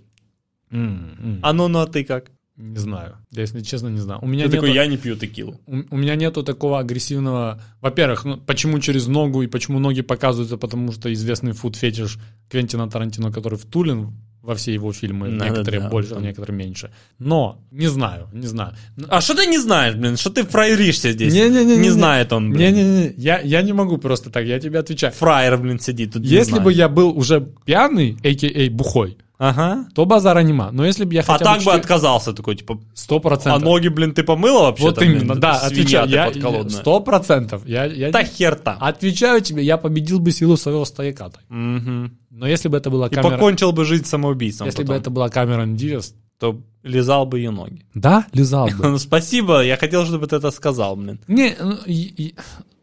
М, 0.70 1.14
м. 1.20 1.40
А 1.42 1.52
ну, 1.52 1.68
ну, 1.68 1.80
а 1.80 1.86
ты 1.86 2.04
как? 2.04 2.30
Не 2.56 2.78
знаю. 2.78 3.18
Я, 3.30 3.42
если 3.42 3.60
честно, 3.60 3.88
не 3.88 4.00
знаю. 4.00 4.20
У 4.22 4.26
меня 4.26 4.44
Ты 4.44 4.52
нету- 4.52 4.62
такой, 4.62 4.74
я 4.74 4.86
не 4.86 4.96
пью 4.96 5.14
текилу. 5.14 5.60
У, 5.66 5.82
у 5.90 5.96
меня 5.98 6.16
нету 6.16 6.42
такого 6.42 6.78
агрессивного... 6.78 7.60
Во-первых, 7.82 8.24
ну, 8.24 8.38
почему 8.38 8.78
через 8.80 9.08
ногу 9.08 9.42
и 9.42 9.46
почему 9.46 9.78
ноги 9.78 10.00
показываются, 10.00 10.56
потому 10.56 10.90
что 10.92 11.12
известный 11.12 11.52
фуд-фетиш 11.52 12.18
Квентина 12.48 12.88
Тарантино, 12.88 13.30
который 13.30 13.58
втулен 13.58 14.14
во 14.44 14.54
все 14.54 14.74
его 14.74 14.92
фильмы, 14.92 15.30
Да, 15.38 15.48
некоторые 15.48 15.80
да, 15.80 15.86
да, 15.86 15.90
больше, 15.90 16.10
там. 16.10 16.22
некоторые 16.22 16.56
меньше. 16.56 16.90
Но, 17.18 17.64
не 17.70 17.86
знаю, 17.86 18.28
не 18.32 18.46
знаю. 18.46 18.74
А 19.08 19.20
что 19.20 19.34
ты 19.34 19.46
не 19.46 19.58
знаешь, 19.58 19.94
блин? 19.94 20.16
Что 20.16 20.30
ты 20.30 20.44
фраеришься 20.44 21.12
здесь? 21.12 21.32
Не-не-не-не. 21.32 21.76
Не 21.78 21.90
знает 21.90 22.32
он, 22.32 22.50
блин. 22.50 22.74
Не-не-не, 22.74 23.14
я, 23.16 23.40
я 23.40 23.62
не 23.62 23.72
могу 23.72 23.96
просто 23.96 24.30
так, 24.30 24.44
я 24.44 24.60
тебе 24.60 24.78
отвечаю. 24.80 25.12
Фраер, 25.14 25.56
блин, 25.56 25.80
сидит 25.80 26.12
тут. 26.12 26.22
не 26.22 26.28
Если 26.28 26.58
бы 26.58 26.72
я 26.72 26.88
был 26.88 27.16
уже 27.16 27.40
пьяный, 27.64 28.18
а.к.а. 28.22 28.70
бухой, 28.70 29.16
Ага. 29.48 29.86
то 29.94 30.04
базара 30.04 30.40
нема. 30.40 30.70
Но 30.72 30.84
если 30.86 31.04
бы 31.04 31.14
я 31.14 31.20
А 31.20 31.24
хотя 31.24 31.44
так 31.44 31.56
бы 31.58 31.64
четыре- 31.64 31.78
отказался 31.80 32.32
такой, 32.32 32.56
типа, 32.56 32.80
Сто 32.94 33.16
а 33.16 33.20
процентов. 33.20 33.62
ноги, 33.62 33.88
блин, 33.88 34.12
ты 34.14 34.22
помыла 34.22 34.62
вообще? 34.62 34.84
Вот 34.84 35.02
именно, 35.02 35.34
да, 35.34 35.56
отвечаю. 35.58 36.08
Я 36.08 36.32
сто 36.70 37.00
процентов. 37.00 37.66
Я, 37.66 37.84
я 37.84 38.10
Да 38.10 38.22
хер 38.24 38.54
там. 38.56 38.76
отвечаю 38.80 39.40
тебе, 39.40 39.62
я 39.62 39.76
победил 39.76 40.20
бы 40.20 40.30
силу 40.32 40.56
своего 40.56 40.84
стояка. 40.84 41.30
Мгм. 41.48 42.18
Но 42.30 42.46
если 42.48 42.68
бы 42.68 42.76
это 42.76 42.90
была 42.90 43.06
И 43.06 43.14
камера... 43.14 43.30
покончил 43.30 43.72
бы 43.72 43.84
жизнь 43.84 44.04
самоубийством 44.04 44.66
Если 44.66 44.82
бы 44.82 44.88
потом, 44.88 45.00
это 45.00 45.10
была 45.10 45.28
камера 45.28 45.66
Диас, 45.66 46.14
то 46.38 46.60
лизал 46.82 47.26
бы 47.26 47.38
ее 47.38 47.50
ноги. 47.50 47.84
да, 47.94 48.26
лизал 48.32 48.66
бы. 48.66 48.88
Ну, 48.90 48.98
спасибо, 49.08 49.62
я 49.64 49.76
хотел, 49.76 50.04
чтобы 50.04 50.26
ты 50.26 50.36
это 50.36 50.50
сказал, 50.50 50.96
блин. 50.96 51.20
Не, 51.28 51.54
ну, 51.60 51.76
и- 51.86 51.92
и- 52.26 52.34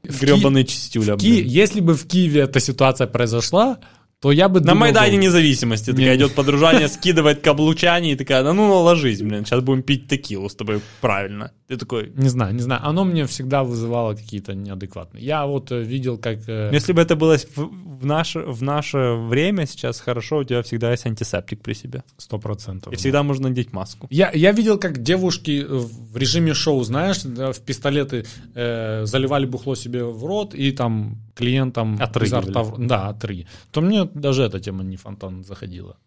Гребаный 0.04 0.64
чистюля, 0.64 1.16
Ки- 1.16 1.28
блин. 1.42 1.48
Если 1.48 1.80
бы 1.82 1.94
в 1.94 2.06
Киеве 2.08 2.42
эта 2.42 2.60
ситуация 2.60 3.08
произошла, 3.08 3.78
то 4.22 4.32
я 4.32 4.48
бы 4.50 4.60
На 4.60 4.68
думал, 4.68 4.80
Майдане 4.82 5.14
что- 5.14 5.22
независимости 5.22 5.92
такая 5.92 6.16
идет 6.16 6.36
подружание, 6.36 6.88
скидывает 6.88 7.42
каблучане 7.42 8.12
и 8.14 8.16
такая, 8.16 8.44
ну, 8.44 8.54
ну, 8.54 8.82
ложись, 8.82 9.22
блин, 9.22 9.46
сейчас 9.46 9.62
будем 9.64 9.82
пить 9.82 10.08
текилу 10.08 10.48
с 10.48 10.56
тобой 10.56 10.80
правильно. 11.02 11.52
Ты 11.68 11.78
такой, 11.78 12.12
Не 12.16 12.30
знаю, 12.30 12.54
не 12.54 12.60
знаю. 12.62 12.82
Оно 12.86 13.04
мне 13.04 13.26
всегда 13.26 13.64
вызывало 13.64 14.14
какие-то 14.14 14.54
неадекватные. 14.54 15.24
Я 15.26 15.46
вот 15.46 15.72
э, 15.72 15.82
видел, 15.82 16.18
как... 16.18 16.38
э, 16.48 16.68
Ну, 16.70 16.74
Если 16.76 16.94
бы 16.94 17.02
это 17.02 17.16
было 17.16 17.38
в, 17.38 17.58
в 18.02 18.06
наше, 18.06 18.40
в 18.42 18.62
наше 18.62 18.98
время 19.14 19.66
сейчас 19.66 20.00
хорошо, 20.02 20.40
у 20.40 20.44
тебя 20.44 20.62
всегда 20.62 20.92
есть 20.92 21.06
антисептик 21.08 21.62
при 21.62 21.74
себе. 21.74 22.04
Сто 22.18 22.38
процентов. 22.40 22.94
И 22.94 22.98
всегда 22.98 23.24
можно 23.24 23.48
надеть 23.50 23.74
маску. 23.74 24.08
Я, 24.12 24.32
я 24.34 24.52
видел, 24.52 24.78
как 24.78 25.02
девушки 25.02 25.66
в 25.68 26.16
режиме 26.18 26.54
шоу, 26.54 26.84
знаешь, 26.84 27.22
да, 27.24 27.52
в 27.54 27.60
пистолеты 27.62 28.26
э, 28.54 29.06
заливали 29.06 29.46
бухло 29.46 29.76
себе 29.76 30.04
в 30.04 30.26
рот 30.26 30.54
и 30.54 30.72
там 30.72 31.18
клиентам 31.36 31.98
Отрыгивали. 32.00 32.50
изо 32.52 32.52
рта 32.62 32.66
да, 32.78 33.08
отрыги. 33.08 33.48
То 33.72 33.82
мне 33.82 34.10
даже 34.14 34.44
эта 34.44 34.60
тема 34.60 34.84
не 34.84 34.98
фонтан 34.98 35.44
заходила. 35.44 35.98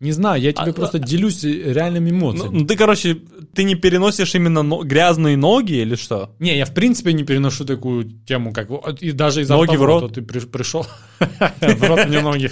Не 0.00 0.12
знаю, 0.12 0.42
я 0.42 0.52
тебе 0.52 0.70
А, 0.70 0.72
просто 0.72 0.98
делюсь 0.98 1.44
э, 1.44 1.72
реальными 1.72 2.10
Ну, 2.10 2.16
эмоциями. 2.18 2.58
ну, 2.58 2.66
ты, 2.66 2.76
короче, 2.76 3.14
ты 3.54 3.62
не 3.64 3.74
переносишь 3.76 4.34
именно 4.34 4.62
но- 4.62 4.82
грязные 4.82 5.36
ноги 5.36 5.74
или 5.74 5.94
что? 5.94 6.34
Не, 6.40 6.56
я 6.58 6.64
в 6.66 6.74
принципе 6.74 7.12
не 7.12 7.22
переношу 7.24 7.64
такую 7.64 8.04
тему, 8.26 8.52
как 8.52 8.68
и 9.00 9.12
даже 9.12 9.42
из 9.42 9.48
Ноги 9.48 9.76
в 9.76 9.82
рот? 9.84 10.12
Ты 10.14 10.22
при- 10.22 10.40
пришел, 10.40 10.84
в 11.20 11.82
рот 11.88 12.06
мне 12.08 12.20
ноги. 12.20 12.50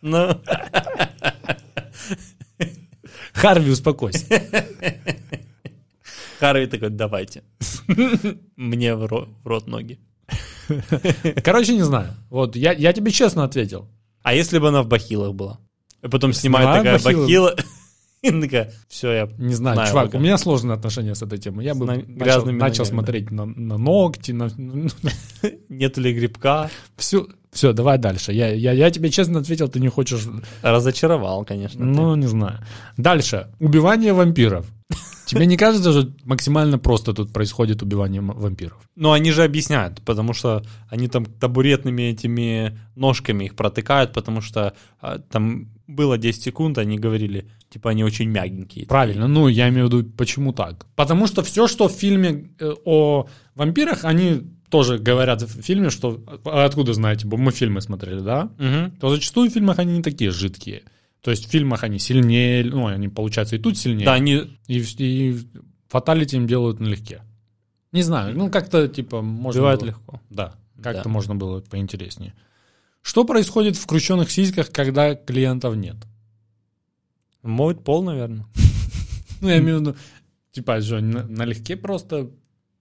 Ну, 0.00 0.40
Харви, 3.34 3.70
успокойся. 3.70 4.24
Харви 6.40 6.66
такой, 6.66 6.90
давайте. 6.90 7.42
Мне 8.56 8.94
в 8.94 9.06
рот 9.44 9.66
ноги. 9.66 9.98
Короче, 11.44 11.74
не 11.74 11.82
знаю. 11.82 12.14
Вот 12.30 12.56
я, 12.56 12.72
я 12.72 12.92
тебе 12.92 13.10
честно 13.10 13.44
ответил. 13.44 13.88
А 14.22 14.34
если 14.34 14.58
бы 14.58 14.68
она 14.68 14.82
в 14.82 14.88
бахилах 14.88 15.34
была? 15.34 15.58
И 16.02 16.08
потом 16.08 16.32
снимает 16.32 16.68
такая 16.78 16.98
бахилы. 16.98 17.22
бахила. 17.22 17.56
И 18.22 18.30
такая, 18.40 18.72
все, 18.88 19.12
я 19.12 19.28
Не 19.36 19.52
знаю, 19.54 19.74
знаю, 19.74 19.88
чувак, 19.90 20.06
пока». 20.06 20.18
у 20.18 20.20
меня 20.20 20.38
сложные 20.38 20.74
отношения 20.76 21.12
с 21.16 21.22
этой 21.22 21.38
темой. 21.38 21.64
Я 21.64 21.74
бы 21.74 21.86
на- 21.86 21.96
начал, 22.06 22.46
начал 22.46 22.84
смотреть 22.84 23.32
на, 23.32 23.46
на 23.46 23.78
ногти, 23.78 24.30
на, 24.30 24.48
Нету 25.68 26.00
ли 26.00 26.12
грибка? 26.14 26.70
все. 26.96 27.26
Все, 27.50 27.72
давай 27.72 27.98
дальше. 27.98 28.32
Я, 28.32 28.48
я, 28.54 28.72
я 28.72 28.90
тебе 28.90 29.10
честно 29.10 29.40
ответил, 29.40 29.68
ты 29.68 29.78
не 29.80 29.88
хочешь. 29.88 30.22
Разочаровал, 30.62 31.44
конечно. 31.44 31.84
Ну, 31.84 32.14
не 32.14 32.26
знаю. 32.26 32.60
Дальше. 32.96 33.48
Убивание 33.58 34.12
вампиров. 34.14 34.66
Тебе 35.32 35.46
не 35.46 35.56
кажется, 35.56 35.92
что 35.92 36.12
максимально 36.24 36.78
просто 36.78 37.12
тут 37.12 37.32
происходит 37.32 37.82
убивание 37.82 38.20
вампиров? 38.20 38.78
Но 38.96 39.12
они 39.12 39.30
же 39.32 39.44
объясняют, 39.44 40.02
потому 40.04 40.34
что 40.34 40.62
они 40.88 41.08
там 41.08 41.24
табуретными 41.24 42.02
этими 42.02 42.78
ножками 42.94 43.44
их 43.44 43.56
протыкают, 43.56 44.12
потому 44.12 44.40
что 44.40 44.74
а, 45.00 45.18
там 45.18 45.68
было 45.86 46.18
10 46.18 46.42
секунд, 46.42 46.78
они 46.78 46.98
говорили, 46.98 47.46
типа 47.70 47.90
они 47.90 48.04
очень 48.04 48.28
мягенькие. 48.28 48.86
Правильно, 48.86 49.28
ну 49.28 49.48
я 49.48 49.68
имею 49.68 49.88
в 49.88 49.92
виду, 49.92 50.10
почему 50.16 50.52
так? 50.52 50.86
Потому 50.96 51.26
что 51.26 51.42
все, 51.42 51.66
что 51.66 51.88
в 51.88 51.92
фильме 51.92 52.50
э, 52.58 52.74
о 52.84 53.26
вампирах, 53.54 54.04
они 54.04 54.42
тоже 54.70 54.98
говорят 54.98 55.42
в 55.42 55.62
фильме, 55.62 55.90
что 55.90 56.22
а 56.44 56.64
откуда 56.64 56.94
знаете, 56.94 57.26
мы 57.26 57.52
фильмы 57.52 57.80
смотрели, 57.80 58.20
да? 58.20 58.50
Мгм. 58.58 58.92
То 58.92 59.10
зачастую 59.10 59.50
в 59.50 59.52
фильмах 59.52 59.78
они 59.78 59.98
не 59.98 60.02
такие 60.02 60.30
жидкие. 60.30 60.82
То 61.22 61.30
есть 61.30 61.46
в 61.46 61.50
фильмах 61.50 61.84
они 61.84 61.98
сильнее, 61.98 62.64
ну 62.64 62.86
они 62.86 63.08
получается 63.08 63.56
и 63.56 63.58
тут 63.58 63.78
сильнее. 63.78 64.04
Да, 64.04 64.14
они 64.14 64.58
И, 64.66 64.78
и 64.98 65.38
фаталити 65.88 66.36
им 66.36 66.46
делают 66.46 66.80
налегке. 66.80 67.22
Не 67.92 68.02
знаю, 68.02 68.36
ну 68.36 68.50
как-то 68.50 68.88
типа 68.88 69.22
можно 69.22 69.60
убивают 69.60 69.80
было- 69.80 69.88
легко. 69.88 70.20
Да, 70.30 70.54
как-то 70.82 71.04
Да. 71.04 71.08
можно 71.10 71.34
было 71.34 71.60
поинтереснее. 71.60 72.34
Что 73.02 73.24
происходит 73.24 73.76
в 73.76 73.86
крученных 73.86 74.30
сиськах, 74.30 74.70
когда 74.70 75.14
клиентов 75.14 75.76
нет? 75.76 75.96
Моют 77.42 77.84
пол, 77.84 78.02
наверное. 78.02 78.46
Ну, 79.40 79.48
я 79.48 79.58
имею 79.58 79.78
в 79.78 79.80
виду, 79.80 79.96
типа, 80.52 80.80
что, 80.80 81.00
на- 81.00 81.24
налегке 81.24 81.76
просто 81.76 82.30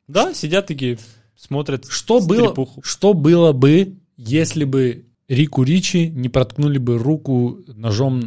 Да, 0.08 0.32
сидят 0.36 0.68
такие, 0.68 1.00
смотрят 1.36 1.88
Что 1.90 2.20
было, 2.22 2.54
что 2.84 3.14
было 3.16 3.52
бы, 3.52 3.98
если 4.16 4.64
бы 4.66 5.08
Рику 5.36 5.64
Ричи 5.64 6.10
не 6.10 6.30
проткнули 6.30 6.78
бы 6.78 6.98
руку 6.98 7.58
ножом 7.68 8.20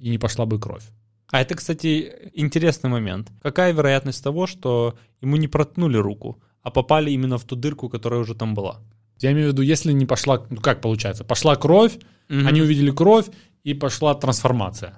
и 0.00 0.08
не 0.08 0.18
пошла 0.18 0.46
бы 0.46 0.58
кровь? 0.58 0.84
А 1.30 1.42
это, 1.42 1.54
кстати, 1.54 2.10
интересный 2.34 2.88
момент. 2.90 3.28
Какая 3.42 3.72
вероятность 3.74 4.24
того, 4.24 4.46
что 4.46 4.94
ему 5.20 5.36
не 5.36 5.46
проткнули 5.48 5.98
руку, 5.98 6.40
а 6.62 6.70
попали 6.70 7.10
именно 7.10 7.36
в 7.36 7.44
ту 7.44 7.54
дырку, 7.56 7.88
которая 7.90 8.20
уже 8.20 8.34
там 8.34 8.54
была? 8.54 8.78
Я 9.20 9.32
имею 9.32 9.48
в 9.48 9.52
виду, 9.52 9.62
если 9.62 9.92
не 9.92 10.06
пошла, 10.06 10.42
ну 10.50 10.56
как 10.60 10.80
получается, 10.80 11.24
пошла 11.24 11.54
кровь, 11.56 11.98
они 12.30 12.62
увидели 12.62 12.90
кровь 12.90 13.26
и 13.64 13.74
пошла 13.74 14.14
трансформация. 14.14 14.92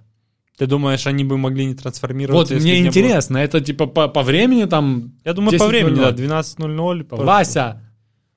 Ты 0.57 0.67
думаешь, 0.67 1.07
они 1.07 1.25
бы 1.25 1.37
могли 1.39 1.65
не 1.65 1.73
Вот 1.73 1.83
трансформироваться? 1.83 2.55
если 2.55 2.69
мне 2.69 2.81
не 2.81 2.83
было- 2.85 2.89
интересно, 2.91 3.39
это 3.39 3.61
типа 3.61 3.87
по, 3.87 4.09
по 4.09 4.23
времени 4.23 4.67
там... 4.67 5.13
Я 5.25 5.33
думаю, 5.33 5.59
по 5.59 5.65
10:00. 5.65 5.69
времени, 5.69 5.95
да, 5.97 6.13
12.00. 6.13 7.05
по- 7.05 7.17
Вася, 7.17 7.83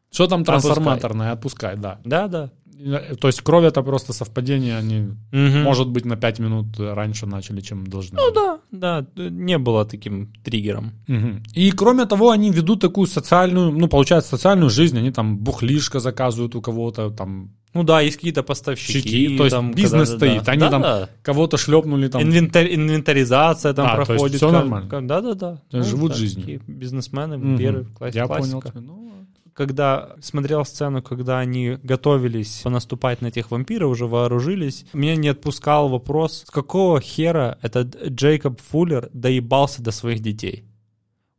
что 0.09 0.28
там 0.28 0.41
Отпускай. 0.41 0.61
трансформаторное, 0.61 1.32
отпускай, 1.34 1.76
да. 1.76 1.99
Да, 2.05 2.28
да. 2.28 2.49
Э, 2.86 3.15
То 3.15 3.27
есть 3.27 3.41
кровь 3.41 3.63
это 3.65 3.81
просто 3.84 4.13
совпадение, 4.13 4.77
они, 4.77 5.07
Мгм. 5.31 5.63
может 5.63 5.88
быть, 5.88 6.05
на 6.05 6.15
5 6.17 6.39
минут 6.39 6.65
раньше 6.79 7.25
начали, 7.25 7.61
чем 7.61 7.88
должны. 7.88 8.17
Ну 8.17 8.31
да, 8.31 8.59
да, 8.71 9.05
не 9.29 9.57
было 9.57 9.86
таким 9.86 10.34
триггером. 10.43 10.91
Мгм. 11.07 11.43
И 11.55 11.71
кроме 11.71 12.05
того, 12.05 12.29
они 12.31 12.51
ведут 12.51 12.81
такую 12.81 13.07
социальную, 13.07 13.71
ну, 13.71 13.88
получается, 13.88 14.29
социальную 14.31 14.69
жизнь, 14.69 14.97
они 14.97 15.11
там 15.11 15.38
бухлишко 15.38 15.99
заказывают 15.99 16.55
у 16.55 16.61
кого-то, 16.61 17.09
там, 17.09 17.49
Ну 17.73 17.84
да, 17.84 18.01
есть 18.01 18.17
какие-то 18.17 18.43
поставщики. 18.43 18.99
щеки, 18.99 19.38
то 19.38 19.45
есть 19.45 19.55
там, 19.55 19.71
бизнес 19.73 20.09
когда- 20.09 20.25
стоит, 20.27 20.43
да. 20.43 20.51
они 20.51 20.59
Да, 20.61 20.69
там 20.69 20.81
да. 20.81 21.09
кого-то 21.23 21.57
шлепнули 21.57 22.07
там. 22.09 22.21
Инвентарь- 22.21 22.73
инвентаризация 22.75 23.73
там 23.73 23.86
А, 23.88 23.89
то 23.93 23.97
есть 23.99 24.07
проходит. 24.07 24.38
всё 24.38 24.49
как- 24.49 24.59
нормально? 24.61 24.89
как- 24.89 25.05
Да-да-да. 25.07 25.61
То 25.69 25.77
есть 25.77 25.89
живут 25.89 26.15
жизнью. 26.15 26.61
Бизнесмены, 26.67 27.38
Мгм. 27.38 27.47
вампиры, 27.49 27.86
класс- 27.97 28.15
Я 28.15 28.25
классика. 28.27 28.71
понял. 28.71 28.88
Ну, 28.88 29.13
Когда 29.54 30.16
смотрел 30.22 30.66
сцену, 30.66 31.04
когда 31.04 31.39
они 31.39 31.78
готовились 31.84 32.64
наступать 32.66 33.22
на 33.22 33.30
тех 33.30 33.51
вампиров, 33.51 33.91
уже 33.91 34.08
вооружились, 34.08 34.86
меня 34.93 35.16
не 35.16 35.28
отпускал 35.28 35.89
вопрос, 35.89 36.43
с 36.47 36.49
какого 36.49 36.99
хера 36.99 37.60
этот 37.62 37.95
Джейкоб 38.08 38.60
Фуллер 38.62 39.10
доебался 39.14 39.84
до 39.84 39.91
своих 39.91 40.22
детей? 40.22 40.66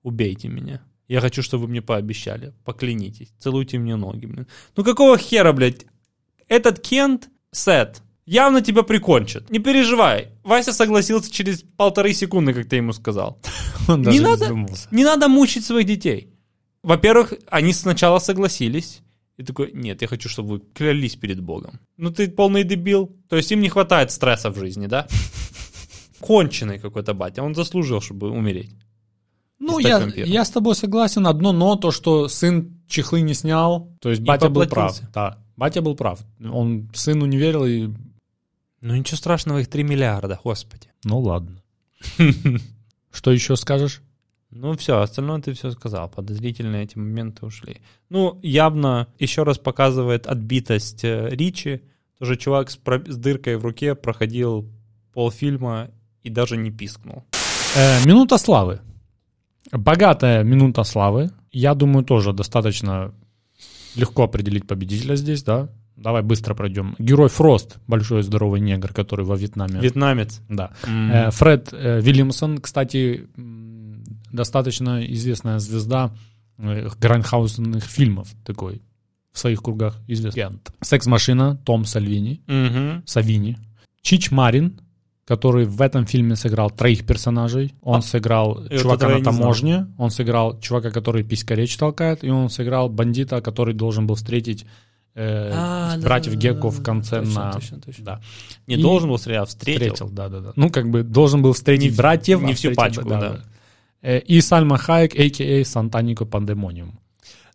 Убейте 0.02 0.48
меня. 0.48 0.82
Я 1.08 1.20
хочу, 1.20 1.42
чтобы 1.42 1.64
вы 1.64 1.70
мне 1.70 1.82
пообещали. 1.82 2.54
Поклянитесь. 2.64 3.32
Целуйте 3.38 3.78
мне 3.78 3.96
ноги, 3.96 4.26
блин. 4.26 4.46
Ну 4.76 4.84
какого 4.84 5.18
хера, 5.18 5.52
блядь? 5.52 5.86
Этот 6.48 6.80
Кент, 6.80 7.28
Сет, 7.52 8.02
явно 8.26 8.60
тебя 8.60 8.82
прикончит. 8.82 9.50
Не 9.50 9.58
переживай. 9.58 10.28
Вася 10.44 10.72
согласился 10.72 11.30
через 11.32 11.62
полторы 11.76 12.12
секунды, 12.14 12.54
как 12.54 12.68
ты 12.68 12.76
ему 12.76 12.92
сказал. 12.92 13.40
он 13.88 14.00
Не 14.00 14.04
даже 14.04 14.18
не 14.18 14.24
надо, 14.24 14.36
задумался. 14.44 14.88
не 14.90 15.04
надо 15.04 15.28
мучить 15.28 15.64
своих 15.64 15.86
детей. 15.86 16.33
Во-первых, 16.84 17.32
они 17.48 17.72
сначала 17.72 18.18
согласились. 18.18 19.00
И 19.38 19.42
такой, 19.42 19.72
нет, 19.72 20.02
я 20.02 20.08
хочу, 20.08 20.28
чтобы 20.28 20.48
вы 20.48 20.60
клялись 20.74 21.16
перед 21.16 21.40
Богом. 21.40 21.80
Ну 21.96 22.10
ты 22.10 22.28
полный 22.28 22.62
дебил. 22.62 23.16
То 23.28 23.36
есть 23.36 23.50
им 23.50 23.60
не 23.60 23.68
хватает 23.68 24.10
стресса 24.10 24.50
в 24.50 24.58
жизни, 24.58 24.86
да? 24.86 25.08
Конченый 26.20 26.78
какой-то 26.78 27.14
батя. 27.14 27.42
Он 27.42 27.54
заслужил, 27.54 28.00
чтобы 28.00 28.30
умереть. 28.30 28.70
Ну, 29.58 29.78
я, 29.78 29.98
вампиром. 29.98 30.28
я 30.28 30.44
с 30.44 30.50
тобой 30.50 30.74
согласен. 30.74 31.26
Одно 31.26 31.52
но, 31.52 31.76
то, 31.76 31.90
что 31.90 32.28
сын 32.28 32.82
чехлы 32.86 33.22
не 33.22 33.34
снял. 33.34 33.96
То 34.00 34.10
есть 34.10 34.22
батя 34.22 34.50
был 34.50 34.66
прав. 34.66 35.00
Да, 35.12 35.38
батя 35.56 35.80
был 35.80 35.96
прав. 35.96 36.20
Он 36.40 36.90
сыну 36.94 37.24
не 37.26 37.38
верил 37.38 37.64
и... 37.64 37.88
Ну 38.82 38.94
ничего 38.94 39.16
страшного, 39.16 39.60
их 39.60 39.68
3 39.68 39.82
миллиарда, 39.84 40.38
господи. 40.44 40.88
Ну, 41.04 41.18
ладно. 41.18 41.62
Что 43.10 43.32
еще 43.32 43.56
скажешь? 43.56 44.02
Ну 44.54 44.76
все, 44.76 45.00
остальное 45.00 45.40
ты 45.40 45.52
все 45.52 45.72
сказал. 45.72 46.08
Подозрительные 46.08 46.84
эти 46.84 46.96
моменты 46.96 47.44
ушли. 47.44 47.78
Ну, 48.08 48.38
явно 48.42 49.08
еще 49.18 49.42
раз 49.42 49.58
показывает 49.58 50.26
отбитость 50.28 51.04
э, 51.04 51.28
Ричи. 51.30 51.82
Тоже 52.20 52.36
чувак 52.36 52.70
с, 52.70 52.76
про- 52.76 53.04
с 53.04 53.16
дыркой 53.16 53.56
в 53.56 53.64
руке 53.64 53.96
проходил 53.96 54.70
полфильма 55.12 55.90
и 56.22 56.30
даже 56.30 56.56
не 56.56 56.70
пискнул. 56.70 57.24
Э, 57.74 57.98
минута 58.06 58.38
славы. 58.38 58.80
Богатая 59.72 60.44
минута 60.44 60.84
славы. 60.84 61.30
Я 61.50 61.74
думаю, 61.74 62.04
тоже 62.04 62.32
достаточно 62.32 63.12
легко 63.96 64.22
определить 64.22 64.68
победителя 64.68 65.16
здесь, 65.16 65.42
да? 65.42 65.68
Давай 65.96 66.22
быстро 66.22 66.54
пройдем. 66.54 66.94
Герой 66.98 67.28
Фрост, 67.28 67.78
большой 67.86 68.22
здоровый 68.22 68.60
негр, 68.60 68.92
который 68.92 69.24
во 69.24 69.36
Вьетнаме. 69.36 69.80
Вьетнамец. 69.80 70.40
Да. 70.48 70.72
Э, 70.86 71.30
Фред 71.30 71.70
э, 71.72 72.00
Вильямсон, 72.00 72.58
кстати, 72.58 73.28
достаточно 74.34 75.04
известная 75.12 75.58
звезда 75.58 76.12
э, 76.58 76.88
грандхаусенных 77.00 77.84
фильмов 77.84 78.28
такой. 78.44 78.82
В 79.32 79.38
своих 79.38 79.62
кругах 79.62 79.96
известен. 80.06 80.60
Секс-машина 80.80 81.56
Том 81.64 81.84
Сальвини. 81.84 82.40
Мгм. 82.46 83.02
Савини. 83.04 83.56
Чич 84.00 84.30
Марин, 84.30 84.80
который 85.26 85.64
в 85.64 85.80
этом 85.80 86.06
фильме 86.06 86.36
сыграл 86.36 86.70
троих 86.70 87.04
персонажей. 87.06 87.74
Он 87.82 87.98
А, 87.98 88.02
сыграл 88.02 88.66
чувака 88.68 89.08
на 89.08 89.24
таможне, 89.24 89.86
он 89.98 90.10
сыграл 90.10 90.60
чувака, 90.60 90.90
который 90.90 91.24
писька 91.24 91.54
речь 91.54 91.76
толкает, 91.76 92.22
и 92.22 92.30
он 92.30 92.48
сыграл 92.50 92.88
бандита, 92.88 93.40
который 93.40 93.74
должен 93.74 94.06
был 94.06 94.14
встретить 94.14 94.66
э, 95.16 95.50
А, 95.52 95.96
да, 95.96 96.02
братьев 96.02 96.34
да, 96.34 96.40
Гекко 96.40 96.62
да, 96.62 96.68
в 96.68 96.78
да, 96.78 96.84
конце 96.84 97.20
точно, 97.22 97.44
на... 97.44 97.52
точно, 97.52 97.80
точно. 97.80 98.04
Да. 98.04 98.20
Не 98.66 98.74
И- 98.76 98.82
должен 98.82 99.08
был 99.08 99.16
встретить, 99.16 99.42
а 99.42 99.46
встретил. 99.46 99.94
Встретил, 99.94 100.10
да, 100.10 100.28
да, 100.28 100.40
да. 100.40 100.52
Ну, 100.56 100.70
как 100.70 100.90
бы 100.90 101.02
должен 101.02 101.40
был 101.42 101.52
встретить 101.54 101.90
Не 101.92 101.96
братьев. 101.96 102.42
не 102.42 102.52
а 102.52 102.54
всю 102.54 102.72
пачку, 102.74 103.08
да. 103.08 103.36
Э, 103.36 103.53
И 104.04 104.40
Сальма 104.40 104.76
Хайек, 104.78 105.14
а.к.а. 105.14 105.64
Сантанико 105.64 106.24
Пандемониум. 106.24 106.98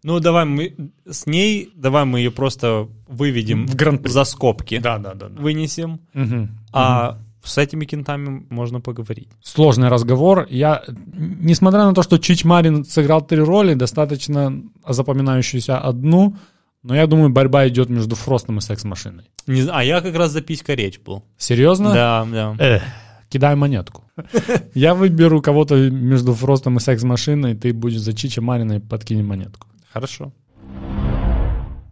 Ну, 0.03 0.19
давай 0.19 0.45
мы 0.45 0.91
с 1.09 1.25
ней, 1.25 1.71
давай 1.75 2.05
мы 2.05 2.19
ее 2.19 2.31
просто 2.31 2.87
выведем 3.07 3.67
В 3.67 3.75
Гран-при. 3.75 4.09
за 4.09 4.23
скобки. 4.23 4.79
Да, 4.79 4.97
да, 4.97 5.13
да. 5.13 5.27
да. 5.27 5.41
Вынесем. 5.41 5.99
Мгм. 6.13 6.57
А 6.71 7.17
с 7.43 7.57
этими 7.57 7.85
кентами 7.85 8.45
можно 8.49 8.79
поговорить. 8.79 9.27
Сложный 9.41 9.89
разговор. 9.89 10.47
Я, 10.49 10.83
несмотря 11.13 11.83
на 11.83 11.93
то, 11.93 12.01
что 12.01 12.17
Чич 12.17 12.45
Марин 12.45 12.85
сыграл 12.85 13.21
три 13.25 13.39
роли, 13.39 13.73
достаточно 13.73 14.61
запоминающуюся 14.87 15.77
одну, 15.77 16.35
но 16.81 16.95
я 16.95 17.05
думаю, 17.07 17.29
борьба 17.29 17.67
идет 17.67 17.89
между 17.89 18.15
Фростом 18.15 18.57
и 18.59 18.61
секс-машиной. 18.61 19.25
Не 19.47 19.63
знаю, 19.63 19.79
а 19.79 19.83
я 19.83 20.01
как 20.01 20.15
раз 20.15 20.31
за 20.31 20.41
писька 20.41 20.75
речь 20.75 20.99
был. 20.99 21.25
Серьезно? 21.37 21.93
Да, 21.93 22.27
да. 22.31 22.55
Эх, 22.57 22.83
кидай 23.29 23.55
монетку. 23.55 24.03
Я 24.73 24.93
выберу 24.93 25.41
кого-то 25.41 25.75
между 25.89 26.33
Фростом 26.33 26.77
и 26.77 26.79
секс-машиной, 26.79 27.55
ты 27.55 27.73
будешь 27.73 27.99
за 28.01 28.13
Чича 28.13 28.41
Марина 28.41 28.73
и 28.73 28.79
подкинем 28.79 29.27
монетку. 29.27 29.67
Хорошо. 29.93 30.33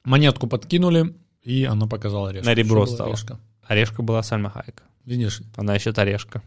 Монетку 0.04 0.48
подкинули, 0.48 1.16
и 1.44 1.66
она 1.66 1.88
показала 1.88 2.30
орешка. 2.30 2.50
На 2.50 2.54
ребро 2.56 2.86
стало. 2.86 3.10
орешка? 3.10 3.40
Орешка 3.64 4.02
была 4.02 4.24
Сальма 4.24 4.50
Хайек. 4.50 4.84
Видишь? 5.06 5.42
Она 5.56 5.76
еще 5.76 5.92
орешка. 5.92 6.42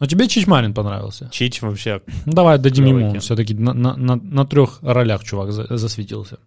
Но 0.00 0.06
тебе 0.06 0.26
Чич 0.28 0.46
Марин 0.46 0.74
понравился. 0.74 1.28
Чич 1.30 1.62
вообще. 1.62 2.02
Ну, 2.26 2.32
Давай 2.32 2.58
дадим 2.58 2.86
ему. 2.86 3.20
Все-таки 3.20 3.54
на, 3.54 3.72
на, 3.72 3.96
на, 3.96 4.16
на 4.16 4.44
трех 4.46 4.78
ролях 4.82 5.22
чувак 5.22 5.52
за- 5.52 5.76
засветился. 5.76 6.38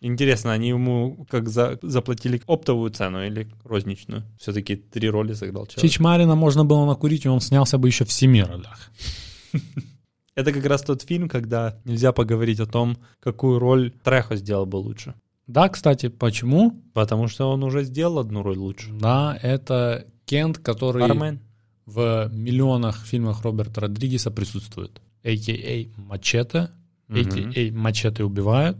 Интересно, 0.00 0.52
они 0.52 0.68
ему 0.68 1.26
как 1.30 1.48
за, 1.48 1.78
заплатили 1.82 2.42
оптовую 2.46 2.90
цену 2.90 3.24
или 3.24 3.48
розничную? 3.64 4.24
Все-таки 4.38 4.76
три 4.76 5.08
роли 5.08 5.32
сыграл 5.32 5.66
человек. 5.66 5.90
Чич 5.90 6.00
Марина 6.00 6.34
можно 6.34 6.64
было 6.64 6.84
накурить, 6.84 7.24
и 7.24 7.28
он 7.28 7.40
снялся 7.40 7.78
бы 7.78 7.88
еще 7.88 8.04
в 8.04 8.12
семи 8.12 8.42
ролях. 8.42 8.90
Это 10.34 10.52
как 10.52 10.66
раз 10.66 10.82
тот 10.82 11.02
фильм, 11.02 11.28
когда 11.30 11.78
нельзя 11.84 12.12
поговорить 12.12 12.60
о 12.60 12.66
том, 12.66 12.98
какую 13.20 13.58
роль 13.58 13.90
Трехо 14.04 14.36
сделал 14.36 14.66
бы 14.66 14.76
лучше. 14.76 15.14
Да, 15.46 15.68
кстати, 15.68 16.08
почему? 16.08 16.82
Потому 16.92 17.28
что 17.28 17.50
он 17.50 17.62
уже 17.62 17.84
сделал 17.84 18.18
одну 18.18 18.42
роль 18.42 18.58
лучше. 18.58 18.92
Да, 18.92 19.38
это 19.40 20.06
Кент, 20.26 20.58
который 20.58 21.08
Бармен. 21.08 21.40
в 21.86 22.28
миллионах 22.32 23.06
фильмах 23.06 23.42
Роберта 23.42 23.82
Родригеса 23.82 24.30
присутствует. 24.30 25.00
А.К.А. 25.24 25.88
Мачете. 25.96 26.70
А.К.А. 27.08 27.72
Мачете 27.72 28.24
убивает. 28.24 28.76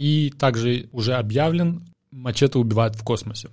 И 0.00 0.30
также 0.30 0.88
уже 0.92 1.12
объявлен 1.12 1.82
Мачете 2.10 2.58
убивает 2.58 2.96
в 2.96 3.04
космосе. 3.04 3.50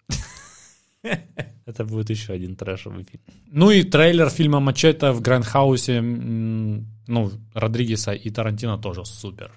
Это 1.65 1.83
будет 1.83 2.09
еще 2.09 2.31
один 2.31 2.55
трэшевый 2.55 3.03
фильм. 3.03 3.21
Ну 3.51 3.69
и 3.69 3.83
трейлер 3.83 4.29
фильма 4.29 4.61
Мачете 4.61 5.11
в 5.11 5.19
Грандхаусе, 5.19 5.99
ну, 5.99 7.31
Родригеса 7.53 8.13
и 8.13 8.29
Тарантино 8.29 8.77
тоже 8.77 9.03
супер. 9.03 9.51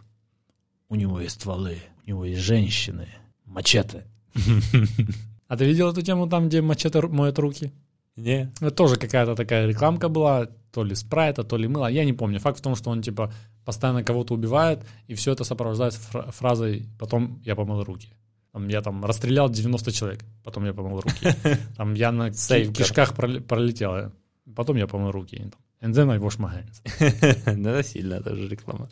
У 0.89 0.97
него 0.97 1.21
есть 1.21 1.37
стволы, 1.37 1.79
у 2.05 2.09
него 2.09 2.25
есть 2.25 2.41
женщины. 2.41 3.07
Мачете. 3.45 4.05
А 5.47 5.57
ты 5.57 5.65
видел 5.65 5.91
эту 5.91 6.03
тему 6.03 6.29
там, 6.29 6.49
где 6.49 6.61
Мачете 6.61 7.01
моет 7.03 7.39
руки? 7.39 7.73
Не. 8.17 8.53
Это 8.61 8.71
тоже 8.71 8.97
какая-то 8.97 9.35
такая 9.35 9.67
рекламка 9.67 10.09
была, 10.09 10.49
то 10.73 10.85
ли 10.85 10.95
спрайта, 10.95 11.43
то 11.45 11.57
ли 11.57 11.69
мыла, 11.69 11.91
я 11.91 12.05
не 12.05 12.13
помню. 12.13 12.39
Факт 12.39 12.59
в 12.59 12.63
том, 12.63 12.77
что 12.77 12.91
он 12.91 13.03
типа 13.03 13.33
постоянно 13.65 14.03
кого-то 14.05 14.35
убивает, 14.35 14.79
и 15.09 15.15
все 15.15 15.33
это 15.33 15.45
сопровождается 15.45 16.01
фра- 16.01 16.31
фразой 16.31 16.87
«потом 16.99 17.41
я 17.45 17.55
помыл 17.55 17.85
руки». 17.85 18.09
Там, 18.53 18.69
я 18.69 18.81
там 18.83 19.05
расстрелял 19.05 19.49
90 19.49 19.93
человек, 19.93 20.21
потом 20.45 20.65
я 20.65 20.73
помыл 20.73 21.01
руки. 21.01 21.29
Там 21.77 21.95
я 21.95 22.11
на 22.11 22.31
кишках 22.31 23.15
прол- 23.15 23.41
пролетел, 23.41 24.11
потом 24.57 24.77
я 24.77 24.87
помыл 24.89 25.13
руки. 25.13 25.37
And 25.81 25.93
then 25.93 26.11
I 26.11 26.19
wash 26.19 26.39
my 26.39 26.51
hands. 26.51 26.83
Ну, 27.57 27.69
Это 27.71 27.83
сильная 27.89 28.21
тоже 28.21 28.49
реклама. 28.49 28.89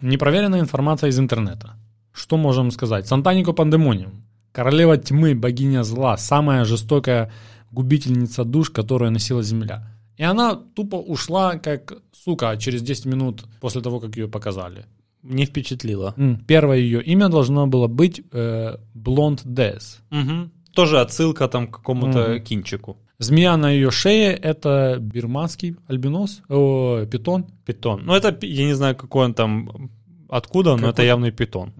Непроверенная 0.00 0.60
информация 0.60 1.10
из 1.10 1.18
интернета. 1.18 1.76
Что 2.12 2.36
можем 2.36 2.70
сказать? 2.72 3.06
Сантанико 3.06 3.52
Пандемониум. 3.52 4.24
Королева 4.52 4.96
тьмы, 4.98 5.34
богиня 5.34 5.84
зла, 5.84 6.16
самая 6.16 6.64
жестокая 6.64 7.30
губительница 7.70 8.44
душ, 8.44 8.70
которую 8.70 9.12
носила 9.12 9.42
земля. 9.44 9.91
И 10.16 10.22
она 10.22 10.54
тупо 10.54 10.96
ушла, 10.96 11.56
как 11.58 11.94
сука, 12.12 12.56
через 12.56 12.82
10 12.82 13.06
минут 13.06 13.44
после 13.60 13.80
того, 13.80 14.00
как 14.00 14.16
ее 14.16 14.28
показали. 14.28 14.86
Не 15.22 15.46
впечатлило. 15.46 16.14
Первое 16.46 16.78
ее 16.78 17.02
имя 17.02 17.28
должно 17.28 17.66
было 17.66 17.86
быть 17.86 18.22
э, 18.32 18.76
Блонд 18.94 19.42
Дес. 19.44 20.00
Мгм. 20.10 20.50
Тоже 20.74 21.00
отсылка 21.00 21.48
там 21.48 21.68
к 21.68 21.76
какому-то 21.76 22.34
Мгм. 22.34 22.44
кинчику. 22.44 22.96
Змея 23.18 23.56
на 23.56 23.70
ее 23.70 23.90
шее— 23.92 24.32
это 24.42 24.96
бирманский 24.98 25.76
альбинос, 25.86 26.42
о, 26.48 27.04
питон. 27.06 27.46
Питон. 27.64 28.02
Ну, 28.04 28.14
это, 28.14 28.36
я 28.44 28.64
не 28.64 28.74
знаю, 28.74 28.96
какой 28.96 29.26
он 29.26 29.34
там 29.34 29.90
откуда, 30.32 30.76
но 30.76 30.88
это 30.88 31.02
явный 31.02 31.30
питон. 31.30 31.72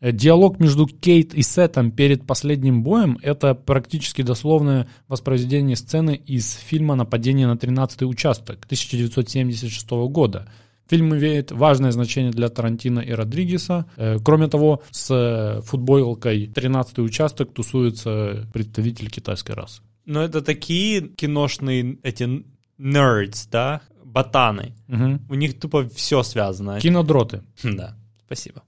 Э, 0.00 0.12
Диалог 0.12 0.58
между 0.58 0.86
Кейт 0.86 1.34
и 1.34 1.42
Сетом 1.42 1.90
перед 1.90 2.26
последним 2.26 2.82
боем— 2.82 3.18
это 3.22 3.54
практически 3.54 4.22
дословное 4.22 4.86
воспроизведение 5.08 5.76
сцены 5.76 6.14
из 6.14 6.54
фильма 6.54 6.94
«Нападение 6.94 7.46
на 7.46 7.54
13-й 7.54 8.04
участок» 8.04 8.64
1976 8.64 9.90
года. 10.08 10.48
Фильм 10.88 11.14
имеет 11.14 11.52
важное 11.52 11.92
значение 11.92 12.32
для 12.32 12.48
Тарантино 12.48 13.00
и 13.00 13.12
Родригеса. 13.12 13.86
Э, 13.96 14.18
Кроме 14.22 14.48
того, 14.48 14.82
с 14.90 15.10
э, 15.10 15.62
футболкой 15.62 16.46
«13-й 16.46 17.02
участок» 17.02 17.52
тусуется 17.54 18.46
представитель 18.52 19.10
китайской 19.10 19.52
расы. 19.52 19.82
Но 20.06 20.22
это 20.22 20.42
такие 20.42 21.00
киношные 21.02 21.98
эти 22.02 22.44
nerds, 22.78 23.48
да, 23.50 23.80
ботаны. 24.14 24.72
Мгм. 24.86 25.20
У 25.28 25.34
них 25.34 25.58
тупо 25.58 25.88
все 25.88 26.22
связано. 26.22 26.80
Кинодроты. 26.80 27.42
Да, 27.62 27.96
спасибо. 28.26 28.62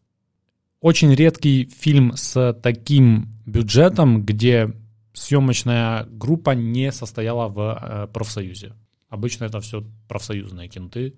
Очень 0.80 1.14
редкий 1.14 1.64
фильм 1.64 2.16
с 2.16 2.52
таким 2.62 3.28
бюджетом, 3.46 4.24
где 4.24 4.72
съемочная 5.14 6.04
группа 6.10 6.50
не 6.54 6.92
состояла 6.92 7.48
в 7.48 7.58
э, 7.60 8.06
профсоюзе. 8.12 8.72
Обычно 9.08 9.46
это 9.46 9.60
все 9.60 9.82
профсоюзные 10.08 10.68
кинты, 10.68 11.14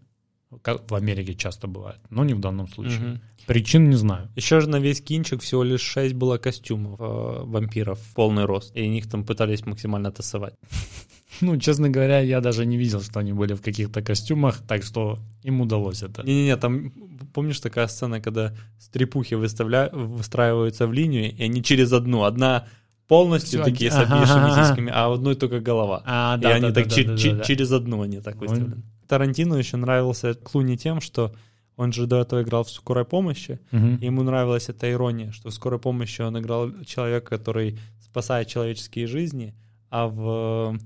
как 0.63 0.91
в 0.91 0.95
Америке 0.95 1.35
часто 1.35 1.67
бывает, 1.67 2.01
но 2.11 2.25
не 2.25 2.35
в 2.35 2.41
данном 2.41 2.69
случае. 2.69 3.01
Мгм. 3.01 3.21
Причин 3.47 3.91
не 3.91 3.97
знаю. 3.97 4.29
Еще 4.37 4.61
же 4.61 4.69
на 4.69 4.79
весь 4.79 5.01
кинчик 5.01 5.41
всего 5.41 5.65
лишь 5.65 5.81
6 5.81 6.15
было 6.15 6.39
костюмов 6.39 7.01
э, 7.01 7.45
вампиров 7.45 7.99
в 7.99 8.15
полный 8.15 8.45
рост. 8.45 8.77
И 8.77 8.89
них 8.89 9.09
там 9.09 9.25
пытались 9.25 9.67
максимально 9.67 10.13
тасовать. 10.13 10.55
Ну, 11.41 11.57
честно 11.59 11.89
говоря, 11.91 12.21
я 12.21 12.41
даже 12.41 12.67
не 12.67 12.77
видел, 12.77 13.01
что 13.03 13.21
они 13.21 13.33
были 13.33 13.55
в 13.55 13.61
каких-то 13.63 14.03
костюмах, 14.03 14.63
так 14.67 14.83
что 14.83 15.19
им 15.43 15.61
удалось 15.61 16.03
это. 16.03 16.23
Не-не-не, 16.23 16.57
там, 16.57 16.93
помнишь 17.33 17.61
такая 17.61 17.87
сцена, 17.87 18.21
когда 18.21 18.55
стрепухи 18.79 19.35
выставля... 19.35 19.91
выстраиваются 19.93 20.87
в 20.87 20.93
линию, 20.93 21.33
и 21.37 21.43
они 21.45 21.63
через 21.63 21.93
одну. 21.93 22.25
Одна 22.25 22.65
полностью 23.07 23.61
Всё, 23.63 23.71
такие 23.71 23.91
с 23.91 23.95
ага, 23.95 24.15
обвисшими 24.17 24.51
ага. 24.53 24.65
сисками, 24.65 24.91
а 24.95 25.13
одной 25.13 25.35
только 25.35 25.61
голова. 25.61 26.03
А, 26.07 26.37
и 26.39 26.43
да, 26.43 26.55
они 26.55 26.61
да, 26.69 26.73
так 26.73 26.89
да, 26.89 26.95
че- 26.95 27.05
да, 27.05 27.17
че- 27.17 27.35
да, 27.35 27.45
через 27.45 27.73
одну 27.73 28.03
они 28.03 28.21
так 28.21 28.37
выставлены. 28.37 28.83
Тарантино 29.07 29.55
еще 29.55 29.77
нравился 29.79 30.35
Клуни 30.35 30.77
тем, 30.77 31.01
что 31.01 31.35
он 31.77 31.93
же 31.93 32.07
до 32.07 32.21
этого 32.21 32.43
играл 32.43 32.65
в 32.65 32.71
«Скорой 32.71 33.05
помощи», 33.05 33.61
Мгм. 33.71 33.97
и 33.97 34.07
ему 34.07 34.23
нравилась 34.23 34.69
эта 34.69 34.91
ирония, 34.91 35.31
что 35.33 35.49
в 35.51 35.55
«Скорой 35.55 35.79
помощи» 35.79 36.21
он 36.23 36.39
играл 36.39 36.71
человека, 36.85 37.39
который 37.39 37.79
спасает 38.01 38.49
человеческие 38.49 39.07
жизни, 39.07 39.55
а 39.91 40.07
в 40.09 40.77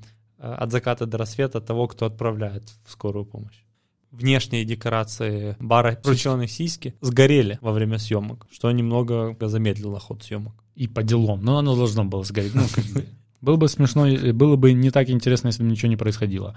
«От 0.43 0.73
заката 0.73 1.07
до 1.07 1.19
рассвета» 1.19 1.61
того, 1.61 1.87
кто 1.87 2.07
отправляет 2.07 2.65
в 2.85 2.91
скорую 2.91 3.25
помощь. 3.25 3.63
Внешние 4.11 4.65
декорации 4.65 5.57
бара 5.61 5.95
«Крученые 5.95 6.49
сиськи» 6.49 6.95
сгорели 7.01 7.59
во 7.63 7.73
время 7.73 7.99
съемок, 7.99 8.47
что 8.51 8.71
немного 8.71 9.37
замедлило 9.41 10.01
ход 10.01 10.23
съемок. 10.23 10.53
И 10.75 10.89
по 10.89 11.03
делам. 11.03 11.43
Но 11.43 11.59
оно 11.59 11.77
должно 11.77 12.05
было 12.05 12.25
сгореть. 12.25 12.55
Ну, 12.55 12.65
как 12.75 12.85
бы. 12.87 13.07
Было 13.41 13.57
бы 13.57 13.69
смешно, 13.69 14.07
было 14.33 14.55
бы 14.55 14.73
не 14.73 14.91
так 14.91 15.11
интересно, 15.11 15.49
если 15.49 15.65
бы 15.65 15.71
ничего 15.71 15.89
не 15.89 15.97
происходило. 15.97 16.57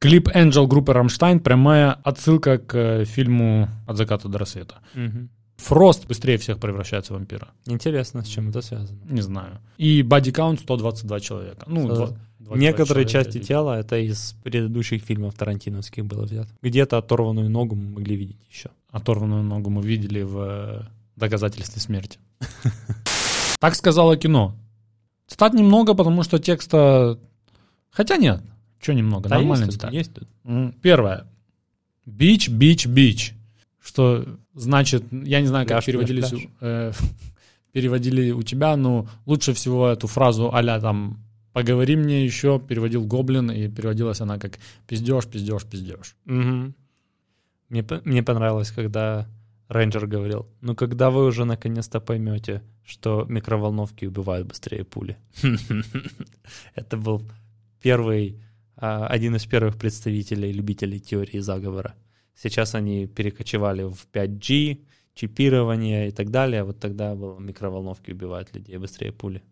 Клип 0.00 0.28
Angel 0.28 0.66
группы 0.66 0.92
Рамштайн 0.92 1.38
прямая 1.38 1.92
отсылка 1.92 2.58
к 2.58 2.74
э, 2.74 3.04
фильму 3.04 3.68
«От 3.86 3.96
заката 3.96 4.28
до 4.28 4.38
рассвета». 4.38 4.80
Фрост 5.56 6.06
быстрее 6.06 6.36
всех 6.36 6.58
превращается 6.58 7.12
в 7.12 7.16
вампира. 7.16 7.48
Интересно, 7.66 8.22
с 8.22 8.26
чем 8.26 8.50
это 8.50 8.60
связано. 8.60 8.98
Не 9.08 9.22
знаю. 9.22 9.60
И 9.78 10.02
body 10.02 10.32
count 10.32 10.58
122 10.58 11.20
человека. 11.20 11.64
Ну, 11.66 11.94
Со- 11.94 12.18
два- 12.46 12.56
22 12.56 12.56
Некоторые 12.56 13.06
части 13.06 13.38
тела 13.38 13.78
это 13.78 13.96
из 13.98 14.34
предыдущих 14.42 15.02
фильмов 15.02 15.34
тарантиновских 15.34 16.04
было 16.04 16.22
взято. 16.24 16.48
Где-то 16.62 16.98
оторванную 16.98 17.50
ногу 17.50 17.74
мы 17.74 17.90
могли 17.90 18.16
видеть 18.16 18.38
еще. 18.50 18.70
Оторванную 18.90 19.42
ногу 19.42 19.70
мы 19.70 19.82
видели 19.82 20.22
в 20.22 20.38
э, 20.38 20.82
доказательстве 21.16 21.80
смерти. 21.80 22.18
Так 23.58 23.74
сказала 23.74 24.18
кино. 24.18 24.54
Цитат 25.26 25.54
немного, 25.54 25.94
потому 25.94 26.22
что 26.22 26.38
текста... 26.38 27.18
Хотя 27.90 28.18
нет. 28.18 28.42
Что 28.78 28.92
немного? 28.92 29.30
Да, 29.30 29.36
Нормально 29.36 29.64
есть 29.64 29.80
тут, 29.80 29.90
цитат. 29.90 29.92
есть 29.92 30.12
Первое. 30.82 31.26
Бич, 32.04 32.50
бич, 32.50 32.86
бич. 32.86 33.32
Что 33.80 34.26
значит, 34.54 35.04
я 35.10 35.40
не 35.40 35.46
знаю, 35.46 35.66
как 35.66 35.76
Пляж, 35.78 35.86
переводили, 35.86 36.20
пляж, 36.20 36.32
э, 36.60 36.92
переводили 37.72 38.30
у 38.30 38.42
тебя, 38.42 38.76
но 38.76 39.08
лучше 39.24 39.54
всего 39.54 39.88
эту 39.88 40.06
фразу 40.06 40.50
а 40.52 40.80
там 40.80 41.18
«поговори 41.56 41.96
мне 41.96 42.22
еще» 42.22 42.60
переводил 42.60 43.06
Гоблин, 43.06 43.50
и 43.50 43.68
переводилась 43.68 44.20
она 44.20 44.38
как 44.38 44.58
«пиздеж, 44.86 45.26
пиздеж, 45.26 45.64
пиздеж». 45.64 46.14
Мгм. 46.26 46.74
Мне, 47.70 47.82
мне 48.04 48.22
понравилось, 48.22 48.70
когда 48.70 49.26
рейнджер 49.68 50.06
говорил, 50.06 50.46
ну 50.60 50.74
когда 50.74 51.08
вы 51.08 51.24
уже 51.24 51.46
наконец-то 51.46 51.98
поймете, 52.00 52.62
что 52.84 53.24
микроволновки 53.28 54.04
убивают 54.04 54.46
быстрее 54.46 54.84
пули. 54.84 55.16
Это 56.74 56.98
был 56.98 57.22
первый, 57.80 58.38
а, 58.76 59.06
один 59.06 59.34
из 59.36 59.46
первых 59.46 59.78
представителей, 59.78 60.52
любителей 60.52 61.00
теории 61.00 61.38
заговора. 61.38 61.94
Сейчас 62.34 62.74
они 62.74 63.06
перекочевали 63.06 63.84
в 63.84 64.06
5G, 64.12 64.84
чипирование 65.14 66.08
и 66.08 66.10
так 66.10 66.30
далее. 66.30 66.64
Вот 66.64 66.80
тогда 66.80 67.14
было 67.14 67.38
микроволновки 67.38 68.10
убивают 68.10 68.54
людей 68.54 68.76
быстрее 68.76 69.12
пули. 69.12 69.42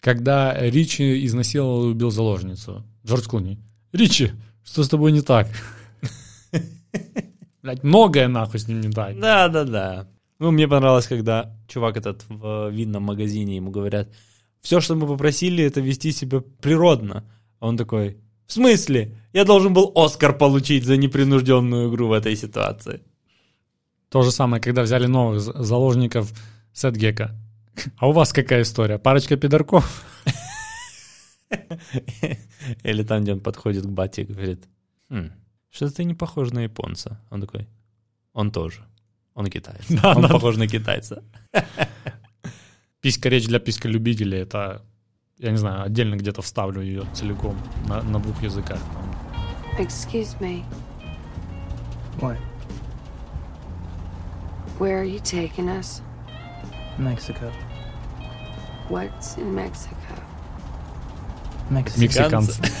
Когда 0.00 0.54
Ричи 0.58 1.24
изнасиловал 1.26 1.86
и 1.86 1.90
убил 1.92 2.10
заложницу. 2.10 2.84
Джордж 3.04 3.26
Клуни. 3.28 3.58
Ричи, 3.92 4.32
что 4.64 4.84
с 4.84 4.88
тобой 4.88 5.12
не 5.12 5.22
так? 5.22 5.48
Блять, 7.62 7.82
многое 7.82 8.28
нахуй 8.28 8.60
с 8.60 8.68
ним 8.68 8.80
не 8.80 8.90
так. 8.90 9.18
Да, 9.18 9.48
да, 9.48 9.64
да. 9.64 10.08
Ну, 10.38 10.52
мне 10.52 10.68
понравилось, 10.68 11.06
когда 11.08 11.56
чувак 11.66 11.96
этот 11.96 12.24
в 12.28 12.70
винном 12.70 13.02
магазине 13.02 13.56
ему 13.56 13.70
говорят, 13.70 14.08
все, 14.60 14.80
что 14.80 14.94
мы 14.94 15.06
попросили, 15.06 15.64
это 15.64 15.80
вести 15.80 16.12
себя 16.12 16.40
природно. 16.60 17.24
А 17.58 17.66
он 17.66 17.76
такой, 17.76 18.18
в 18.46 18.52
смысле? 18.52 19.16
Я 19.32 19.44
должен 19.44 19.72
был 19.74 19.92
Оскар 19.94 20.36
получить 20.36 20.84
за 20.84 20.96
непринужденную 20.96 21.90
игру 21.90 22.08
в 22.08 22.12
этой 22.12 22.36
ситуации. 22.36 23.02
То 24.10 24.22
же 24.22 24.30
самое, 24.30 24.62
когда 24.62 24.82
взяли 24.82 25.06
новых 25.06 25.40
за- 25.40 25.62
заложников 25.62 26.32
Сетгека. 26.72 27.34
А 27.96 28.08
у 28.08 28.12
вас 28.12 28.32
какая 28.32 28.62
история? 28.62 28.98
Парочка 28.98 29.36
пидорков? 29.36 30.04
Или 32.82 33.02
там, 33.02 33.22
где 33.22 33.32
он 33.32 33.40
подходит 33.40 33.84
к 33.84 33.88
бате 33.88 34.22
и 34.22 34.26
говорит, 34.26 34.68
«Хм, 35.10 35.30
что-то 35.70 35.94
ты 35.94 36.04
не 36.04 36.14
похож 36.14 36.50
на 36.50 36.60
японца. 36.60 37.20
Он 37.30 37.40
такой, 37.40 37.68
он 38.32 38.50
тоже. 38.50 38.84
Он 39.34 39.46
китаец. 39.46 39.86
Да, 39.88 40.14
он 40.16 40.22
да. 40.22 40.28
похож 40.28 40.56
на 40.56 40.66
китайца. 40.66 41.22
Писька 43.00 43.28
речь 43.28 43.46
для 43.46 43.60
письколюбителей. 43.60 44.40
Это, 44.40 44.82
я 45.38 45.50
не 45.50 45.56
знаю, 45.56 45.84
отдельно 45.84 46.16
где-то 46.16 46.42
вставлю 46.42 46.82
ее 46.82 47.04
целиком 47.14 47.56
на, 47.86 48.02
на 48.02 48.18
двух 48.18 48.42
языках. 48.42 48.80
Excuse 49.78 50.36
me. 50.40 50.64
What? 52.20 52.38
Where 54.80 55.00
are 55.00 55.04
you 55.04 55.20
taking 55.20 55.68
us? 55.68 56.02
Mexico. 56.98 57.52
What's 58.88 59.36
in 59.36 59.54
Mexico? 59.54 60.18
Мексиканцы. 61.70 62.62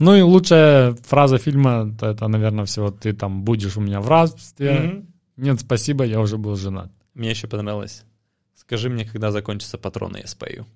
Ну 0.00 0.14
и 0.16 0.22
лучшая 0.22 0.94
фраза 1.06 1.38
фильма, 1.38 1.90
это, 1.94 2.06
это, 2.06 2.28
наверное, 2.28 2.64
всего 2.64 2.90
ты 2.90 3.12
там 3.12 3.44
будешь 3.44 3.76
у 3.76 3.80
меня 3.80 4.00
в 4.00 4.08
рабстве. 4.08 5.04
Нет, 5.36 5.60
спасибо, 5.60 6.04
я 6.04 6.20
уже 6.20 6.36
был 6.36 6.56
женат. 6.56 6.90
Мне 7.14 7.30
еще 7.30 7.46
понравилось. 7.46 8.04
Скажи 8.54 8.90
мне, 8.90 9.04
когда 9.04 9.30
закончатся 9.30 9.78
патроны, 9.78 10.18
я 10.18 10.26
спою. 10.26 10.66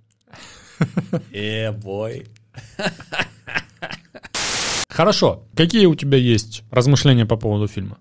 Э, 1.32 1.72
бой. 1.72 2.26
Хорошо. 4.88 5.44
Какие 5.56 5.86
у 5.86 5.94
тебя 5.94 6.16
есть 6.16 6.62
размышления 6.70 7.26
по 7.26 7.36
поводу 7.36 7.66
фильма? 7.66 7.98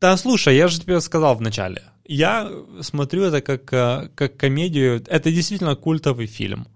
Да, 0.00 0.16
слушай, 0.16 0.56
я 0.56 0.68
же 0.68 0.80
тебе 0.80 1.00
сказал 1.00 1.34
в 1.34 1.40
начале. 1.40 1.82
Я 2.12 2.50
смотрю 2.80 3.22
это 3.22 3.40
как, 3.40 3.72
э, 3.72 4.08
как 4.16 4.36
комедию. 4.36 5.00
Это 5.06 5.30
действительно 5.30 5.76
культовый 5.76 6.26
фильм. 6.26 6.66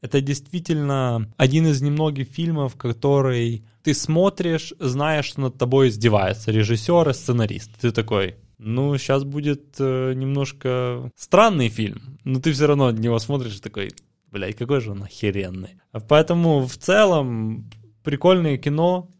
Это 0.00 0.20
действительно 0.20 1.28
один 1.36 1.66
из 1.66 1.82
немногих 1.82 2.28
фильмов, 2.28 2.76
который 2.76 3.64
ты 3.82 3.92
смотришь, 3.92 4.72
зная, 4.78 5.22
что 5.22 5.40
над 5.40 5.58
тобой 5.58 5.88
издевается 5.88 6.52
режиссер 6.52 7.08
и 7.08 7.12
сценарист. 7.12 7.72
Ты 7.80 7.90
такой, 7.90 8.36
ну, 8.58 8.96
сейчас 8.96 9.24
будет 9.24 9.74
э, 9.80 10.12
немножко 10.14 11.10
странный 11.16 11.70
фильм, 11.70 12.20
но 12.22 12.38
ты 12.38 12.52
все 12.52 12.68
равно 12.68 12.92
на 12.92 12.96
него 12.96 13.18
смотришь 13.18 13.56
и 13.56 13.60
такой, 13.60 13.90
блядь, 14.30 14.54
какой 14.54 14.80
же 14.80 14.92
он 14.92 15.02
охеренный. 15.02 15.70
Поэтому 16.08 16.64
в 16.64 16.76
целом 16.76 17.68
прикольное 18.04 18.58
кино. 18.58 19.10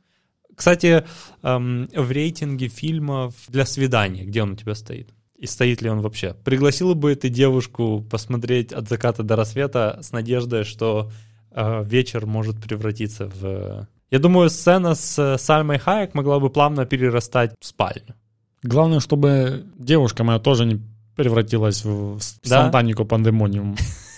Кстати, 0.54 1.04
эм, 1.42 1.88
в 1.92 2.12
рейтинге 2.12 2.68
фильмов 2.68 3.34
для 3.48 3.66
свидания, 3.66 4.24
где 4.24 4.44
он 4.44 4.52
у 4.52 4.56
тебя 4.56 4.76
стоит? 4.76 5.10
И 5.44 5.46
стоит 5.46 5.82
ли 5.82 5.90
он 5.90 6.00
вообще? 6.00 6.34
Пригласила 6.42 6.94
бы 6.94 7.14
ты 7.14 7.28
девушку 7.28 8.02
посмотреть 8.10 8.72
от 8.72 8.88
заката 8.88 9.22
до 9.22 9.36
рассвета 9.36 9.98
с 10.00 10.10
надеждой, 10.10 10.64
что 10.64 11.10
э, 11.50 11.84
вечер 11.84 12.24
может 12.24 12.62
превратиться 12.62 13.26
в... 13.26 13.86
Я 14.10 14.18
думаю, 14.18 14.48
сцена 14.48 14.94
с 14.94 15.18
э, 15.18 15.36
Сальмой 15.36 15.78
Хайек 15.78 16.14
могла 16.14 16.40
бы 16.40 16.48
плавно 16.48 16.86
перерастать 16.86 17.52
в 17.60 17.66
спальню. 17.66 18.14
Главное, 18.62 19.00
чтобы 19.00 19.66
девушка 19.76 20.24
моя 20.24 20.38
тоже 20.38 20.64
не 20.64 20.80
превратилась 21.14 21.84
в 21.84 22.16
Да. 22.42 22.62
Сантанику 22.62 23.04
Пандемониум. 23.04 23.76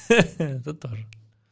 Это 0.38 0.74
тоже. 0.74 1.06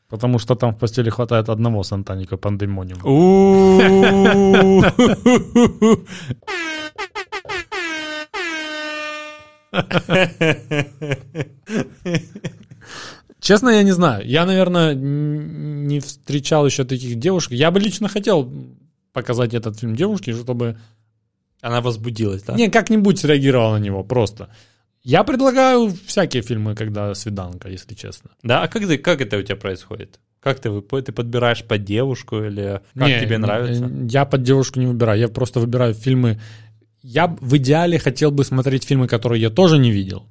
Потому 0.08 0.38
что 0.38 0.54
там 0.54 0.72
в 0.72 0.78
постели 0.78 1.10
хватает 1.10 1.48
одного 1.48 1.82
Сантаника 1.82 2.36
Пандемониума. 2.36 3.02
Честно, 13.40 13.68
я 13.68 13.82
не 13.82 13.92
знаю. 13.92 14.26
Я, 14.26 14.46
наверное, 14.46 14.94
не 14.94 16.00
встречал 16.00 16.64
еще 16.64 16.84
таких 16.84 17.18
девушек. 17.18 17.52
Я 17.52 17.70
бы 17.70 17.78
лично 17.78 18.08
хотел 18.08 18.50
показать 19.12 19.52
этот 19.54 19.78
фильм 19.78 19.94
девушке, 19.94 20.32
чтобы 20.32 20.78
Она 21.60 21.80
возбудилась, 21.80 22.42
да? 22.42 22.54
не 22.54 22.70
как-нибудь 22.70 23.18
среагировала 23.18 23.78
на 23.78 23.82
него 23.82 24.02
просто. 24.02 24.48
Я 25.02 25.22
предлагаю 25.24 25.92
всякие 26.06 26.42
фильмы, 26.42 26.74
когда 26.74 27.14
свиданка, 27.14 27.68
если 27.68 27.94
честно. 27.94 28.30
Да, 28.42 28.62
а 28.62 28.68
как, 28.68 28.86
ты, 28.86 28.96
как 28.96 29.20
это 29.20 29.36
у 29.36 29.42
тебя 29.42 29.56
происходит? 29.56 30.18
Как 30.40 30.60
ты, 30.60 30.80
ты 30.80 31.12
подбираешь 31.12 31.62
под 31.64 31.84
девушку 31.84 32.42
или 32.42 32.80
как 32.94 33.08
Не, 33.08 33.20
тебе 33.20 33.36
нравится? 33.38 33.90
Я 34.08 34.24
под 34.24 34.42
девушку 34.42 34.80
не 34.80 34.86
выбираю, 34.86 35.20
я 35.20 35.28
просто 35.28 35.60
выбираю 35.60 35.92
фильмы. 35.92 36.40
Я 37.06 37.26
в 37.26 37.56
идеале 37.58 37.98
хотел 37.98 38.30
бы 38.30 38.44
смотреть 38.44 38.84
фильмы, 38.84 39.06
которые 39.06 39.42
я 39.42 39.50
тоже 39.50 39.78
не 39.78 39.92
видел. 39.92 40.26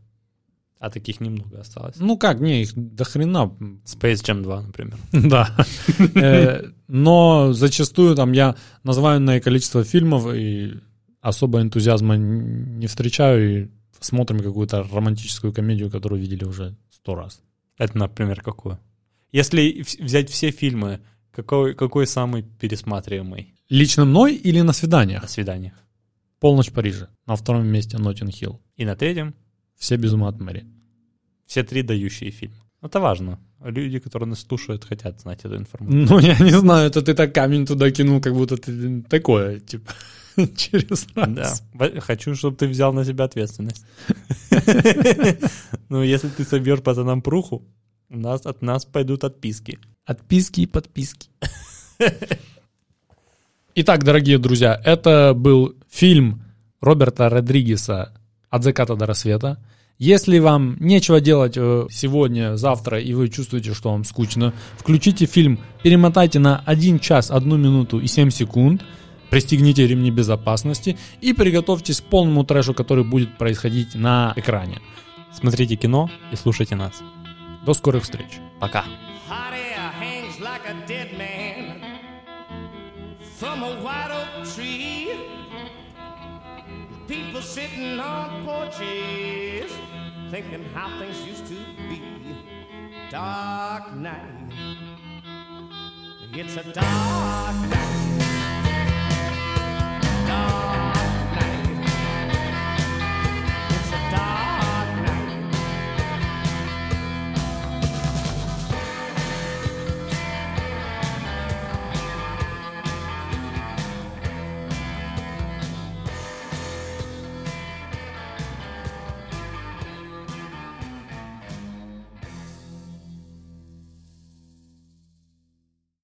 А 0.79 0.89
таких 0.89 1.21
немного 1.21 1.61
осталось. 1.61 1.95
Ну 1.99 2.17
как, 2.17 2.39
не, 2.39 2.63
их 2.63 2.73
до 2.75 3.03
хрена. 3.03 3.51
Space 3.85 4.23
Jam 4.25 4.41
2, 4.41 4.61
например. 4.63 4.97
Да. 5.29 5.55
Э, 6.15 6.63
Но 6.87 7.53
зачастую 7.53 8.15
там 8.15 8.31
я 8.31 8.55
называю 8.83 9.21
на 9.21 9.39
количество 9.39 9.83
фильмов 9.83 10.33
и 10.33 10.73
особо 11.21 11.61
энтузиазма 11.61 12.17
не 12.17 12.87
встречаю 12.87 13.63
и 13.65 13.69
смотрим 13.99 14.39
какую-то 14.39 14.83
романтическую 14.91 15.53
комедию, 15.53 15.91
которую 15.91 16.19
видели 16.19 16.43
уже 16.43 16.75
сто 16.89 17.13
раз. 17.13 17.39
Это, 17.77 17.97
например, 17.97 18.41
какую? 18.41 18.79
Если 19.31 19.85
взять 19.99 20.29
все 20.31 20.49
фильмы, 20.49 20.99
какой, 21.31 21.75
какой 21.75 22.07
самый 22.07 22.41
пересматриваемый 22.41 23.53
Лично 23.69 24.05
мной 24.05 24.35
или 24.35 24.61
на 24.61 24.73
свиданиях? 24.73 25.21
на 25.21 25.27
свиданиях? 25.27 25.73
«Полночь 26.43 26.71
в 26.71 26.73
Париже». 26.73 27.07
На 27.25 27.35
втором 27.35 27.65
месте 27.65 27.97
«Ноттинг 27.97 28.31
Хилл». 28.31 28.61
И 28.75 28.83
на 28.85 28.95
третьем 28.97 29.33
Все 29.77 29.95
без 29.95 30.11
ума 30.11 30.27
от 30.27 30.41
Мэри. 30.41 30.65
все 31.45 31.63
три 31.63 31.83
дающие 31.83 32.31
фильмы. 32.31 32.57
Это 32.81 32.99
важно. 32.99 33.39
Люди, 33.63 33.99
которые 33.99 34.27
нас 34.27 34.41
слушают, 34.41 34.83
хотят 34.83 35.21
знать 35.21 35.45
эту 35.45 35.55
информацию. 35.55 36.05
Ну, 36.09 36.19
я 36.19 36.37
не 36.39 36.51
знаю, 36.51 36.87
это 36.87 37.01
ты 37.01 37.13
так 37.13 37.33
камень 37.33 37.65
туда 37.65 37.89
кинул, 37.91 38.19
как 38.19 38.33
будто 38.33 38.57
ты 38.57 39.01
такое, 39.03 39.61
типа, 39.61 39.93
через 40.57 41.07
раз. 41.15 41.63
Да. 41.73 42.01
Хочу, 42.01 42.35
чтобы 42.35 42.57
ты 42.57 42.67
взял 42.67 42.91
на 42.93 43.05
себя 43.05 43.23
ответственность. 43.23 43.85
Ну, 45.89 46.03
если 46.03 46.27
ты 46.27 46.43
собьешь 46.43 46.81
пацанам 46.81 47.21
пруху, 47.21 47.61
у 48.09 48.17
нас, 48.17 48.45
от 48.45 48.61
нас 48.61 48.83
пойдут 48.85 49.23
отписки. 49.23 49.79
Отписки 50.05 50.61
и 50.61 50.65
подписки. 50.65 51.29
Итак, 53.75 54.03
дорогие 54.03 54.37
друзья, 54.37 54.79
это 54.85 55.33
был 55.35 55.73
фильм 55.89 56.43
Роберта 56.79 57.27
Родригеса 57.27 58.13
«От 58.51 58.63
заката 58.63 58.95
до 58.95 59.07
рассвета». 59.07 59.57
Если 59.97 60.37
вам 60.37 60.77
нечего 60.79 61.19
делать 61.19 61.53
э, 61.55 61.87
сегодня, 61.89 62.55
завтра, 62.55 62.99
и 62.99 63.15
вы 63.15 63.29
чувствуете, 63.29 63.73
что 63.73 63.89
вам 63.91 64.03
скучно, 64.03 64.53
включите 64.77 65.25
фильм, 65.25 65.59
перемотайте 65.81 66.37
на 66.37 66.61
1 66.67 66.99
час, 66.99 67.31
1 67.31 67.49
минуту 67.59 67.99
и 67.99 68.05
7 68.05 68.29
секунд, 68.29 68.85
пристегните 69.31 69.87
ремни 69.87 70.11
безопасности 70.11 70.95
и 71.21 71.33
приготовьтесь 71.33 72.01
к 72.01 72.03
полному 72.03 72.43
трэшу, 72.43 72.75
который 72.75 73.03
будет 73.03 73.39
происходить 73.39 73.95
на 73.95 74.33
экране. 74.35 74.81
Смотрите 75.33 75.77
кино 75.77 76.11
и 76.31 76.35
слушайте 76.35 76.75
нас. 76.75 77.01
До 77.65 77.73
скорых 77.73 78.03
встреч. 78.03 78.37
Пока. 78.59 78.85
Hot 79.27 79.53
air 79.53 79.89
hangs 79.99 80.39
like 80.39 80.61
a 80.67 80.87
dead 80.87 81.12
from 83.43 83.61
a 83.61 83.75
white 83.83 84.09
oak 84.09 84.47
tree. 84.55 85.11
People 87.09 87.41
sitting 87.41 87.99
on 87.99 88.45
porches, 88.45 89.69
thinking 90.31 90.63
how 90.73 90.97
things 90.97 91.21
used 91.27 91.45
to 91.47 91.57
be. 91.89 92.01
Dark 93.11 93.93
night. 93.95 94.53
It's 96.31 96.55
a 96.55 96.63
dark 96.71 97.55
night. 97.69 98.13
Dark 100.25 100.92